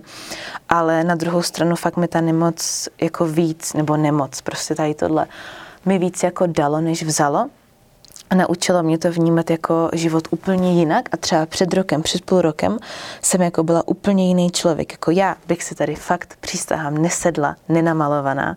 Ale 0.68 1.04
na 1.04 1.14
druhou 1.14 1.42
stranu 1.42 1.76
fakt 1.76 1.96
mi 1.96 2.08
ta 2.08 2.20
nemoc 2.20 2.88
jako 3.00 3.26
víc, 3.26 3.72
nebo 3.72 3.96
nemoc, 3.96 4.40
prostě 4.40 4.74
tady 4.74 4.94
tohle, 4.94 5.26
mi 5.84 5.98
víc 5.98 6.22
jako 6.22 6.46
dalo, 6.46 6.80
než 6.80 7.02
vzalo. 7.02 7.48
A 8.30 8.34
naučilo 8.34 8.82
mě 8.82 8.98
to 8.98 9.12
vnímat 9.12 9.50
jako 9.50 9.90
život 9.92 10.28
úplně 10.30 10.72
jinak 10.78 11.08
a 11.12 11.16
třeba 11.16 11.46
před 11.46 11.74
rokem, 11.74 12.02
před 12.02 12.24
půl 12.24 12.40
rokem 12.40 12.78
jsem 13.22 13.42
jako 13.42 13.62
byla 13.62 13.88
úplně 13.88 14.28
jiný 14.28 14.50
člověk. 14.50 14.92
Jako 14.92 15.10
já 15.10 15.36
bych 15.48 15.62
se 15.62 15.74
tady 15.74 15.94
fakt 15.94 16.36
přístahám 16.40 16.98
nesedla, 16.98 17.56
nenamalovaná 17.68 18.56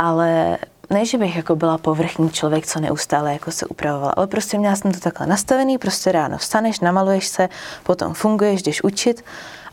ale 0.00 0.58
ne, 0.90 1.06
že 1.06 1.18
bych 1.18 1.36
jako 1.36 1.56
byla 1.56 1.78
povrchní 1.78 2.30
člověk, 2.30 2.66
co 2.66 2.80
neustále 2.80 3.32
jako 3.32 3.50
se 3.50 3.66
upravovala, 3.66 4.12
ale 4.16 4.26
prostě 4.26 4.58
měla 4.58 4.76
jsem 4.76 4.92
to 4.92 5.00
takhle 5.00 5.26
nastavený, 5.26 5.78
prostě 5.78 6.12
ráno 6.12 6.38
vstaneš, 6.38 6.80
namaluješ 6.80 7.28
se, 7.28 7.48
potom 7.82 8.14
funguješ, 8.14 8.62
jdeš 8.62 8.84
učit, 8.84 9.24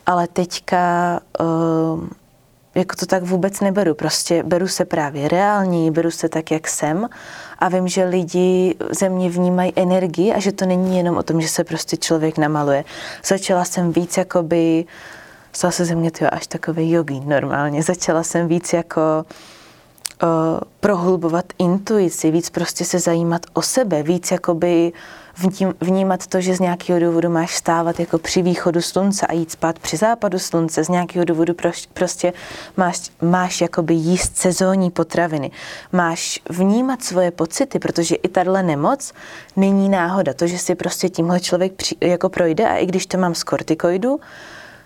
ale 0.05 0.27
teďka 0.27 1.19
uh, 1.39 2.07
jako 2.75 2.95
to 2.95 3.05
tak 3.05 3.23
vůbec 3.23 3.59
neberu, 3.59 3.95
prostě 3.95 4.43
beru 4.43 4.67
se 4.67 4.85
právě 4.85 5.27
reální, 5.27 5.91
beru 5.91 6.11
se 6.11 6.29
tak, 6.29 6.51
jak 6.51 6.67
jsem 6.67 7.09
a 7.59 7.69
vím, 7.69 7.87
že 7.87 8.03
lidi 8.03 8.75
ze 8.89 9.09
mě 9.09 9.29
vnímají 9.29 9.73
energii 9.75 10.33
a 10.33 10.39
že 10.39 10.51
to 10.51 10.65
není 10.65 10.97
jenom 10.97 11.17
o 11.17 11.23
tom, 11.23 11.41
že 11.41 11.47
se 11.47 11.63
prostě 11.63 11.97
člověk 11.97 12.37
namaluje. 12.37 12.85
Začala 13.25 13.65
jsem 13.65 13.91
víc 13.91 14.17
jakoby, 14.17 14.85
stala 15.51 15.71
se 15.71 15.85
ze 15.85 15.95
mě 15.95 16.11
tyjo, 16.11 16.29
až 16.33 16.47
takový 16.47 16.91
jogín 16.91 17.23
normálně, 17.29 17.83
začala 17.83 18.23
jsem 18.23 18.47
víc 18.47 18.73
jako 18.73 19.25
prohlubovat 20.79 21.45
intuici, 21.59 22.31
víc 22.31 22.49
prostě 22.49 22.85
se 22.85 22.99
zajímat 22.99 23.41
o 23.53 23.61
sebe, 23.61 24.03
víc 24.03 24.31
jakoby 24.31 24.91
vním, 25.37 25.73
vnímat 25.81 26.27
to, 26.27 26.41
že 26.41 26.55
z 26.55 26.59
nějakého 26.59 26.99
důvodu 26.99 27.29
máš 27.29 27.55
stávat 27.55 27.99
jako 27.99 28.17
při 28.17 28.41
východu 28.41 28.81
slunce 28.81 29.27
a 29.27 29.33
jít 29.33 29.51
spát 29.51 29.79
při 29.79 29.97
západu 29.97 30.39
slunce, 30.39 30.83
z 30.83 30.89
nějakého 30.89 31.25
důvodu 31.25 31.53
prostě 31.93 32.33
máš, 32.77 33.11
máš 33.21 33.61
jakoby 33.61 33.93
jíst 33.93 34.37
sezónní 34.37 34.91
potraviny, 34.91 35.51
máš 35.91 36.39
vnímat 36.49 37.03
svoje 37.03 37.31
pocity, 37.31 37.79
protože 37.79 38.15
i 38.15 38.27
tahle 38.27 38.63
nemoc 38.63 39.13
není 39.55 39.89
náhoda. 39.89 40.33
To, 40.33 40.47
že 40.47 40.57
si 40.57 40.75
prostě 40.75 41.09
tímhle 41.09 41.39
člověk 41.39 41.73
při, 41.73 41.95
jako 42.01 42.29
projde 42.29 42.67
a 42.67 42.75
i 42.75 42.85
když 42.85 43.05
to 43.05 43.17
mám 43.17 43.35
z 43.35 43.43
kortikoidu, 43.43 44.19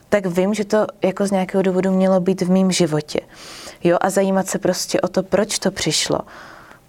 tak 0.09 0.25
vím, 0.25 0.53
že 0.53 0.65
to 0.65 0.87
jako 1.03 1.27
z 1.27 1.31
nějakého 1.31 1.61
důvodu 1.61 1.91
mělo 1.91 2.19
být 2.19 2.41
v 2.41 2.51
mém 2.51 2.71
životě. 2.71 3.19
Jo, 3.83 3.97
a 4.01 4.09
zajímat 4.09 4.47
se 4.47 4.59
prostě 4.59 5.01
o 5.01 5.07
to, 5.07 5.23
proč 5.23 5.59
to 5.59 5.71
přišlo. 5.71 6.19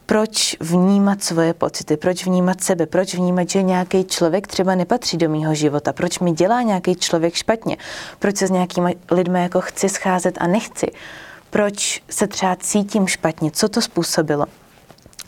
Proč 0.07 0.57
vnímat 0.61 1.23
svoje 1.23 1.55
pocity, 1.55 1.97
proč 1.97 2.25
vnímat 2.25 2.61
sebe, 2.61 2.87
proč 2.87 3.15
vnímat, 3.15 3.51
že 3.51 3.63
nějaký 3.63 4.05
člověk 4.05 4.47
třeba 4.47 4.75
nepatří 4.75 5.17
do 5.17 5.29
mýho 5.29 5.55
života, 5.55 5.93
proč 5.93 6.19
mi 6.19 6.33
dělá 6.33 6.63
nějaký 6.63 6.95
člověk 6.95 7.35
špatně, 7.35 7.77
proč 8.19 8.37
se 8.37 8.47
s 8.47 8.51
nějakými 8.51 8.97
lidmi 9.11 9.43
jako 9.43 9.61
chci 9.61 9.89
scházet 9.89 10.39
a 10.41 10.47
nechci, 10.47 10.87
proč 11.51 12.03
se 12.11 12.27
třeba 12.27 12.57
cítím 12.57 13.07
špatně, 13.07 13.51
co 13.51 13.69
to 13.69 13.81
způsobilo. 13.81 14.47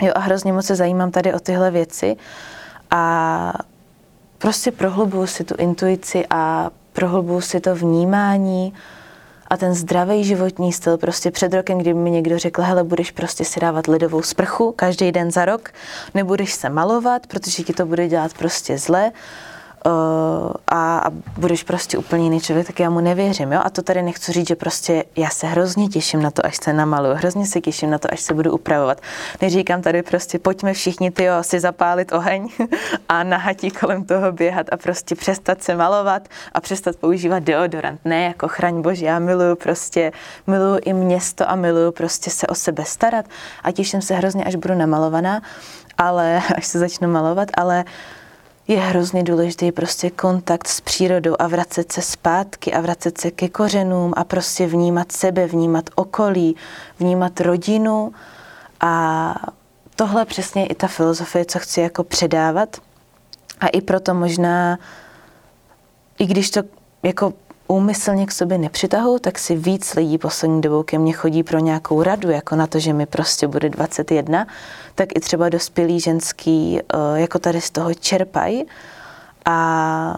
Jo, 0.02 0.12
a 0.14 0.20
hrozně 0.20 0.52
moc 0.52 0.66
se 0.66 0.74
zajímám 0.74 1.10
tady 1.10 1.34
o 1.34 1.40
tyhle 1.40 1.70
věci 1.70 2.16
a 2.90 3.52
prostě 4.38 4.72
prohlubuju 4.72 5.26
si 5.26 5.44
tu 5.44 5.54
intuici 5.58 6.26
a 6.30 6.70
prohlubuju 6.92 7.40
si 7.40 7.60
to 7.60 7.74
vnímání 7.74 8.74
a 9.54 9.56
ten 9.56 9.74
zdravý 9.74 10.24
životní 10.24 10.72
styl. 10.72 10.98
Prostě 10.98 11.30
před 11.30 11.54
rokem, 11.54 11.78
kdyby 11.78 12.00
mi 12.00 12.10
někdo 12.10 12.38
řekl, 12.38 12.62
hele, 12.62 12.84
budeš 12.84 13.10
prostě 13.10 13.44
si 13.44 13.60
dávat 13.60 13.88
ledovou 13.88 14.22
sprchu 14.22 14.72
každý 14.72 15.12
den 15.12 15.30
za 15.30 15.44
rok, 15.44 15.70
nebudeš 16.14 16.54
se 16.54 16.68
malovat, 16.68 17.26
protože 17.26 17.62
ti 17.62 17.72
to 17.72 17.86
bude 17.86 18.08
dělat 18.08 18.34
prostě 18.34 18.78
zle, 18.78 19.12
a, 19.84 20.98
a 20.98 21.10
budeš 21.38 21.62
prostě 21.62 21.98
úplně 21.98 22.24
jiný 22.24 22.40
člověk, 22.40 22.66
tak 22.66 22.80
já 22.80 22.90
mu 22.90 23.00
nevěřím, 23.00 23.52
jo? 23.52 23.60
A 23.64 23.70
to 23.70 23.82
tady 23.82 24.02
nechci 24.02 24.32
říct, 24.32 24.48
že 24.48 24.56
prostě 24.56 25.04
já 25.16 25.30
se 25.30 25.46
hrozně 25.46 25.88
těším 25.88 26.22
na 26.22 26.30
to, 26.30 26.46
až 26.46 26.56
se 26.56 26.72
namaluju, 26.72 27.14
hrozně 27.14 27.46
se 27.46 27.60
těším 27.60 27.90
na 27.90 27.98
to, 27.98 28.08
až 28.12 28.20
se 28.20 28.34
budu 28.34 28.52
upravovat. 28.52 29.00
Neříkám 29.42 29.82
tady 29.82 30.02
prostě, 30.02 30.38
pojďme 30.38 30.72
všichni 30.72 31.10
ty 31.10 31.26
si 31.40 31.60
zapálit 31.60 32.12
oheň 32.12 32.48
a 33.08 33.22
na 33.22 33.36
hatí 33.36 33.70
kolem 33.70 34.04
toho 34.04 34.32
běhat 34.32 34.66
a 34.72 34.76
prostě 34.76 35.14
přestat 35.14 35.62
se 35.62 35.76
malovat 35.76 36.28
a 36.52 36.60
přestat 36.60 36.96
používat 36.96 37.42
deodorant. 37.42 38.00
Ne, 38.04 38.24
jako 38.24 38.48
chraň 38.48 38.82
bože, 38.82 39.06
já 39.06 39.18
miluju 39.18 39.56
prostě, 39.56 40.12
miluju 40.46 40.78
i 40.84 40.92
město 40.92 41.50
a 41.50 41.54
miluju 41.54 41.92
prostě 41.92 42.30
se 42.30 42.46
o 42.46 42.54
sebe 42.54 42.84
starat 42.84 43.26
a 43.62 43.72
těším 43.72 44.02
se 44.02 44.14
hrozně, 44.14 44.44
až 44.44 44.54
budu 44.54 44.74
namalovaná, 44.74 45.42
ale 45.98 46.42
až 46.56 46.66
se 46.66 46.78
začnu 46.78 47.08
malovat, 47.08 47.48
ale 47.54 47.84
je 48.68 48.80
hrozně 48.80 49.22
důležitý 49.22 49.72
prostě 49.72 50.10
kontakt 50.10 50.68
s 50.68 50.80
přírodou 50.80 51.34
a 51.38 51.48
vracet 51.48 51.92
se 51.92 52.02
zpátky 52.02 52.72
a 52.72 52.80
vracet 52.80 53.20
se 53.20 53.30
ke 53.30 53.48
kořenům 53.48 54.12
a 54.16 54.24
prostě 54.24 54.66
vnímat 54.66 55.12
sebe, 55.12 55.46
vnímat 55.46 55.90
okolí, 55.94 56.56
vnímat 56.98 57.40
rodinu. 57.40 58.12
A 58.80 59.34
tohle 59.96 60.24
přesně 60.24 60.62
je 60.62 60.66
i 60.66 60.74
ta 60.74 60.86
filozofie, 60.86 61.44
co 61.44 61.58
chci 61.58 61.80
jako 61.80 62.04
předávat. 62.04 62.76
A 63.60 63.66
i 63.68 63.80
proto 63.80 64.14
možná, 64.14 64.78
i 66.18 66.26
když 66.26 66.50
to 66.50 66.60
jako 67.02 67.32
úmyslně 67.66 68.26
k 68.26 68.32
sobě 68.32 68.58
nepřitahuju, 68.58 69.18
tak 69.18 69.38
si 69.38 69.56
víc 69.56 69.94
lidí 69.94 70.18
poslední 70.18 70.60
dobou 70.60 70.82
ke 70.82 70.98
mně 70.98 71.12
chodí 71.12 71.42
pro 71.42 71.58
nějakou 71.58 72.02
radu, 72.02 72.30
jako 72.30 72.56
na 72.56 72.66
to, 72.66 72.78
že 72.78 72.92
mi 72.92 73.06
prostě 73.06 73.46
bude 73.46 73.68
21, 73.68 74.46
tak 74.94 75.08
i 75.16 75.20
třeba 75.20 75.48
dospělí 75.48 76.00
ženský 76.00 76.80
eh, 76.80 77.20
jako 77.20 77.38
tady 77.38 77.60
z 77.60 77.70
toho 77.70 77.94
čerpají 77.94 78.64
a 79.44 80.16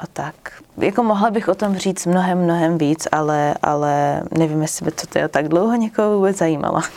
a 0.00 0.06
tak. 0.06 0.34
Jako 0.78 1.02
mohla 1.02 1.30
bych 1.30 1.48
o 1.48 1.54
tom 1.54 1.76
říct 1.76 2.06
mnohem, 2.06 2.38
mnohem 2.38 2.78
víc, 2.78 3.08
ale, 3.12 3.54
ale 3.62 4.22
nevím, 4.38 4.62
jestli 4.62 4.84
by 4.84 4.90
to 4.90 5.06
teda 5.06 5.28
tak 5.28 5.48
dlouho 5.48 5.76
někoho 5.76 6.16
vůbec 6.16 6.36
zajímalo. 6.36 6.80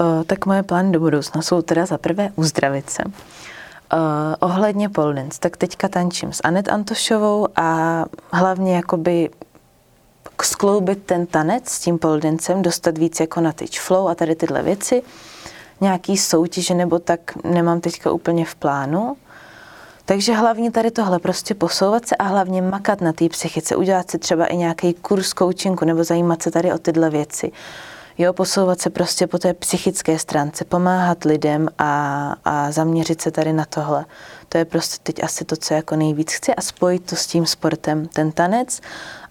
Eh, 0.00 0.24
tak 0.24 0.46
moje 0.46 0.62
plány 0.62 0.92
do 0.92 1.00
budoucna 1.00 1.42
jsou 1.42 1.62
teda 1.62 1.86
za 1.86 1.98
prvé 1.98 2.30
uzdravit 2.36 2.90
se. 2.90 3.02
Uh, 3.94 3.98
ohledně 4.40 4.88
pole 4.88 5.14
dance, 5.14 5.40
tak 5.40 5.56
teďka 5.56 5.88
tančím 5.88 6.32
s 6.32 6.40
Anet 6.44 6.68
Antošovou 6.68 7.48
a 7.56 8.04
hlavně 8.32 8.76
jakoby 8.76 9.30
skloubit 10.42 11.02
ten 11.02 11.26
tanec 11.26 11.68
s 11.68 11.80
tím 11.80 11.98
pole 11.98 12.20
dancem, 12.20 12.62
dostat 12.62 12.98
víc 12.98 13.20
jako 13.20 13.40
na 13.40 13.52
tyč 13.52 13.80
flow 13.80 14.08
a 14.08 14.14
tady 14.14 14.34
tyhle 14.34 14.62
věci. 14.62 15.02
Nějaký 15.80 16.16
soutěže 16.16 16.74
nebo 16.74 16.98
tak 16.98 17.20
nemám 17.44 17.80
teďka 17.80 18.12
úplně 18.12 18.44
v 18.44 18.54
plánu. 18.54 19.16
Takže 20.04 20.34
hlavně 20.34 20.70
tady 20.70 20.90
tohle 20.90 21.18
prostě 21.18 21.54
posouvat 21.54 22.06
se 22.06 22.16
a 22.16 22.24
hlavně 22.24 22.62
makat 22.62 23.00
na 23.00 23.12
té 23.12 23.28
psychice, 23.28 23.76
udělat 23.76 24.10
si 24.10 24.18
třeba 24.18 24.46
i 24.46 24.56
nějaký 24.56 24.94
kurz 24.94 25.28
coachingu 25.38 25.84
nebo 25.84 26.04
zajímat 26.04 26.42
se 26.42 26.50
tady 26.50 26.72
o 26.72 26.78
tyhle 26.78 27.10
věci. 27.10 27.52
Jo, 28.18 28.32
posouvat 28.32 28.80
se 28.80 28.90
prostě 28.90 29.26
po 29.26 29.38
té 29.38 29.54
psychické 29.54 30.18
stránce, 30.18 30.64
pomáhat 30.64 31.24
lidem 31.24 31.68
a, 31.78 32.34
a 32.44 32.70
zaměřit 32.70 33.20
se 33.20 33.30
tady 33.30 33.52
na 33.52 33.64
tohle. 33.64 34.04
To 34.48 34.58
je 34.58 34.64
prostě 34.64 34.96
teď 35.02 35.24
asi 35.24 35.44
to, 35.44 35.56
co 35.56 35.74
jako 35.74 35.96
nejvíc 35.96 36.32
chci 36.32 36.54
a 36.54 36.60
spojit 36.60 37.10
to 37.10 37.16
s 37.16 37.26
tím 37.26 37.46
sportem, 37.46 38.08
ten 38.08 38.32
tanec 38.32 38.80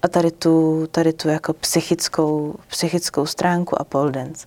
a 0.02 0.08
tady 0.08 0.30
tu, 0.30 0.86
tady 0.90 1.12
tu 1.12 1.28
jako 1.28 1.52
psychickou, 1.52 2.54
psychickou 2.68 3.26
stránku 3.26 3.80
a 3.80 3.84
pole 3.84 4.12
dance. 4.12 4.46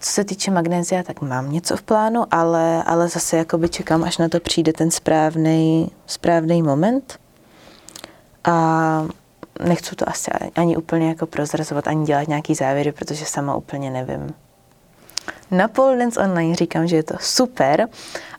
Co 0.00 0.10
se 0.10 0.24
týče 0.24 0.50
magnézia, 0.50 1.02
tak 1.02 1.20
mám 1.20 1.52
něco 1.52 1.76
v 1.76 1.82
plánu, 1.82 2.24
ale, 2.30 2.82
ale 2.82 3.08
zase 3.08 3.36
jakoby 3.36 3.68
čekám, 3.68 4.04
až 4.04 4.18
na 4.18 4.28
to 4.28 4.40
přijde 4.40 4.72
ten 4.72 4.90
správný, 4.90 5.90
moment. 6.62 7.18
A 8.44 9.06
nechci 9.60 9.96
to 9.96 10.08
asi 10.08 10.30
ani 10.56 10.76
úplně 10.76 11.08
jako 11.08 11.26
prozrazovat, 11.26 11.88
ani 11.88 12.06
dělat 12.06 12.28
nějaký 12.28 12.54
závěry, 12.54 12.92
protože 12.92 13.24
sama 13.24 13.54
úplně 13.54 13.90
nevím. 13.90 14.34
Na 15.50 15.68
Pole 15.68 15.96
Dance 15.96 16.20
Online 16.20 16.54
říkám, 16.54 16.86
že 16.86 16.96
je 16.96 17.02
to 17.02 17.14
super 17.20 17.88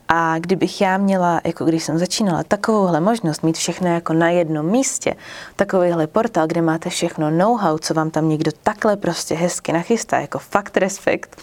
a 0.07 0.39
kdybych 0.39 0.82
já 0.82 0.97
měla, 0.97 1.41
jako 1.43 1.66
když 1.66 1.84
jsem 1.84 1.97
začínala, 1.97 2.43
takovouhle 2.43 2.99
možnost 2.99 3.43
mít 3.43 3.57
všechno 3.57 3.88
jako 3.88 4.14
na 4.14 4.30
jednom 4.30 4.66
místě, 4.66 5.16
takovýhle 5.55 6.07
portál, 6.07 6.47
kde 6.47 6.61
máte 6.61 6.89
všechno 6.89 7.32
know-how, 7.32 7.78
co 7.78 7.93
vám 7.93 8.09
tam 8.09 8.30
někdo 8.30 8.51
takhle 8.64 8.97
prostě 8.97 9.36
hezky 9.36 9.74
nachystá, 9.74 10.20
jako 10.20 10.39
fakt 10.39 10.78
respekt, 10.78 11.41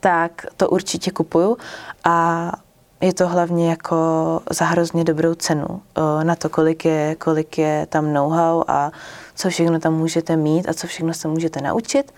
tak 0.00 0.46
to 0.56 0.68
určitě 0.68 1.10
kupuju 1.10 1.56
a 2.04 2.52
je 3.00 3.14
to 3.14 3.28
hlavně 3.28 3.70
jako 3.70 3.96
za 4.50 4.64
hrozně 4.64 5.04
dobrou 5.04 5.34
cenu 5.34 5.66
na 6.22 6.36
to, 6.36 6.48
kolik 6.48 6.84
je, 6.84 7.14
kolik 7.14 7.58
je 7.58 7.86
tam 7.88 8.12
know-how 8.12 8.64
a 8.68 8.90
co 9.34 9.48
všechno 9.50 9.80
tam 9.80 9.94
můžete 9.94 10.36
mít 10.36 10.68
a 10.68 10.74
co 10.74 10.86
všechno 10.86 11.14
se 11.14 11.28
můžete 11.28 11.60
naučit. 11.60 12.14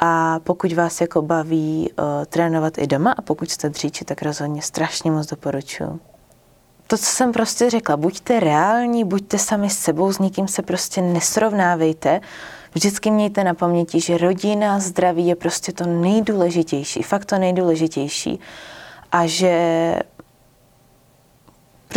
A 0.00 0.40
pokud 0.44 0.72
vás 0.72 1.00
jako 1.00 1.22
baví 1.22 1.90
uh, 1.90 2.04
trénovat 2.26 2.78
i 2.78 2.86
doma 2.86 3.12
a 3.12 3.22
pokud 3.22 3.50
jste 3.50 3.68
dříči, 3.68 4.04
tak 4.04 4.22
rozhodně 4.22 4.62
strašně 4.62 5.10
moc 5.10 5.26
doporučuji. 5.26 6.00
To, 6.86 6.98
co 6.98 7.04
jsem 7.04 7.32
prostě 7.32 7.70
řekla, 7.70 7.96
buďte 7.96 8.40
reální, 8.40 9.04
buďte 9.04 9.38
sami 9.38 9.70
s 9.70 9.78
sebou, 9.78 10.12
s 10.12 10.18
nikým 10.18 10.48
se 10.48 10.62
prostě 10.62 11.02
nesrovnávejte. 11.02 12.20
Vždycky 12.74 13.10
mějte 13.10 13.44
na 13.44 13.54
paměti, 13.54 14.00
že 14.00 14.18
rodina, 14.18 14.78
zdraví 14.78 15.26
je 15.26 15.36
prostě 15.36 15.72
to 15.72 15.86
nejdůležitější, 15.86 17.02
fakt 17.02 17.24
to 17.24 17.38
nejdůležitější. 17.38 18.40
A 19.12 19.26
že 19.26 19.98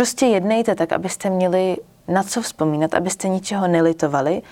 Prostě 0.00 0.26
jednejte 0.26 0.74
tak, 0.74 0.92
abyste 0.92 1.30
měli 1.30 1.76
na 2.08 2.22
co 2.22 2.42
vzpomínat, 2.42 2.94
abyste 2.94 3.28
ničeho 3.28 3.68
nelitovali. 3.68 4.42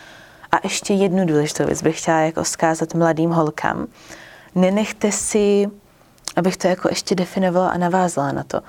A 0.53 0.57
ještě 0.65 0.95
jednu 0.95 1.27
důležitou 1.27 1.65
věc 1.65 1.83
bych 1.83 2.01
chtěla 2.01 2.21
jako 2.21 2.45
zkázat 2.45 2.95
mladým 2.95 3.31
holkám. 3.31 3.87
Nenechte 4.55 5.13
si, 5.13 5.67
abych 6.37 6.57
to 6.57 6.69
jako 6.69 6.89
ještě 6.89 7.15
definovala 7.15 7.69
a 7.69 7.79
navázala 7.79 8.33
na 8.33 8.43
to, 8.43 8.61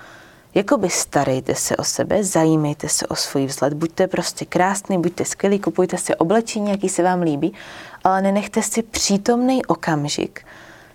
Jakoby 0.56 0.90
starejte 0.90 1.56
se 1.56 1.78
o 1.78 1.84
sebe, 1.84 2.24
zajímejte 2.24 2.90
se 2.90 3.08
o 3.08 3.16
svůj 3.16 3.46
vzhled, 3.46 3.74
buďte 3.74 4.08
prostě 4.08 4.46
krásný, 4.46 4.98
buďte 5.02 5.26
skvělí, 5.26 5.60
kupujte 5.60 5.98
si 5.98 6.16
oblečení, 6.16 6.70
jaký 6.70 6.90
se 6.90 7.04
vám 7.04 7.22
líbí, 7.22 7.54
ale 8.04 8.22
nenechte 8.22 8.62
si 8.62 8.84
přítomný 8.84 9.66
okamžik 9.66 10.46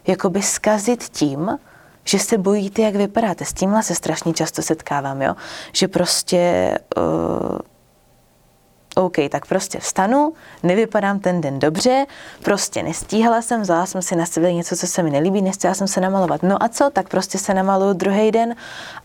jakoby 0.06 0.42
skazit 0.42 1.04
tím, 1.04 1.58
že 2.04 2.18
se 2.18 2.38
bojíte, 2.38 2.82
jak 2.82 2.94
vypadáte. 2.94 3.44
S 3.44 3.52
tímhle 3.52 3.82
se 3.82 3.94
strašně 3.94 4.32
často 4.32 4.62
setkávám, 4.62 5.22
jo? 5.22 5.34
že 5.72 5.88
prostě 5.88 6.74
uh, 6.96 7.58
OK, 9.04 9.16
tak 9.28 9.46
prostě 9.46 9.78
vstanu, 9.78 10.32
nevypadám 10.62 11.18
ten 11.18 11.40
den 11.40 11.58
dobře, 11.58 12.06
prostě 12.42 12.82
nestíhala 12.82 13.42
jsem, 13.42 13.62
vzala 13.62 13.86
jsem 13.86 14.02
si 14.02 14.16
na 14.16 14.26
sebe 14.26 14.52
něco, 14.52 14.76
co 14.76 14.86
se 14.86 15.02
mi 15.02 15.10
nelíbí, 15.10 15.42
nestihla 15.42 15.74
jsem 15.74 15.88
se 15.88 16.00
namalovat. 16.00 16.42
No 16.42 16.62
a 16.62 16.68
co, 16.68 16.90
tak 16.92 17.08
prostě 17.08 17.38
se 17.38 17.54
namaluju 17.54 17.92
druhý 17.92 18.30
den, 18.30 18.54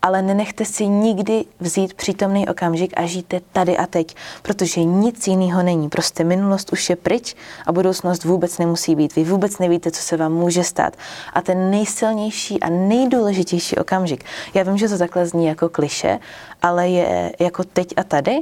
ale 0.01 0.21
nenechte 0.21 0.65
si 0.65 0.87
nikdy 0.87 1.45
vzít 1.59 1.93
přítomný 1.93 2.47
okamžik 2.47 2.93
a 2.97 3.05
žijte 3.05 3.41
tady 3.53 3.77
a 3.77 3.85
teď, 3.85 4.15
protože 4.41 4.83
nic 4.83 5.27
jiného 5.27 5.63
není. 5.63 5.89
Prostě 5.89 6.23
minulost 6.23 6.73
už 6.73 6.89
je 6.89 6.95
pryč 6.95 7.35
a 7.65 7.71
budoucnost 7.71 8.23
vůbec 8.23 8.57
nemusí 8.57 8.95
být. 8.95 9.15
Vy 9.15 9.23
vůbec 9.23 9.57
nevíte, 9.59 9.91
co 9.91 10.01
se 10.01 10.17
vám 10.17 10.33
může 10.33 10.63
stát. 10.63 10.95
A 11.33 11.41
ten 11.41 11.71
nejsilnější 11.71 12.59
a 12.59 12.69
nejdůležitější 12.69 13.75
okamžik, 13.75 14.23
já 14.53 14.63
vím, 14.63 14.77
že 14.77 14.89
to 14.89 14.97
takhle 14.97 15.25
zní 15.25 15.45
jako 15.45 15.69
kliše, 15.69 16.19
ale 16.61 16.89
je 16.89 17.31
jako 17.39 17.63
teď 17.63 17.93
a 17.97 18.03
tady, 18.03 18.41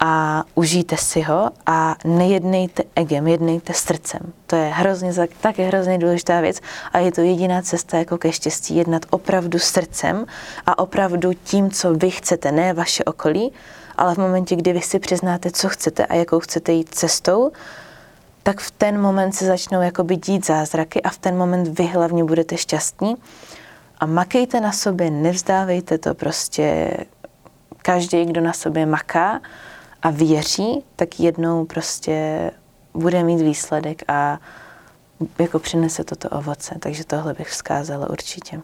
a 0.00 0.44
užijte 0.54 0.96
si 0.96 1.20
ho 1.20 1.50
a 1.66 1.96
nejednejte 2.04 2.82
egem, 2.96 3.26
jednejte 3.26 3.74
srdcem. 3.74 4.20
To 4.46 4.56
je 4.56 4.68
hrozně, 4.68 5.12
tak 5.40 5.58
je 5.58 5.66
hrozně 5.66 5.98
důležitá 5.98 6.40
věc 6.40 6.60
a 6.92 6.98
je 6.98 7.12
to 7.12 7.20
jediná 7.20 7.62
cesta 7.62 7.98
jako 7.98 8.18
ke 8.18 8.32
štěstí, 8.32 8.76
jednat 8.76 9.06
opravdu 9.10 9.58
srdcem 9.58 10.26
a 10.66 10.78
opravdu 10.78 11.32
tím, 11.44 11.70
co 11.70 11.94
vy 11.94 12.10
chcete, 12.10 12.52
ne 12.52 12.72
vaše 12.72 13.04
okolí, 13.04 13.52
ale 13.96 14.14
v 14.14 14.18
momentě, 14.18 14.56
kdy 14.56 14.72
vy 14.72 14.80
si 14.80 14.98
přiznáte, 14.98 15.50
co 15.50 15.68
chcete 15.68 16.06
a 16.06 16.14
jakou 16.14 16.40
chcete 16.40 16.72
jít 16.72 16.94
cestou, 16.94 17.52
tak 18.42 18.60
v 18.60 18.70
ten 18.70 19.00
moment 19.00 19.32
se 19.32 19.46
začnou 19.46 19.82
jakoby 19.82 20.16
dít 20.16 20.46
zázraky 20.46 21.02
a 21.02 21.10
v 21.10 21.18
ten 21.18 21.36
moment 21.36 21.78
vy 21.78 21.84
hlavně 21.84 22.24
budete 22.24 22.56
šťastní 22.56 23.16
a 23.98 24.06
makejte 24.06 24.60
na 24.60 24.72
sobě, 24.72 25.10
nevzdávejte 25.10 25.98
to 25.98 26.14
prostě 26.14 26.96
každý, 27.82 28.24
kdo 28.24 28.40
na 28.40 28.52
sobě 28.52 28.86
maká, 28.86 29.40
a 30.02 30.10
věří, 30.10 30.84
tak 30.96 31.20
jednou 31.20 31.64
prostě 31.64 32.50
bude 32.94 33.22
mít 33.22 33.42
výsledek 33.42 34.02
a 34.08 34.38
jako 35.38 35.58
přinese 35.58 36.04
toto 36.04 36.28
ovoce. 36.28 36.74
Takže 36.80 37.04
tohle 37.04 37.34
bych 37.34 37.48
vzkázala 37.48 38.10
určitě. 38.10 38.60